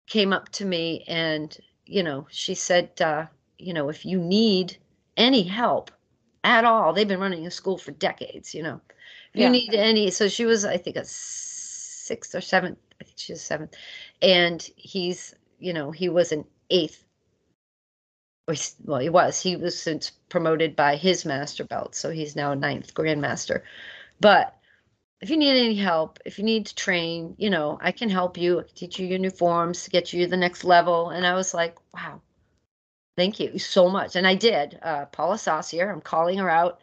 came 0.06 0.32
up 0.32 0.48
to 0.50 0.64
me 0.64 1.04
and 1.06 1.56
you 1.86 2.02
know 2.02 2.26
she 2.30 2.54
said 2.54 3.00
uh, 3.00 3.26
you 3.58 3.72
know 3.72 3.88
if 3.88 4.04
you 4.04 4.18
need 4.18 4.76
any 5.16 5.42
help 5.42 5.90
at 6.44 6.64
all 6.64 6.92
they've 6.92 7.08
been 7.08 7.20
running 7.20 7.46
a 7.46 7.50
school 7.50 7.78
for 7.78 7.92
decades 7.92 8.54
you 8.54 8.62
know 8.62 8.80
if 9.32 9.40
you 9.40 9.42
yeah. 9.42 9.50
need 9.50 9.74
any 9.74 10.10
so 10.10 10.28
she 10.28 10.44
was 10.44 10.64
i 10.64 10.76
think 10.76 10.96
a 10.96 11.04
sixth 11.04 12.34
or 12.34 12.40
seventh 12.40 12.78
i 13.00 13.04
think 13.04 13.16
she 13.16 13.32
was 13.32 13.40
seventh 13.40 13.74
and 14.20 14.68
he's 14.76 15.34
you 15.60 15.72
know 15.72 15.90
he 15.90 16.08
was 16.08 16.32
an 16.32 16.44
eighth 16.70 17.04
well 18.84 19.00
he 19.00 19.08
was 19.08 19.40
he 19.40 19.56
was 19.56 19.80
since 19.80 20.10
promoted 20.28 20.74
by 20.74 20.96
his 20.96 21.24
master 21.24 21.64
belt 21.64 21.94
so 21.94 22.10
he's 22.10 22.36
now 22.36 22.52
a 22.52 22.56
ninth 22.56 22.92
grandmaster 22.94 23.62
but 24.20 24.56
if 25.22 25.30
you 25.30 25.36
need 25.36 25.56
any 25.56 25.76
help, 25.76 26.18
if 26.24 26.36
you 26.36 26.44
need 26.44 26.66
to 26.66 26.74
train, 26.74 27.36
you 27.38 27.48
know, 27.48 27.78
I 27.80 27.92
can 27.92 28.10
help 28.10 28.36
you, 28.36 28.58
I 28.58 28.64
can 28.64 28.74
teach 28.74 28.98
you 28.98 29.06
uniforms 29.06 29.84
to 29.84 29.90
get 29.90 30.12
you 30.12 30.24
to 30.24 30.30
the 30.30 30.36
next 30.36 30.64
level. 30.64 31.10
And 31.10 31.24
I 31.24 31.34
was 31.34 31.54
like, 31.54 31.76
wow, 31.94 32.20
thank 33.16 33.38
you 33.38 33.56
so 33.60 33.88
much. 33.88 34.16
And 34.16 34.26
I 34.26 34.34
did. 34.34 34.80
Uh, 34.82 35.06
Paula 35.06 35.38
Saucier, 35.38 35.90
I'm 35.90 36.00
calling 36.00 36.38
her 36.38 36.50
out. 36.50 36.80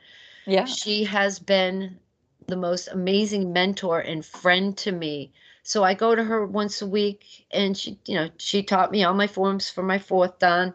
Yeah. 0.47 0.63
She 0.63 1.03
has 1.03 1.37
been 1.37 1.99
the 2.47 2.55
most 2.55 2.87
amazing 2.87 3.51
mentor 3.51 3.99
and 3.99 4.25
friend 4.25 4.75
to 4.77 4.93
me. 4.93 5.33
So 5.63 5.83
I 5.83 5.93
go 5.93 6.15
to 6.15 6.23
her 6.23 6.45
once 6.45 6.81
a 6.81 6.87
week 6.87 7.45
and 7.51 7.77
she, 7.77 7.99
you 8.05 8.15
know, 8.15 8.29
she 8.37 8.63
taught 8.63 8.89
me 8.89 9.03
all 9.03 9.13
my 9.13 9.27
forms 9.27 9.69
for 9.69 9.83
my 9.83 9.99
fourth 9.99 10.39
dan. 10.39 10.73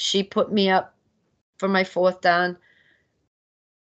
She 0.00 0.22
put 0.22 0.50
me 0.52 0.70
up 0.70 0.94
for 1.58 1.68
my 1.68 1.84
fourth 1.84 2.22
dan 2.22 2.56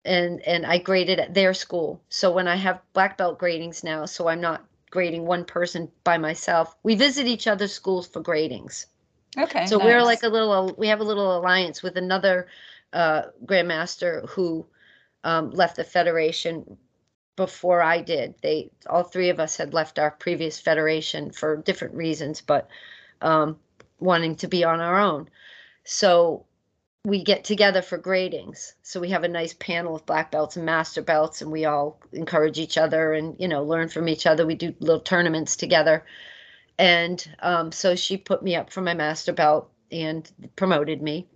and 0.04 0.40
and 0.42 0.66
I 0.66 0.78
graded 0.78 1.20
at 1.20 1.34
their 1.34 1.54
school. 1.54 2.00
So 2.08 2.30
when 2.30 2.48
I 2.48 2.56
have 2.56 2.80
black 2.92 3.16
belt 3.16 3.38
gradings 3.38 3.84
now, 3.84 4.04
so 4.06 4.28
I'm 4.28 4.40
not 4.40 4.64
grading 4.90 5.24
one 5.24 5.44
person 5.44 5.90
by 6.04 6.18
myself. 6.18 6.76
We 6.82 6.94
visit 6.94 7.26
each 7.26 7.46
other's 7.46 7.72
schools 7.72 8.06
for 8.06 8.22
gradings. 8.22 8.86
Okay. 9.38 9.66
So 9.66 9.78
nice. 9.78 9.86
we're 9.86 10.02
like 10.02 10.22
a 10.22 10.28
little 10.28 10.74
we 10.76 10.88
have 10.88 11.00
a 11.00 11.04
little 11.04 11.38
alliance 11.38 11.82
with 11.82 11.96
another 11.96 12.48
uh, 12.92 13.22
grandmaster 13.46 14.28
who 14.28 14.66
um, 15.24 15.50
left 15.50 15.76
the 15.76 15.84
federation 15.84 16.76
before 17.36 17.80
I 17.80 18.02
did. 18.02 18.34
They 18.42 18.70
all 18.86 19.04
three 19.04 19.30
of 19.30 19.40
us 19.40 19.56
had 19.56 19.72
left 19.72 19.98
our 19.98 20.10
previous 20.10 20.60
federation 20.60 21.30
for 21.30 21.56
different 21.56 21.94
reasons, 21.94 22.42
but 22.42 22.68
um, 23.22 23.58
wanting 23.98 24.36
to 24.36 24.48
be 24.48 24.64
on 24.64 24.80
our 24.80 24.98
own. 24.98 25.28
So 25.84 26.46
we 27.04 27.24
get 27.24 27.44
together 27.44 27.82
for 27.82 27.98
gradings. 27.98 28.74
So 28.82 29.00
we 29.00 29.10
have 29.10 29.24
a 29.24 29.28
nice 29.28 29.54
panel 29.54 29.96
of 29.96 30.06
black 30.06 30.30
belts 30.30 30.56
and 30.56 30.64
master 30.64 31.02
belts, 31.02 31.42
and 31.42 31.50
we 31.50 31.64
all 31.64 32.00
encourage 32.12 32.58
each 32.58 32.78
other 32.78 33.12
and 33.12 33.34
you 33.38 33.48
know 33.48 33.64
learn 33.64 33.88
from 33.88 34.08
each 34.08 34.26
other. 34.26 34.46
We 34.46 34.54
do 34.54 34.74
little 34.78 35.00
tournaments 35.00 35.56
together, 35.56 36.04
and 36.78 37.26
um, 37.40 37.72
so 37.72 37.96
she 37.96 38.16
put 38.16 38.42
me 38.42 38.54
up 38.54 38.70
for 38.70 38.82
my 38.82 38.94
master 38.94 39.32
belt 39.32 39.70
and 39.90 40.30
promoted 40.54 41.02
me, 41.02 41.26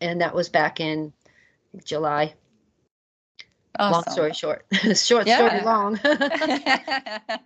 and 0.00 0.20
that 0.20 0.34
was 0.34 0.48
back 0.48 0.80
in 0.80 1.12
July. 1.84 2.34
Awesome. 3.78 3.92
Long 3.92 4.04
story 4.10 4.32
short, 4.32 4.66
short 4.96 5.26
yeah. 5.26 5.36
story 5.36 5.62
long. 5.64 6.00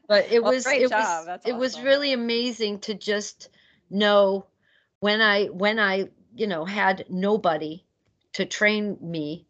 but 0.06 0.30
it 0.30 0.42
well, 0.42 0.52
was 0.52 0.64
it 0.66 0.88
job. 0.88 0.92
was 0.92 1.26
That's 1.26 1.46
it 1.46 1.50
awesome. 1.50 1.58
was 1.58 1.80
really 1.80 2.12
amazing 2.12 2.78
to 2.80 2.94
just 2.94 3.50
know 3.90 4.46
when 5.02 5.20
I 5.20 5.46
when 5.46 5.80
I 5.80 6.08
you 6.34 6.46
know, 6.46 6.64
had 6.64 7.04
nobody 7.08 7.84
to 8.34 8.44
train 8.44 8.96
me. 9.00 9.46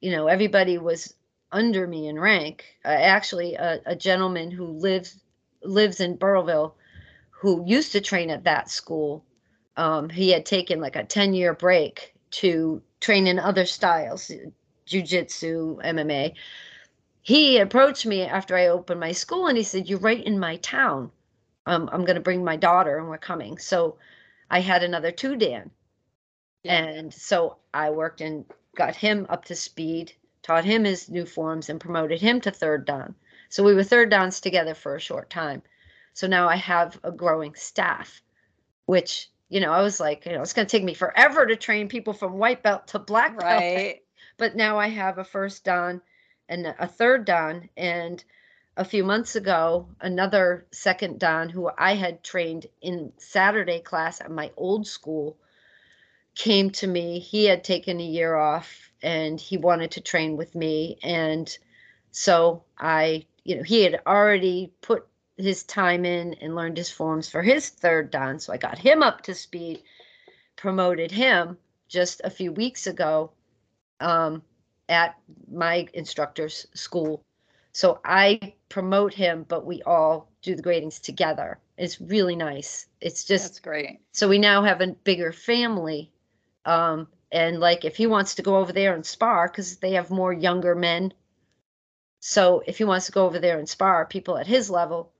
You 0.00 0.12
know, 0.12 0.28
everybody 0.28 0.78
was 0.78 1.14
under 1.52 1.86
me 1.88 2.06
in 2.08 2.18
rank. 2.18 2.64
Uh, 2.84 2.88
actually, 2.88 3.54
a, 3.54 3.80
a 3.86 3.96
gentleman 3.96 4.50
who 4.50 4.66
lives 4.66 5.20
lives 5.62 6.00
in 6.00 6.16
Burrillville, 6.16 6.74
who 7.30 7.64
used 7.66 7.92
to 7.92 8.00
train 8.00 8.30
at 8.30 8.44
that 8.44 8.70
school, 8.70 9.24
um, 9.76 10.08
he 10.08 10.30
had 10.30 10.46
taken 10.46 10.80
like 10.80 10.96
a 10.96 11.04
ten 11.04 11.34
year 11.34 11.52
break 11.52 12.14
to 12.42 12.80
train 13.00 13.26
in 13.26 13.40
other 13.40 13.66
styles, 13.66 14.30
jujitsu, 14.86 15.82
MMA. 15.84 16.34
He 17.22 17.58
approached 17.58 18.06
me 18.06 18.22
after 18.22 18.56
I 18.56 18.68
opened 18.68 19.00
my 19.00 19.12
school 19.12 19.48
and 19.48 19.56
he 19.56 19.64
said, 19.64 19.88
"You're 19.88 19.98
right 19.98 20.22
in 20.24 20.38
my 20.38 20.56
town. 20.58 21.10
Um, 21.66 21.88
I'm 21.92 22.04
going 22.04 22.14
to 22.14 22.20
bring 22.28 22.44
my 22.44 22.56
daughter 22.56 22.98
and 22.98 23.08
we're 23.08 23.18
coming." 23.18 23.58
So 23.58 23.96
I 24.50 24.60
had 24.60 24.82
another 24.82 25.10
two 25.12 25.36
Dan 25.36 25.70
and 26.68 27.12
so 27.12 27.58
I 27.72 27.90
worked 27.90 28.20
and 28.20 28.44
got 28.76 28.96
him 28.96 29.26
up 29.28 29.44
to 29.46 29.54
speed, 29.54 30.12
taught 30.42 30.64
him 30.64 30.84
his 30.84 31.08
new 31.08 31.24
forms, 31.24 31.68
and 31.68 31.80
promoted 31.80 32.20
him 32.20 32.40
to 32.42 32.50
third 32.50 32.84
dan. 32.84 33.14
So 33.48 33.62
we 33.62 33.74
were 33.74 33.84
third 33.84 34.10
dans 34.10 34.40
together 34.40 34.74
for 34.74 34.96
a 34.96 35.00
short 35.00 35.30
time. 35.30 35.62
So 36.14 36.26
now 36.26 36.48
I 36.48 36.56
have 36.56 36.98
a 37.04 37.12
growing 37.12 37.54
staff, 37.54 38.22
which, 38.86 39.30
you 39.48 39.60
know, 39.60 39.72
I 39.72 39.82
was 39.82 40.00
like, 40.00 40.26
you 40.26 40.32
know, 40.32 40.42
it's 40.42 40.52
going 40.52 40.66
to 40.66 40.70
take 40.70 40.84
me 40.84 40.94
forever 40.94 41.46
to 41.46 41.56
train 41.56 41.88
people 41.88 42.12
from 42.12 42.38
white 42.38 42.62
belt 42.62 42.88
to 42.88 42.98
black 42.98 43.38
belt. 43.38 43.62
Right. 43.62 44.02
But 44.38 44.54
now 44.54 44.78
I 44.78 44.88
have 44.88 45.16
a 45.16 45.24
first 45.24 45.64
dan 45.64 46.02
and 46.46 46.66
a 46.78 46.86
third 46.86 47.24
dan. 47.24 47.70
And 47.74 48.22
a 48.76 48.84
few 48.84 49.04
months 49.04 49.36
ago, 49.36 49.88
another 50.00 50.66
second 50.70 51.18
dan 51.18 51.48
who 51.48 51.70
I 51.78 51.94
had 51.94 52.22
trained 52.22 52.66
in 52.82 53.12
Saturday 53.16 53.80
class 53.80 54.20
at 54.20 54.30
my 54.30 54.50
old 54.56 54.86
school 54.86 55.38
came 56.34 56.70
to 56.70 56.86
me. 56.86 57.18
He 57.18 57.46
had 57.46 57.64
taken 57.64 57.98
a 57.98 58.04
year 58.04 58.34
off 58.34 58.90
and 59.02 59.40
he 59.40 59.56
wanted 59.56 59.92
to 59.92 60.02
train 60.02 60.36
with 60.36 60.54
me. 60.54 60.98
And 61.02 61.56
so 62.10 62.64
I, 62.78 63.26
you 63.44 63.56
know, 63.56 63.62
he 63.62 63.82
had 63.82 64.02
already 64.06 64.72
put 64.82 65.06
his 65.38 65.62
time 65.64 66.04
in 66.04 66.34
and 66.34 66.54
learned 66.54 66.76
his 66.76 66.90
forms 66.90 67.30
for 67.30 67.42
his 67.42 67.70
third 67.70 68.10
dan. 68.10 68.38
So 68.40 68.52
I 68.52 68.58
got 68.58 68.78
him 68.78 69.02
up 69.02 69.22
to 69.22 69.34
speed, 69.34 69.82
promoted 70.56 71.10
him 71.10 71.56
just 71.88 72.20
a 72.24 72.30
few 72.30 72.52
weeks 72.52 72.86
ago 72.86 73.32
um, 74.00 74.42
at 74.88 75.16
my 75.50 75.88
instructor's 75.94 76.66
school. 76.74 77.22
So 77.76 78.00
I 78.06 78.54
promote 78.70 79.12
him, 79.12 79.44
but 79.46 79.66
we 79.66 79.82
all 79.82 80.32
do 80.40 80.54
the 80.54 80.62
gradings 80.62 80.98
together. 80.98 81.58
It's 81.76 82.00
really 82.00 82.34
nice. 82.34 82.86
It's 83.02 83.22
just 83.22 83.44
that's 83.44 83.60
great. 83.60 84.00
So 84.12 84.30
we 84.30 84.38
now 84.38 84.62
have 84.62 84.80
a 84.80 84.94
bigger 85.04 85.30
family 85.30 86.10
um, 86.64 87.06
and 87.30 87.60
like 87.60 87.84
if 87.84 87.94
he 87.94 88.06
wants 88.06 88.36
to 88.36 88.42
go 88.42 88.56
over 88.56 88.72
there 88.72 88.94
and 88.94 89.04
spar, 89.04 89.46
because 89.48 89.76
they 89.76 89.92
have 89.92 90.08
more 90.10 90.32
younger 90.32 90.74
men. 90.74 91.12
So 92.20 92.62
if 92.66 92.78
he 92.78 92.84
wants 92.84 93.04
to 93.06 93.12
go 93.12 93.26
over 93.26 93.38
there 93.38 93.58
and 93.58 93.68
spar 93.68 94.06
people 94.06 94.38
at 94.38 94.46
his 94.46 94.70
level, 94.70 95.12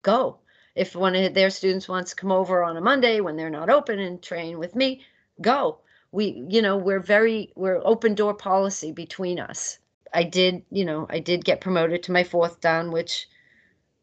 go. 0.00 0.38
If 0.74 0.96
one 0.96 1.14
of 1.14 1.34
their 1.34 1.50
students 1.50 1.90
wants 1.90 2.12
to 2.12 2.16
come 2.16 2.32
over 2.32 2.64
on 2.64 2.78
a 2.78 2.80
Monday 2.80 3.20
when 3.20 3.36
they're 3.36 3.50
not 3.50 3.68
open 3.68 3.98
and 3.98 4.22
train 4.22 4.58
with 4.58 4.74
me, 4.74 5.02
go. 5.42 5.80
We, 6.10 6.42
you 6.48 6.62
know, 6.62 6.78
we're 6.78 7.00
very, 7.00 7.52
we're 7.54 7.82
open 7.84 8.14
door 8.14 8.32
policy 8.32 8.92
between 8.92 9.38
us. 9.38 9.78
I 10.14 10.24
did, 10.24 10.64
you 10.70 10.84
know, 10.84 11.06
I 11.10 11.18
did 11.20 11.44
get 11.44 11.60
promoted 11.60 12.02
to 12.04 12.12
my 12.12 12.24
fourth 12.24 12.60
dan, 12.60 12.90
which 12.92 13.28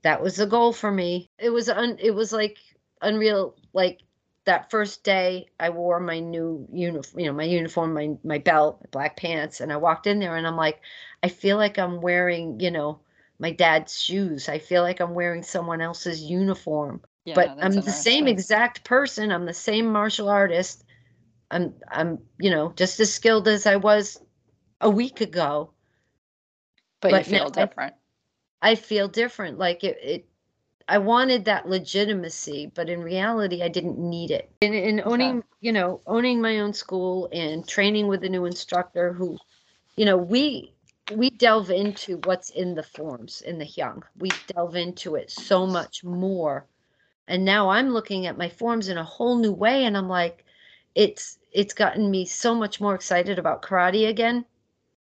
that 0.04 0.22
was 0.22 0.40
a 0.40 0.46
goal 0.48 0.74
for 0.74 0.92
me. 0.92 1.30
It 1.40 1.50
was 1.50 1.70
un, 1.70 1.98
it 2.00 2.12
was 2.12 2.32
like 2.32 2.58
unreal, 3.02 3.56
like 3.74 4.02
that 4.46 4.70
first 4.72 5.04
day 5.04 5.48
I 5.60 5.70
wore 5.70 6.00
my 6.00 6.20
new 6.20 6.68
uniform, 6.72 7.20
you 7.20 7.26
know, 7.28 7.34
my 7.34 7.44
uniform, 7.44 7.94
my 7.94 8.18
my 8.24 8.38
belt, 8.38 8.80
my 8.82 8.88
black 8.92 9.18
pants, 9.18 9.62
and 9.62 9.72
I 9.74 9.78
walked 9.78 10.08
in 10.08 10.20
there 10.20 10.36
and 10.36 10.48
I'm 10.48 10.58
like, 10.58 10.82
I 11.24 11.30
feel 11.30 11.58
like 11.58 11.78
I'm 11.80 12.02
wearing, 12.02 12.60
you 12.60 12.72
know, 12.72 13.00
my 13.40 13.52
dad's 13.52 14.02
shoes. 14.02 14.48
I 14.50 14.60
feel 14.60 14.84
like 14.84 15.00
I'm 15.00 15.14
wearing 15.16 15.44
someone 15.44 15.82
else's 15.82 16.22
uniform. 16.24 17.02
Yeah, 17.26 17.36
but 17.36 17.56
I'm 17.62 17.82
the 17.82 17.92
same 17.92 18.28
exact 18.28 18.84
person. 18.84 19.32
I'm 19.32 19.46
the 19.46 19.54
same 19.54 19.88
martial 19.92 20.30
artist. 20.30 20.84
I'm 21.52 21.74
I'm, 21.92 22.20
you 22.40 22.52
know, 22.52 22.74
just 22.76 23.00
as 23.00 23.14
skilled 23.14 23.48
as 23.48 23.66
I 23.66 23.78
was 23.78 24.22
a 24.82 24.90
week 24.90 25.22
ago. 25.22 25.72
But, 27.06 27.12
but 27.12 27.28
you 27.28 27.38
feel 27.38 27.50
different. 27.50 27.94
I, 28.62 28.72
I 28.72 28.76
feel 28.76 29.08
different. 29.08 29.58
Like 29.60 29.84
it, 29.84 29.98
it 30.02 30.26
I 30.88 31.00
wanted 31.00 31.46
that 31.46 31.68
legitimacy, 31.68 32.72
but 32.74 32.90
in 32.90 33.02
reality, 33.02 33.64
I 33.64 33.68
didn't 33.68 33.98
need 33.98 34.32
it. 34.32 34.50
And 34.62 34.76
in 34.76 35.02
owning, 35.02 35.44
you 35.62 35.72
know, 35.72 36.02
owning 36.06 36.42
my 36.42 36.60
own 36.60 36.74
school 36.74 37.30
and 37.32 37.68
training 37.68 38.08
with 38.08 38.24
a 38.24 38.30
new 38.30 38.46
instructor 38.46 39.14
who, 39.14 39.38
you 39.98 40.06
know, 40.06 40.18
we 40.18 40.72
we 41.14 41.30
delve 41.30 41.70
into 41.72 42.18
what's 42.18 42.50
in 42.50 42.76
the 42.76 42.84
forms 42.84 43.42
in 43.42 43.58
the 43.60 43.66
Hyung. 43.66 44.04
We 44.18 44.30
delve 44.48 44.76
into 44.76 45.16
it 45.16 45.32
so 45.32 45.66
much 45.66 46.04
more. 46.04 46.66
And 47.28 47.46
now 47.46 47.70
I'm 47.70 47.90
looking 47.90 48.28
at 48.28 48.38
my 48.38 48.50
forms 48.50 48.88
in 48.90 48.98
a 48.98 49.04
whole 49.04 49.38
new 49.38 49.54
way, 49.54 49.86
and 49.86 49.98
I'm 49.98 50.10
like, 50.10 50.46
it's 50.96 51.40
it's 51.52 51.74
gotten 51.74 52.12
me 52.12 52.26
so 52.26 52.54
much 52.56 52.82
more 52.82 52.96
excited 52.96 53.40
about 53.40 53.64
karate 53.64 54.08
again. 54.08 54.46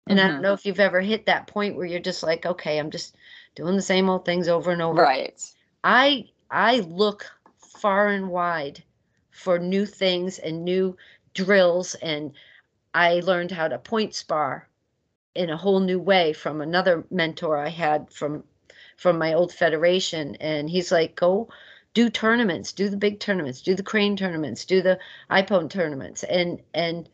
And 0.06 0.18
mm-hmm. 0.18 0.26
I 0.26 0.28
don't 0.28 0.36
mm-hmm. 0.36 0.42
know 0.42 0.52
if 0.52 0.66
you've 0.66 0.80
ever 0.80 1.00
hit 1.00 1.26
that 1.26 1.46
point 1.46 1.76
where 1.76 1.86
you're 1.86 2.00
just 2.00 2.22
like, 2.22 2.44
okay, 2.46 2.78
I'm 2.78 2.90
just 2.90 3.16
doing 3.54 3.76
the 3.76 3.82
same 3.82 4.08
old 4.08 4.24
things 4.24 4.48
over 4.48 4.70
and 4.70 4.82
over. 4.82 5.02
Right. 5.02 5.42
I 5.84 6.28
I 6.50 6.80
look 6.80 7.30
far 7.56 8.08
and 8.08 8.28
wide 8.28 8.82
for 9.30 9.58
new 9.58 9.86
things 9.86 10.38
and 10.38 10.64
new 10.64 10.96
drills 11.34 11.94
and 11.96 12.32
I 12.94 13.20
learned 13.20 13.50
how 13.50 13.68
to 13.68 13.78
point 13.78 14.14
spar 14.14 14.68
in 15.34 15.48
a 15.50 15.56
whole 15.56 15.80
new 15.80 15.98
way 15.98 16.32
from 16.32 16.60
another 16.60 17.04
mentor 17.10 17.56
I 17.56 17.70
had 17.70 18.10
from 18.12 18.44
from 18.98 19.18
my 19.18 19.32
old 19.32 19.52
federation 19.52 20.36
and 20.36 20.68
he's 20.68 20.92
like 20.92 21.16
go 21.16 21.48
do 21.94 22.10
tournaments 22.10 22.72
do 22.72 22.88
the 22.90 22.96
big 22.96 23.18
tournaments 23.18 23.62
do 23.62 23.74
the 23.74 23.82
crane 23.82 24.16
tournaments 24.16 24.64
do 24.66 24.82
the 24.82 24.98
Ippon 25.30 25.70
tournaments 25.70 26.22
and 26.22 26.60
and 26.74 27.08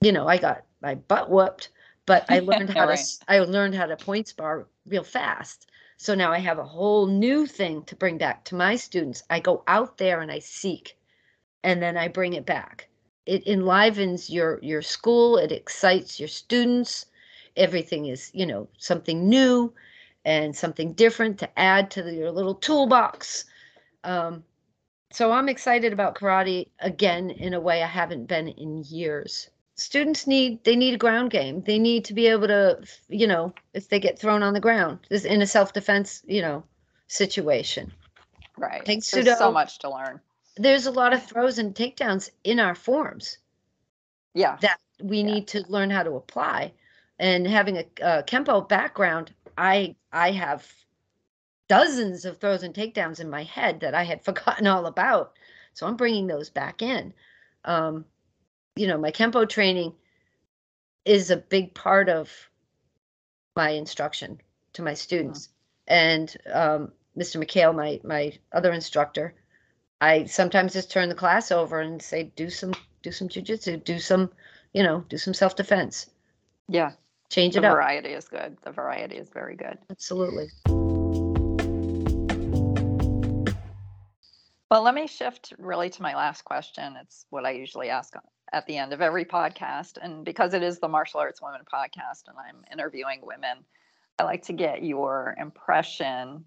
you 0.00 0.12
know 0.12 0.26
I 0.26 0.38
got 0.38 0.64
my 0.80 0.94
butt 0.94 1.30
whooped 1.30 1.68
but 2.06 2.24
I 2.28 2.38
learned 2.50 2.70
how 2.70 2.88
right. 2.88 2.98
to 2.98 3.24
I 3.28 3.40
learned 3.40 3.74
how 3.74 3.86
to 3.86 3.96
point 3.96 4.28
spar 4.28 4.66
real 4.86 5.04
fast. 5.04 5.70
So 5.98 6.14
now 6.14 6.32
I 6.32 6.38
have 6.38 6.58
a 6.58 6.64
whole 6.64 7.06
new 7.06 7.46
thing 7.46 7.82
to 7.84 7.96
bring 7.96 8.18
back 8.18 8.44
to 8.46 8.54
my 8.54 8.76
students. 8.76 9.22
I 9.30 9.40
go 9.40 9.62
out 9.66 9.98
there 9.98 10.20
and 10.20 10.30
I 10.30 10.38
seek 10.40 10.96
and 11.64 11.82
then 11.82 11.96
I 11.96 12.08
bring 12.08 12.34
it 12.34 12.46
back. 12.46 12.88
It 13.24 13.46
enlivens 13.46 14.30
your 14.30 14.60
your 14.62 14.82
school 14.82 15.36
it 15.36 15.52
excites 15.52 16.20
your 16.20 16.28
students. 16.28 17.06
Everything 17.56 18.06
is 18.06 18.30
you 18.34 18.46
know 18.46 18.68
something 18.78 19.28
new 19.28 19.72
and 20.24 20.56
something 20.56 20.92
different 20.92 21.38
to 21.38 21.58
add 21.58 21.90
to 21.92 22.02
the, 22.02 22.12
your 22.12 22.30
little 22.30 22.54
toolbox. 22.54 23.44
Um, 24.04 24.44
so 25.12 25.32
i'm 25.32 25.48
excited 25.48 25.92
about 25.92 26.14
karate 26.14 26.68
again 26.80 27.30
in 27.30 27.54
a 27.54 27.60
way 27.60 27.82
i 27.82 27.86
haven't 27.86 28.26
been 28.26 28.48
in 28.48 28.82
years 28.84 29.50
students 29.76 30.26
need 30.26 30.64
they 30.64 30.74
need 30.74 30.94
a 30.94 30.98
ground 30.98 31.30
game. 31.30 31.62
They 31.62 31.78
need 31.78 32.04
to 32.06 32.14
be 32.14 32.26
able 32.26 32.48
to 32.48 32.80
you 33.08 33.26
know 33.26 33.54
if 33.74 33.88
they 33.88 34.00
get 34.00 34.18
thrown 34.18 34.42
on 34.42 34.54
the 34.54 34.60
ground 34.60 34.98
this 35.08 35.24
in 35.24 35.42
a 35.42 35.46
self-defense 35.46 36.22
you 36.26 36.42
know 36.42 36.64
situation. 37.06 37.92
Right. 38.58 38.84
Thanks 38.84 39.10
there's 39.10 39.38
so 39.38 39.52
much 39.52 39.78
to 39.80 39.90
learn. 39.90 40.20
There's 40.56 40.86
a 40.86 40.90
lot 40.90 41.12
of 41.12 41.22
throws 41.22 41.58
and 41.58 41.74
takedowns 41.74 42.30
in 42.42 42.58
our 42.58 42.74
forms 42.74 43.38
yeah. 44.32 44.56
that 44.62 44.80
we 45.02 45.18
yeah. 45.18 45.26
need 45.26 45.48
to 45.48 45.64
learn 45.68 45.90
how 45.90 46.02
to 46.02 46.14
apply. 46.14 46.72
And 47.18 47.46
having 47.46 47.76
a, 47.76 47.84
a 48.02 48.22
kempo 48.22 48.66
background 48.68 49.32
i 49.58 49.94
i 50.12 50.30
have 50.30 50.70
dozens 51.68 52.24
of 52.24 52.38
throws 52.38 52.62
and 52.62 52.74
takedowns 52.74 53.20
in 53.20 53.28
my 53.28 53.42
head 53.42 53.80
that 53.80 53.94
i 53.94 54.02
had 54.02 54.24
forgotten 54.24 54.66
all 54.66 54.86
about. 54.86 55.34
So 55.74 55.86
i'm 55.86 55.96
bringing 55.96 56.26
those 56.26 56.48
back 56.48 56.80
in. 56.80 57.12
Um, 57.66 58.06
you 58.76 58.86
know 58.86 58.98
my 58.98 59.10
kempo 59.10 59.48
training 59.48 59.92
is 61.04 61.30
a 61.30 61.36
big 61.36 61.74
part 61.74 62.08
of 62.08 62.30
my 63.56 63.70
instruction 63.70 64.40
to 64.74 64.82
my 64.82 64.94
students 64.94 65.48
and 65.86 66.36
um, 66.52 66.92
mr 67.18 67.42
mchale 67.42 67.74
my 67.74 68.00
my 68.04 68.32
other 68.52 68.72
instructor 68.72 69.34
I 70.00 70.24
sometimes 70.24 70.74
just 70.74 70.90
turn 70.90 71.08
the 71.08 71.14
class 71.14 71.50
over 71.50 71.80
and 71.80 72.00
say, 72.00 72.24
do 72.36 72.50
some 72.50 72.74
do 73.02 73.12
some 73.12 73.28
jujitsu, 73.28 73.82
do 73.84 73.98
some, 73.98 74.30
you 74.72 74.82
know, 74.82 75.04
do 75.08 75.16
some 75.16 75.34
self 75.34 75.56
defense. 75.56 76.10
Yeah. 76.68 76.92
Change 77.30 77.54
the 77.54 77.60
it 77.60 77.64
up. 77.64 77.72
The 77.72 77.76
variety 77.76 78.08
is 78.10 78.28
good. 78.28 78.56
The 78.62 78.72
variety 78.72 79.16
is 79.16 79.30
very 79.30 79.56
good. 79.56 79.78
Absolutely. 79.90 80.48
Well, 84.70 84.82
let 84.82 84.94
me 84.94 85.06
shift 85.06 85.52
really 85.58 85.90
to 85.90 86.02
my 86.02 86.16
last 86.16 86.44
question. 86.44 86.96
It's 87.00 87.26
what 87.30 87.46
I 87.46 87.50
usually 87.52 87.88
ask 87.88 88.14
at 88.52 88.66
the 88.66 88.76
end 88.76 88.92
of 88.92 89.00
every 89.00 89.24
podcast. 89.24 89.98
And 90.00 90.24
because 90.24 90.54
it 90.54 90.62
is 90.62 90.80
the 90.80 90.88
Martial 90.88 91.20
Arts 91.20 91.40
Women 91.40 91.60
podcast 91.72 92.26
and 92.26 92.36
I'm 92.36 92.64
interviewing 92.72 93.20
women, 93.22 93.58
I 94.18 94.24
like 94.24 94.42
to 94.46 94.52
get 94.52 94.82
your 94.82 95.36
impression. 95.38 96.44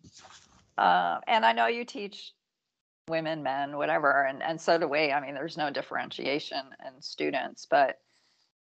Uh, 0.78 1.20
and 1.28 1.46
I 1.46 1.54
know 1.54 1.68
you 1.68 1.86
teach 1.86 2.34
women, 3.08 3.42
men, 3.42 3.78
whatever, 3.78 4.26
and 4.26 4.44
and 4.44 4.60
so 4.60 4.78
do 4.78 4.88
we. 4.88 5.12
I 5.12 5.22
mean, 5.22 5.34
there's 5.34 5.58
no 5.58 5.70
differentiation 5.70 6.62
in 6.86 7.02
students, 7.02 7.68
but 7.70 8.00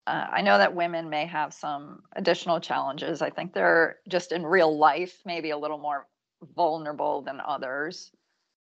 uh, 0.06 0.26
I 0.30 0.42
know 0.42 0.56
that 0.58 0.74
women 0.74 1.10
may 1.10 1.26
have 1.26 1.52
some 1.52 2.02
additional 2.14 2.60
challenges. 2.60 3.22
I 3.22 3.30
think 3.30 3.52
they're 3.52 3.96
just 4.08 4.32
in 4.32 4.46
real 4.46 4.78
life 4.78 5.18
maybe 5.26 5.50
a 5.50 5.58
little 5.58 5.78
more 5.78 6.06
vulnerable 6.54 7.22
than 7.22 7.40
others. 7.44 8.10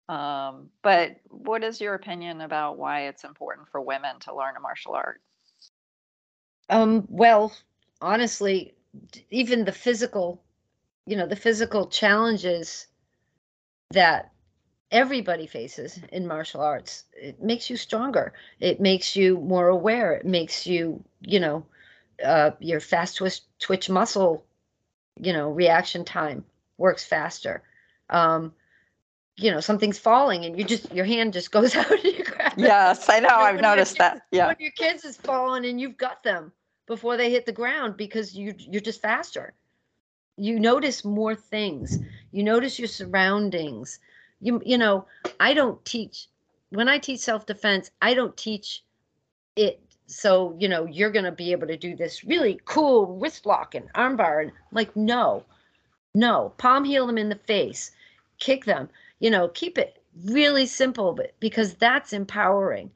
Um, 0.08 0.70
but 0.82 1.16
what 1.28 1.62
is 1.62 1.80
your 1.80 1.94
opinion 1.94 2.40
about 2.40 2.78
why 2.78 3.08
it's 3.08 3.24
important 3.24 3.68
for 3.68 3.80
women 3.80 4.18
to 4.20 4.34
learn 4.34 4.56
a 4.56 4.60
martial 4.60 4.94
art? 4.94 5.20
Um, 6.70 7.06
well, 7.10 7.52
honestly, 8.00 8.74
even 9.30 9.64
the 9.64 9.72
physical, 9.72 10.42
you 11.06 11.16
know, 11.16 11.26
the 11.26 11.36
physical 11.36 11.86
challenges 11.86 12.86
that 13.92 14.32
everybody 14.90 15.46
faces 15.46 15.98
in 16.12 16.26
martial 16.26 16.60
arts. 16.60 17.04
It 17.12 17.42
makes 17.42 17.68
you 17.68 17.76
stronger. 17.76 18.32
It 18.60 18.80
makes 18.80 19.14
you 19.14 19.38
more 19.38 19.68
aware. 19.68 20.14
It 20.14 20.26
makes 20.26 20.66
you, 20.66 21.04
you 21.20 21.40
know, 21.40 21.66
uh, 22.24 22.52
your 22.60 22.80
fast 22.80 23.16
twitch 23.16 23.40
twitch 23.58 23.90
muscle, 23.90 24.44
you 25.20 25.32
know, 25.32 25.50
reaction 25.50 26.04
time 26.04 26.44
works 26.78 27.04
faster. 27.04 27.62
Um, 28.10 28.52
you 29.38 29.50
know, 29.50 29.60
something's 29.60 29.98
falling 29.98 30.44
and 30.44 30.58
you 30.58 30.64
just 30.64 30.92
your 30.92 31.04
hand 31.04 31.32
just 31.32 31.50
goes 31.50 31.74
out 31.76 31.90
and 31.90 32.04
you 32.04 32.24
grab 32.24 32.52
it. 32.52 32.58
Yes, 32.58 33.08
I 33.08 33.20
know. 33.20 33.28
I've 33.28 33.60
noticed 33.60 33.98
that. 33.98 34.22
Yeah. 34.30 34.48
When 34.48 34.56
your 34.58 34.72
kids 34.72 35.04
is 35.04 35.16
falling 35.16 35.64
and 35.64 35.80
you've 35.80 35.96
got 35.96 36.22
them 36.22 36.52
before 36.86 37.16
they 37.16 37.30
hit 37.30 37.46
the 37.46 37.52
ground 37.52 37.96
because 37.96 38.34
you 38.34 38.54
you're 38.58 38.82
just 38.82 39.02
faster. 39.02 39.54
You 40.36 40.60
notice 40.60 41.04
more 41.04 41.34
things. 41.34 41.98
You 42.30 42.42
notice 42.42 42.78
your 42.78 42.88
surroundings 42.88 43.98
you 44.40 44.60
you 44.64 44.78
know 44.78 45.04
i 45.40 45.52
don't 45.54 45.82
teach 45.84 46.28
when 46.70 46.88
i 46.88 46.98
teach 46.98 47.20
self-defense 47.20 47.90
i 48.02 48.14
don't 48.14 48.36
teach 48.36 48.82
it 49.56 49.80
so 50.06 50.54
you 50.58 50.68
know 50.68 50.84
you're 50.86 51.10
going 51.10 51.24
to 51.24 51.32
be 51.32 51.52
able 51.52 51.66
to 51.66 51.76
do 51.76 51.96
this 51.96 52.24
really 52.24 52.60
cool 52.64 53.18
wrist 53.18 53.46
lock 53.46 53.74
and 53.74 53.92
armbar 53.94 54.42
and 54.42 54.52
like 54.72 54.94
no 54.96 55.44
no 56.14 56.52
palm 56.58 56.84
heel 56.84 57.06
them 57.06 57.18
in 57.18 57.28
the 57.28 57.34
face 57.34 57.90
kick 58.38 58.64
them 58.64 58.88
you 59.20 59.30
know 59.30 59.48
keep 59.48 59.78
it 59.78 60.02
really 60.24 60.66
simple 60.66 61.12
but 61.12 61.34
because 61.40 61.74
that's 61.74 62.12
empowering 62.12 62.90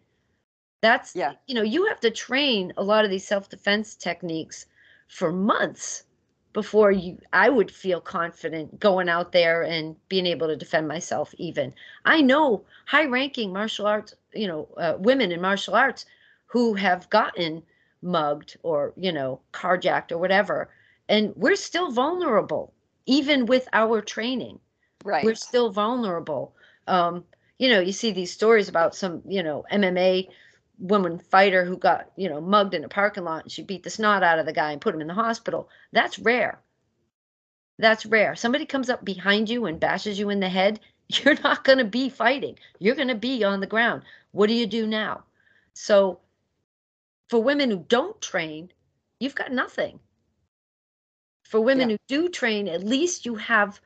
that's 0.83 1.15
yeah 1.17 1.33
you 1.47 1.55
know 1.55 1.63
you 1.63 1.87
have 1.87 2.01
to 2.01 2.11
train 2.11 2.73
a 2.77 2.83
lot 2.83 3.05
of 3.05 3.11
these 3.11 3.27
self-defense 3.27 3.95
techniques 3.95 4.67
for 5.09 5.33
months 5.33 6.05
before 6.53 6.91
you 6.93 7.19
I 7.33 7.49
would 7.49 7.71
feel 7.71 8.01
confident 8.01 8.79
going 8.81 9.09
out 9.09 9.33
there 9.33 9.63
and 9.63 9.97
being 10.09 10.27
able 10.27 10.49
to 10.49 10.57
defend 10.57 10.89
myself 10.89 11.35
even. 11.39 11.75
I 12.05 12.21
know 12.21 12.65
high 12.87 13.07
ranking 13.07 13.53
martial 13.53 13.87
arts, 13.87 14.15
you 14.35 14.47
know, 14.47 14.69
uh, 14.77 14.97
women 14.99 15.33
in 15.33 15.41
martial 15.41 15.75
arts 15.75 16.05
who 16.47 16.75
have 16.75 17.09
gotten 17.11 17.63
mugged 18.03 18.57
or, 18.63 18.93
you 18.97 19.13
know, 19.13 19.41
carjacked 19.53 20.13
or 20.13 20.19
whatever 20.19 20.69
and 21.09 21.33
we're 21.37 21.57
still 21.57 21.91
vulnerable 21.91 22.73
even 23.07 23.47
with 23.47 23.69
our 23.73 24.01
training. 24.03 24.59
Right. 25.05 25.25
We're 25.25 25.35
still 25.35 25.71
vulnerable. 25.71 26.55
Um, 26.87 27.25
you 27.59 27.69
know, 27.69 27.81
you 27.81 27.93
see 27.93 28.13
these 28.13 28.33
stories 28.33 28.69
about 28.69 28.95
some, 28.95 29.23
you 29.27 29.43
know, 29.43 29.65
MMA 29.71 30.29
woman 30.79 31.19
fighter 31.19 31.65
who 31.65 31.77
got 31.77 32.11
you 32.17 32.29
know 32.29 32.41
mugged 32.41 32.75
in 32.75 32.83
a 32.83 32.89
parking 32.89 33.25
lot 33.25 33.45
and 33.45 33.53
she 33.53 33.63
beat 33.63 33.85
the 33.85 33.91
snot 33.91 34.23
out 34.25 34.41
of 34.41 34.47
the 34.47 34.53
guy 34.53 34.73
and 34.73 34.81
put 34.81 34.95
him 34.95 35.01
in 35.01 35.07
the 35.07 35.15
hospital. 35.15 35.69
That's 35.93 36.19
rare. 36.19 36.61
That's 37.79 38.05
rare. 38.05 38.35
Somebody 38.37 38.67
comes 38.67 38.91
up 38.91 39.05
behind 39.05 39.49
you 39.49 39.67
and 39.67 39.81
bashes 39.81 40.19
you 40.19 40.31
in 40.31 40.41
the 40.41 40.49
head 40.49 40.81
you're 41.09 41.41
not 41.43 41.65
going 41.65 41.79
to 41.79 41.85
be 41.85 42.09
fighting. 42.09 42.59
You're 42.79 42.95
going 42.95 43.09
to 43.09 43.15
be 43.15 43.45
on 43.45 43.61
the 43.61 43.67
ground. 43.67 44.03
What 44.31 44.47
do 44.47 44.55
you 44.55 44.67
do 44.67 44.87
now? 44.87 45.25
So 45.75 46.21
for 47.29 47.43
women 47.43 47.71
who 47.71 47.85
don't 47.89 48.21
train 48.21 48.73
you've 49.21 49.35
got 49.35 49.53
nothing. 49.53 50.01
For 51.45 51.61
women 51.61 51.91
yeah. 51.91 51.97
who 52.09 52.23
do 52.23 52.29
train 52.29 52.67
at 52.67 52.83
least 52.83 53.25
you 53.25 53.37
have 53.37 53.81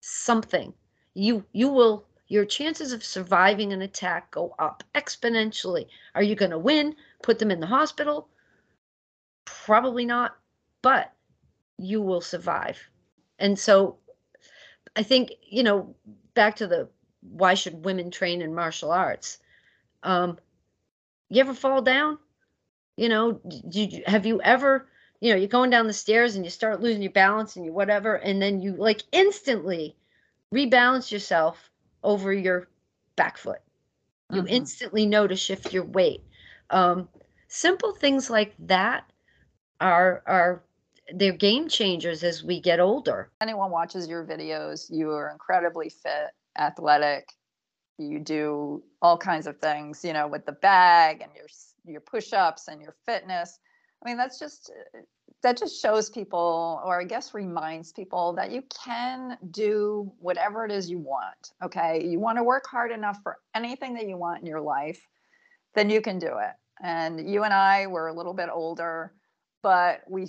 something 0.00 0.72
you 1.14 1.44
you 1.52 1.68
will 1.68 2.06
your 2.28 2.44
chances 2.44 2.92
of 2.92 3.04
surviving 3.04 3.72
an 3.72 3.82
attack 3.82 4.30
go 4.32 4.54
up 4.58 4.82
exponentially. 4.94 5.86
Are 6.14 6.22
you 6.22 6.34
going 6.34 6.50
to 6.50 6.58
win? 6.58 6.96
Put 7.22 7.38
them 7.38 7.50
in 7.50 7.60
the 7.60 7.66
hospital? 7.66 8.28
Probably 9.44 10.04
not, 10.04 10.36
but 10.82 11.12
you 11.78 12.02
will 12.02 12.20
survive. 12.20 12.78
And 13.38 13.58
so 13.58 13.98
I 14.96 15.02
think, 15.02 15.32
you 15.48 15.62
know, 15.62 15.94
back 16.34 16.56
to 16.56 16.66
the 16.66 16.88
why 17.20 17.54
should 17.54 17.84
women 17.84 18.10
train 18.10 18.42
in 18.42 18.54
martial 18.54 18.90
arts? 18.90 19.38
Um, 20.02 20.38
you 21.28 21.40
ever 21.40 21.54
fall 21.54 21.82
down? 21.82 22.18
You 22.96 23.08
know, 23.08 23.40
did 23.68 23.92
you, 23.92 24.02
have 24.06 24.26
you 24.26 24.40
ever, 24.42 24.88
you 25.20 25.30
know, 25.30 25.36
you're 25.36 25.48
going 25.48 25.70
down 25.70 25.86
the 25.86 25.92
stairs 25.92 26.36
and 26.36 26.44
you 26.44 26.50
start 26.50 26.80
losing 26.80 27.02
your 27.02 27.12
balance 27.12 27.56
and 27.56 27.64
you 27.64 27.72
whatever, 27.72 28.16
and 28.16 28.40
then 28.40 28.60
you 28.60 28.72
like 28.72 29.02
instantly 29.12 29.96
rebalance 30.54 31.10
yourself 31.10 31.70
over 32.02 32.32
your 32.32 32.68
back 33.16 33.38
foot. 33.38 33.60
You 34.30 34.42
mm-hmm. 34.42 34.48
instantly 34.48 35.06
know 35.06 35.26
to 35.26 35.36
shift 35.36 35.72
your 35.72 35.84
weight. 35.84 36.22
Um, 36.70 37.08
simple 37.48 37.92
things 37.92 38.28
like 38.28 38.54
that 38.58 39.10
are 39.80 40.22
are 40.26 40.62
they're 41.14 41.32
game 41.32 41.68
changers 41.68 42.24
as 42.24 42.42
we 42.42 42.60
get 42.60 42.80
older. 42.80 43.30
Anyone 43.40 43.70
watches 43.70 44.08
your 44.08 44.24
videos, 44.24 44.90
you 44.90 45.10
are 45.10 45.30
incredibly 45.30 45.88
fit, 45.88 46.30
athletic. 46.58 47.28
You 47.98 48.18
do 48.18 48.82
all 49.00 49.16
kinds 49.16 49.46
of 49.46 49.58
things, 49.58 50.04
you 50.04 50.12
know, 50.12 50.26
with 50.26 50.44
the 50.44 50.52
bag 50.52 51.22
and 51.22 51.30
your 51.34 51.46
your 51.84 52.00
push-ups 52.00 52.68
and 52.68 52.82
your 52.82 52.94
fitness. 53.06 53.58
I 54.06 54.08
mean, 54.08 54.18
that's 54.18 54.38
just 54.38 54.70
uh, 54.70 55.00
that 55.42 55.56
just 55.56 55.82
shows 55.82 56.10
people 56.10 56.80
or 56.84 57.00
I 57.00 57.04
guess 57.04 57.34
reminds 57.34 57.92
people 57.92 58.34
that 58.34 58.52
you 58.52 58.62
can 58.84 59.36
do 59.50 60.12
whatever 60.20 60.64
it 60.64 60.70
is 60.70 60.88
you 60.88 60.98
want. 60.98 61.50
Okay? 61.64 62.06
You 62.06 62.20
want 62.20 62.38
to 62.38 62.44
work 62.44 62.68
hard 62.68 62.92
enough 62.92 63.18
for 63.24 63.38
anything 63.52 63.94
that 63.94 64.06
you 64.06 64.16
want 64.16 64.40
in 64.40 64.46
your 64.46 64.60
life, 64.60 65.00
then 65.74 65.90
you 65.90 66.00
can 66.00 66.20
do 66.20 66.28
it. 66.38 66.52
And 66.84 67.28
you 67.28 67.42
and 67.42 67.52
I 67.52 67.88
were 67.88 68.06
a 68.06 68.12
little 68.12 68.32
bit 68.32 68.48
older, 68.52 69.12
but 69.60 70.02
we 70.08 70.28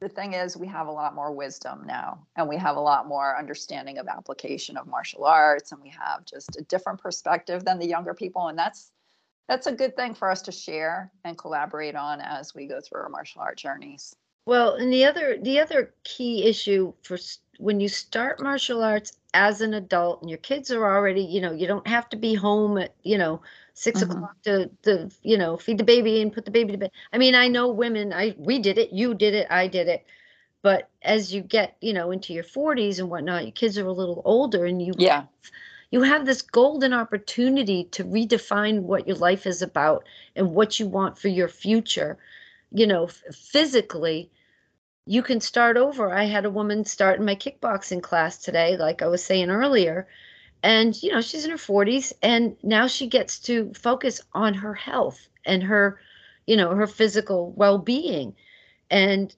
the 0.00 0.08
thing 0.08 0.32
is 0.32 0.56
we 0.56 0.66
have 0.68 0.86
a 0.86 0.90
lot 0.90 1.14
more 1.14 1.30
wisdom 1.30 1.82
now 1.84 2.26
and 2.36 2.48
we 2.48 2.56
have 2.56 2.76
a 2.76 2.80
lot 2.80 3.06
more 3.06 3.38
understanding 3.38 3.98
of 3.98 4.08
application 4.08 4.78
of 4.78 4.86
martial 4.86 5.26
arts 5.26 5.72
and 5.72 5.82
we 5.82 5.90
have 5.90 6.24
just 6.24 6.56
a 6.56 6.62
different 6.62 6.98
perspective 6.98 7.66
than 7.66 7.78
the 7.78 7.86
younger 7.86 8.14
people 8.14 8.48
and 8.48 8.58
that's 8.58 8.92
that's 9.50 9.66
a 9.66 9.72
good 9.72 9.96
thing 9.96 10.14
for 10.14 10.30
us 10.30 10.42
to 10.42 10.52
share 10.52 11.10
and 11.24 11.36
collaborate 11.36 11.96
on 11.96 12.20
as 12.20 12.54
we 12.54 12.68
go 12.68 12.80
through 12.80 13.00
our 13.00 13.08
martial 13.08 13.42
art 13.42 13.58
journeys. 13.58 14.14
Well 14.46 14.76
and 14.76 14.92
the 14.92 15.04
other 15.04 15.38
the 15.42 15.58
other 15.58 15.92
key 16.04 16.44
issue 16.44 16.92
for 17.02 17.18
when 17.58 17.80
you 17.80 17.88
start 17.88 18.40
martial 18.40 18.80
arts 18.80 19.18
as 19.34 19.60
an 19.60 19.74
adult 19.74 20.22
and 20.22 20.30
your 20.30 20.38
kids 20.38 20.70
are 20.70 20.84
already 20.84 21.22
you 21.22 21.40
know 21.40 21.50
you 21.50 21.66
don't 21.66 21.86
have 21.88 22.08
to 22.10 22.16
be 22.16 22.32
home 22.32 22.78
at 22.78 22.94
you 23.02 23.18
know 23.18 23.42
6 23.74 24.00
mm-hmm. 24.00 24.10
o'clock 24.12 24.36
to 24.44 24.70
to 24.82 25.10
you 25.22 25.36
know 25.36 25.56
feed 25.56 25.78
the 25.78 25.84
baby 25.84 26.22
and 26.22 26.32
put 26.32 26.44
the 26.44 26.52
baby 26.52 26.70
to 26.70 26.78
bed. 26.78 26.92
I 27.12 27.18
mean 27.18 27.34
i 27.34 27.48
know 27.48 27.68
women 27.70 28.12
i 28.12 28.36
we 28.38 28.60
did 28.60 28.78
it 28.78 28.92
you 28.92 29.14
did 29.14 29.34
it 29.34 29.48
i 29.50 29.66
did 29.66 29.88
it. 29.88 30.06
But 30.62 30.90
as 31.02 31.34
you 31.34 31.40
get 31.40 31.76
you 31.80 31.92
know 31.92 32.12
into 32.12 32.32
your 32.32 32.44
40s 32.44 33.00
and 33.00 33.10
whatnot 33.10 33.42
your 33.42 33.52
kids 33.52 33.76
are 33.78 33.86
a 33.86 33.92
little 33.92 34.22
older 34.24 34.64
and 34.64 34.80
you 34.80 34.94
yeah 34.96 35.24
you 35.90 36.02
have 36.02 36.24
this 36.24 36.42
golden 36.42 36.92
opportunity 36.92 37.84
to 37.84 38.04
redefine 38.04 38.82
what 38.82 39.08
your 39.08 39.16
life 39.16 39.46
is 39.46 39.60
about 39.62 40.04
and 40.36 40.54
what 40.54 40.78
you 40.78 40.86
want 40.86 41.18
for 41.18 41.28
your 41.28 41.48
future. 41.48 42.16
You 42.70 42.86
know 42.86 43.08
physically 43.08 44.30
you 45.06 45.22
can 45.22 45.40
start 45.40 45.76
over. 45.76 46.12
I 46.12 46.24
had 46.24 46.44
a 46.44 46.50
woman 46.50 46.84
start 46.84 47.18
in 47.18 47.24
my 47.26 47.34
kickboxing 47.34 48.02
class 48.02 48.38
today 48.38 48.76
like 48.76 49.02
i 49.02 49.08
was 49.08 49.24
saying 49.24 49.50
earlier 49.50 50.06
and 50.62 51.02
you 51.02 51.10
know 51.10 51.20
she's 51.20 51.44
in 51.44 51.50
her 51.50 51.56
40s 51.56 52.12
and 52.22 52.56
now 52.62 52.86
she 52.86 53.08
gets 53.08 53.38
to 53.40 53.72
focus 53.74 54.20
on 54.32 54.54
her 54.54 54.74
health 54.74 55.28
and 55.44 55.62
her 55.64 55.98
you 56.46 56.56
know 56.56 56.74
her 56.74 56.86
physical 56.86 57.50
well-being. 57.52 58.36
And 58.90 59.34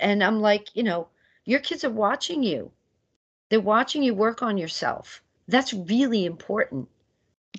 and 0.00 0.22
i'm 0.22 0.40
like 0.40 0.68
you 0.74 0.82
know 0.82 1.08
your 1.44 1.60
kids 1.60 1.84
are 1.84 1.90
watching 1.90 2.42
you. 2.42 2.70
They're 3.48 3.60
watching 3.60 4.02
you 4.02 4.14
work 4.14 4.42
on 4.42 4.58
yourself 4.58 5.22
that's 5.52 5.72
really 5.72 6.24
important 6.24 6.88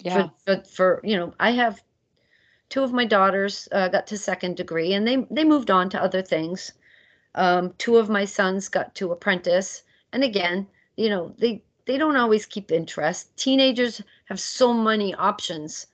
yeah 0.01 0.29
for, 0.45 0.57
for, 0.57 0.63
for 0.63 1.01
you 1.03 1.15
know 1.15 1.33
i 1.39 1.51
have 1.51 1.81
two 2.69 2.83
of 2.83 2.91
my 2.91 3.05
daughters 3.05 3.67
uh, 3.71 3.87
got 3.87 4.07
to 4.07 4.17
second 4.17 4.57
degree 4.57 4.93
and 4.93 5.07
they 5.07 5.25
they 5.31 5.43
moved 5.43 5.71
on 5.71 5.89
to 5.89 6.01
other 6.01 6.21
things 6.21 6.73
um, 7.35 7.73
two 7.77 7.97
of 7.97 8.09
my 8.09 8.25
sons 8.25 8.67
got 8.67 8.93
to 8.95 9.11
apprentice 9.11 9.83
and 10.11 10.23
again 10.23 10.67
you 10.97 11.09
know 11.09 11.33
they 11.37 11.63
they 11.85 11.97
don't 11.97 12.15
always 12.15 12.45
keep 12.45 12.71
interest. 12.71 13.35
Teenagers 13.37 14.01
have 14.25 14.39
so 14.39 14.73
many 14.73 15.13
options, 15.13 15.87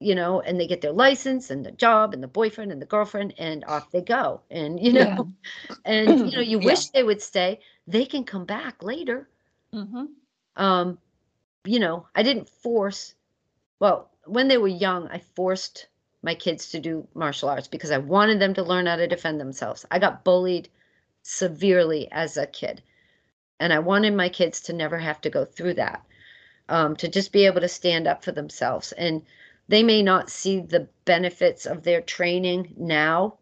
you 0.00 0.14
know, 0.14 0.40
and 0.40 0.60
they 0.60 0.66
get 0.66 0.80
their 0.80 0.92
license 0.92 1.50
and 1.50 1.64
the 1.64 1.72
job 1.72 2.12
and 2.12 2.22
the 2.22 2.28
boyfriend 2.28 2.72
and 2.72 2.80
the 2.80 2.86
girlfriend 2.86 3.34
and 3.38 3.64
off 3.64 3.90
they 3.90 4.02
go. 4.02 4.42
And 4.50 4.78
you 4.80 4.92
know, 4.92 5.32
yeah. 5.68 5.76
and 5.84 6.30
you 6.30 6.36
know, 6.36 6.42
you 6.42 6.60
yeah. 6.60 6.66
wish 6.66 6.88
they 6.88 7.02
would 7.02 7.22
stay. 7.22 7.60
They 7.86 8.04
can 8.04 8.24
come 8.24 8.44
back 8.44 8.82
later. 8.82 9.28
Mm-hmm. 9.72 10.04
Um, 10.56 10.98
you 11.68 11.78
know, 11.78 12.06
I 12.14 12.22
didn't 12.22 12.48
force. 12.48 13.14
Well, 13.78 14.10
when 14.24 14.48
they 14.48 14.56
were 14.56 14.68
young, 14.68 15.06
I 15.08 15.18
forced 15.36 15.86
my 16.22 16.34
kids 16.34 16.70
to 16.70 16.80
do 16.80 17.06
martial 17.14 17.50
arts 17.50 17.68
because 17.68 17.90
I 17.90 17.98
wanted 17.98 18.40
them 18.40 18.54
to 18.54 18.62
learn 18.62 18.86
how 18.86 18.96
to 18.96 19.06
defend 19.06 19.38
themselves. 19.38 19.84
I 19.90 19.98
got 19.98 20.24
bullied 20.24 20.68
severely 21.22 22.08
as 22.10 22.36
a 22.36 22.46
kid. 22.46 22.82
And 23.60 23.72
I 23.72 23.80
wanted 23.80 24.14
my 24.14 24.30
kids 24.30 24.62
to 24.62 24.72
never 24.72 24.98
have 24.98 25.20
to 25.22 25.30
go 25.30 25.44
through 25.44 25.74
that, 25.74 26.02
um, 26.68 26.96
to 26.96 27.08
just 27.08 27.32
be 27.32 27.44
able 27.44 27.60
to 27.60 27.68
stand 27.68 28.06
up 28.06 28.24
for 28.24 28.32
themselves. 28.32 28.92
And 28.92 29.22
they 29.68 29.82
may 29.82 30.02
not 30.02 30.30
see 30.30 30.60
the 30.60 30.88
benefits 31.04 31.66
of 31.66 31.82
their 31.82 32.00
training 32.00 32.74
now, 32.78 33.38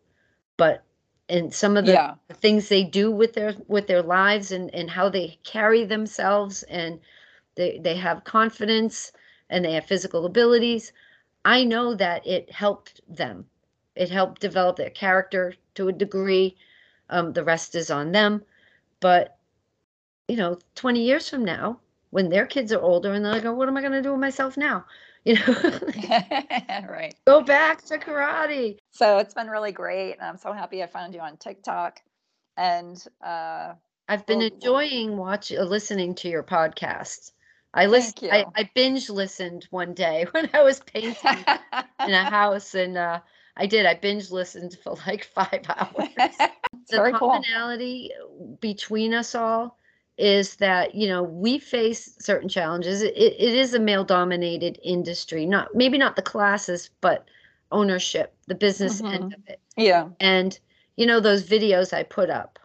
but 0.57 0.83
in 1.29 1.53
some 1.53 1.77
of 1.77 1.87
the, 1.87 1.93
yeah. 1.93 2.14
things 2.35 2.68
they 2.68 2.83
do 2.83 3.11
with 3.11 3.35
their 3.35 3.55
with 3.68 3.87
their 3.87 4.03
lives 4.03 4.53
and, 4.53 4.74
and 4.74 4.91
how 4.91 5.09
they 5.09 5.39
carry 5.45 5.85
themselves 5.85 6.62
and 6.64 7.01
they, 7.57 7.79
they 7.79 7.97
have 7.97 8.25
confidence 8.25 9.13
and 9.51 9.65
they 9.65 9.73
have 9.73 9.87
physical 9.87 10.27
abilities. 10.27 10.93
I 11.45 11.65
know 11.65 11.95
that 11.95 12.27
it 12.27 12.51
helped 12.51 13.01
them. 13.09 13.47
It 13.95 14.11
helped 14.11 14.41
develop 14.41 14.77
their 14.77 14.91
character 14.91 15.55
to 15.75 15.89
a 15.89 15.93
degree. 15.93 16.57
Um, 17.09 17.33
the 17.33 17.45
rest 17.45 17.75
is 17.75 17.91
on 17.91 18.13
them. 18.13 18.43
But 19.01 19.37
you 20.29 20.37
know, 20.37 20.59
20 20.75 21.03
years 21.03 21.29
from 21.29 21.45
now, 21.45 21.79
when 22.11 22.29
their 22.29 22.47
kids 22.47 22.73
are 22.73 22.81
older 22.81 23.13
and 23.13 23.25
they're 23.25 23.33
like, 23.33 23.45
oh, 23.45 23.53
what 23.53 23.69
am 23.69 23.77
I 23.77 23.81
going 23.81 23.93
to 23.93 24.03
do 24.03 24.13
with 24.13 24.21
myself 24.21 24.57
now? 24.57 24.85
You 25.27 25.35
know, 25.35 25.81
right. 26.89 27.13
Go 27.27 27.43
back 27.43 27.85
to 27.87 27.99
karate. 27.99 28.79
So 28.93 29.19
it's 29.19 29.35
been 29.35 29.49
really 29.49 29.73
great. 29.73 30.13
And 30.13 30.23
I'm 30.23 30.37
so 30.37 30.53
happy 30.53 30.85
I 30.85 30.87
found 30.87 31.15
you 31.15 31.21
on 31.21 31.37
TikTok. 31.37 32.01
And 32.57 33.05
uh, 33.21 33.73
I've 34.09 34.25
been 34.25 34.39
well, 34.39 34.47
enjoying 34.47 35.17
watching, 35.17 35.59
listening 35.59 36.15
to 36.15 36.29
your 36.29 36.45
podcast. 36.45 37.33
I 37.77 37.87
listened, 37.87 38.31
I, 38.33 38.47
I 38.55 38.70
binge 38.74 39.11
listened 39.11 39.66
one 39.70 39.93
day 39.93 40.27
when 40.31 40.49
I 40.55 40.62
was 40.62 40.81
painting 40.81 41.45
in 42.07 42.14
a 42.14 42.24
house 42.31 42.74
and 42.74 42.97
uh, 42.97 43.20
I 43.57 43.66
did. 43.66 43.87
I 43.87 43.95
binge 43.95 44.31
listened 44.31 44.77
for 44.83 44.97
like 45.07 45.24
five 45.35 45.62
hours. 45.68 46.09
the 46.89 47.12
commonality 47.18 48.11
cool. 48.18 48.59
between 48.61 49.14
us 49.14 49.35
all 49.35 49.79
is 50.18 50.57
that 50.57 50.95
you 50.95 51.07
know 51.07 51.22
we 51.22 51.59
face 51.59 52.14
certain 52.18 52.49
challenges 52.49 53.03
it, 53.03 53.14
it 53.14 53.55
is 53.55 53.74
a 53.74 53.79
male 53.79 54.03
dominated 54.03 54.79
industry 54.83 55.45
not 55.45 55.74
maybe 55.74 55.99
not 55.99 56.16
the 56.16 56.22
classes 56.22 56.89
but 57.03 57.27
ownership 57.70 58.35
the 58.47 58.55
business 58.55 59.03
mm-hmm. 59.03 59.12
end 59.12 59.35
of 59.35 59.41
it 59.47 59.61
yeah 59.77 60.09
and 60.18 60.59
you 60.97 61.05
know 61.05 61.20
those 61.20 61.47
videos 61.47 61.93
i 61.93 62.03
put 62.03 62.31
up 62.31 62.59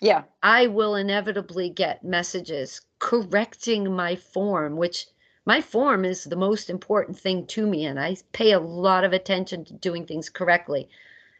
yeah 0.00 0.22
i 0.42 0.66
will 0.66 0.94
inevitably 0.94 1.70
get 1.70 2.04
messages 2.04 2.80
correcting 2.98 3.94
my 3.94 4.14
form 4.14 4.76
which 4.76 5.06
my 5.44 5.60
form 5.60 6.04
is 6.04 6.24
the 6.24 6.36
most 6.36 6.68
important 6.68 7.18
thing 7.18 7.46
to 7.46 7.66
me 7.66 7.84
and 7.84 7.98
i 7.98 8.16
pay 8.32 8.52
a 8.52 8.60
lot 8.60 9.04
of 9.04 9.12
attention 9.12 9.64
to 9.64 9.72
doing 9.74 10.06
things 10.06 10.28
correctly 10.28 10.88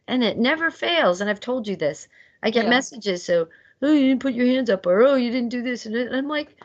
and 0.08 0.24
it 0.24 0.38
never 0.38 0.70
fails 0.70 1.20
and 1.20 1.28
i've 1.28 1.40
told 1.40 1.66
you 1.68 1.76
this 1.76 2.08
i 2.42 2.50
get 2.50 2.64
yeah. 2.64 2.70
messages 2.70 3.22
so 3.22 3.48
oh, 3.82 3.92
you 3.92 4.08
didn't 4.08 4.22
put 4.22 4.34
your 4.34 4.46
hands 4.46 4.70
up, 4.70 4.86
or 4.86 5.02
oh, 5.02 5.14
you 5.14 5.30
didn't 5.30 5.50
do 5.50 5.62
this. 5.62 5.86
And 5.86 6.14
I'm 6.14 6.28
like, 6.28 6.56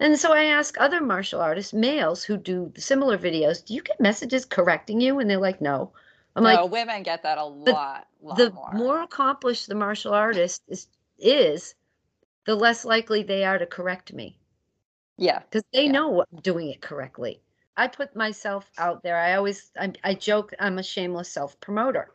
and 0.00 0.18
so 0.18 0.32
I 0.32 0.44
ask 0.44 0.76
other 0.78 1.00
martial 1.00 1.40
artists, 1.40 1.72
males 1.72 2.24
who 2.24 2.36
do 2.36 2.72
similar 2.76 3.16
videos, 3.16 3.64
do 3.64 3.74
you 3.74 3.82
get 3.82 4.00
messages 4.00 4.44
correcting 4.44 5.00
you? 5.00 5.18
And 5.18 5.28
they're 5.28 5.38
like, 5.38 5.60
no. 5.60 5.92
I'm 6.34 6.42
no, 6.42 6.64
like, 6.64 6.70
women 6.70 7.02
get 7.02 7.22
that 7.22 7.38
a 7.38 7.44
lot. 7.44 8.06
lot 8.20 8.36
the 8.36 8.50
more. 8.50 8.72
more 8.74 9.02
accomplished 9.02 9.68
the 9.68 9.74
martial 9.74 10.12
artist 10.12 10.62
is, 10.68 10.86
is, 11.18 11.74
the 12.44 12.54
less 12.54 12.84
likely 12.84 13.22
they 13.22 13.44
are 13.44 13.58
to 13.58 13.66
correct 13.66 14.12
me. 14.12 14.38
Yeah. 15.18 15.40
Because 15.40 15.64
they 15.72 15.86
yeah. 15.86 15.92
know 15.92 16.24
I'm 16.30 16.40
doing 16.40 16.68
it 16.68 16.80
correctly. 16.80 17.40
I 17.76 17.88
put 17.88 18.16
myself 18.16 18.70
out 18.78 19.02
there. 19.02 19.16
I 19.18 19.34
always, 19.34 19.70
I, 19.78 19.92
I 20.04 20.14
joke, 20.14 20.52
I'm 20.58 20.78
a 20.78 20.82
shameless 20.82 21.30
self 21.30 21.58
promoter. 21.60 22.10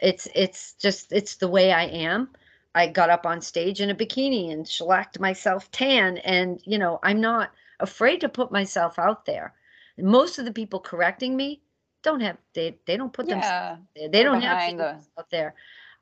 It's, 0.00 0.28
it's 0.34 0.74
just, 0.74 1.12
it's 1.12 1.36
the 1.36 1.48
way 1.48 1.72
I 1.72 1.84
am. 1.84 2.30
I 2.74 2.86
got 2.86 3.10
up 3.10 3.26
on 3.26 3.40
stage 3.40 3.80
in 3.80 3.90
a 3.90 3.94
bikini 3.94 4.52
and 4.52 4.66
shellacked 4.66 5.18
myself 5.18 5.70
tan. 5.70 6.18
And, 6.18 6.60
you 6.64 6.78
know, 6.78 7.00
I'm 7.02 7.20
not 7.20 7.50
afraid 7.80 8.20
to 8.20 8.28
put 8.28 8.52
myself 8.52 8.98
out 8.98 9.24
there. 9.24 9.54
Most 9.98 10.38
of 10.38 10.44
the 10.44 10.52
people 10.52 10.78
correcting 10.78 11.36
me 11.36 11.62
don't 12.02 12.20
have, 12.20 12.38
they, 12.54 12.78
they 12.86 12.96
don't 12.96 13.12
put 13.12 13.28
yeah, 13.28 13.34
themselves 13.34 13.82
there. 13.96 14.08
They 14.08 14.22
don't 14.22 14.42
have 14.42 14.76
the... 14.76 15.00
out 15.18 15.30
there. 15.30 15.54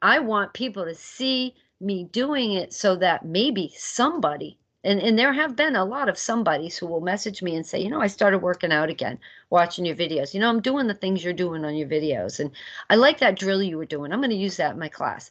I 0.02 0.18
want 0.18 0.52
people 0.52 0.84
to 0.84 0.94
see 0.94 1.54
me 1.80 2.04
doing 2.04 2.52
it 2.52 2.72
so 2.72 2.96
that 2.96 3.24
maybe 3.24 3.72
somebody, 3.76 4.58
and, 4.84 5.00
and 5.00 5.18
there 5.18 5.32
have 5.32 5.56
been 5.56 5.76
a 5.76 5.84
lot 5.84 6.08
of 6.08 6.18
somebodies 6.18 6.78
who 6.78 6.86
will 6.86 7.00
message 7.00 7.42
me 7.42 7.56
and 7.56 7.66
say, 7.66 7.80
you 7.80 7.90
know, 7.90 8.00
I 8.00 8.06
started 8.06 8.38
working 8.38 8.72
out 8.72 8.88
again, 8.88 9.18
watching 9.50 9.84
your 9.84 9.96
videos. 9.96 10.32
You 10.32 10.40
know, 10.40 10.48
I'm 10.48 10.62
doing 10.62 10.86
the 10.86 10.94
things 10.94 11.24
you're 11.24 11.32
doing 11.32 11.64
on 11.64 11.76
your 11.76 11.88
videos. 11.88 12.40
And 12.40 12.50
I 12.88 12.94
like 12.96 13.18
that 13.18 13.38
drill 13.38 13.62
you 13.62 13.76
were 13.76 13.84
doing. 13.84 14.12
I'm 14.12 14.20
going 14.20 14.30
to 14.30 14.36
use 14.36 14.56
that 14.58 14.72
in 14.72 14.78
my 14.78 14.88
class 14.88 15.30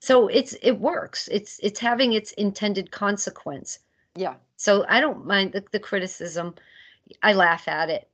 so 0.00 0.28
it's 0.28 0.54
it 0.62 0.72
works 0.72 1.28
it's 1.32 1.58
it's 1.62 1.80
having 1.80 2.12
its 2.12 2.32
intended 2.32 2.90
consequence 2.90 3.80
yeah 4.14 4.34
so 4.56 4.84
i 4.88 5.00
don't 5.00 5.26
mind 5.26 5.52
the, 5.52 5.64
the 5.72 5.80
criticism 5.80 6.54
i 7.22 7.32
laugh 7.32 7.66
at 7.68 7.90
it 7.90 8.08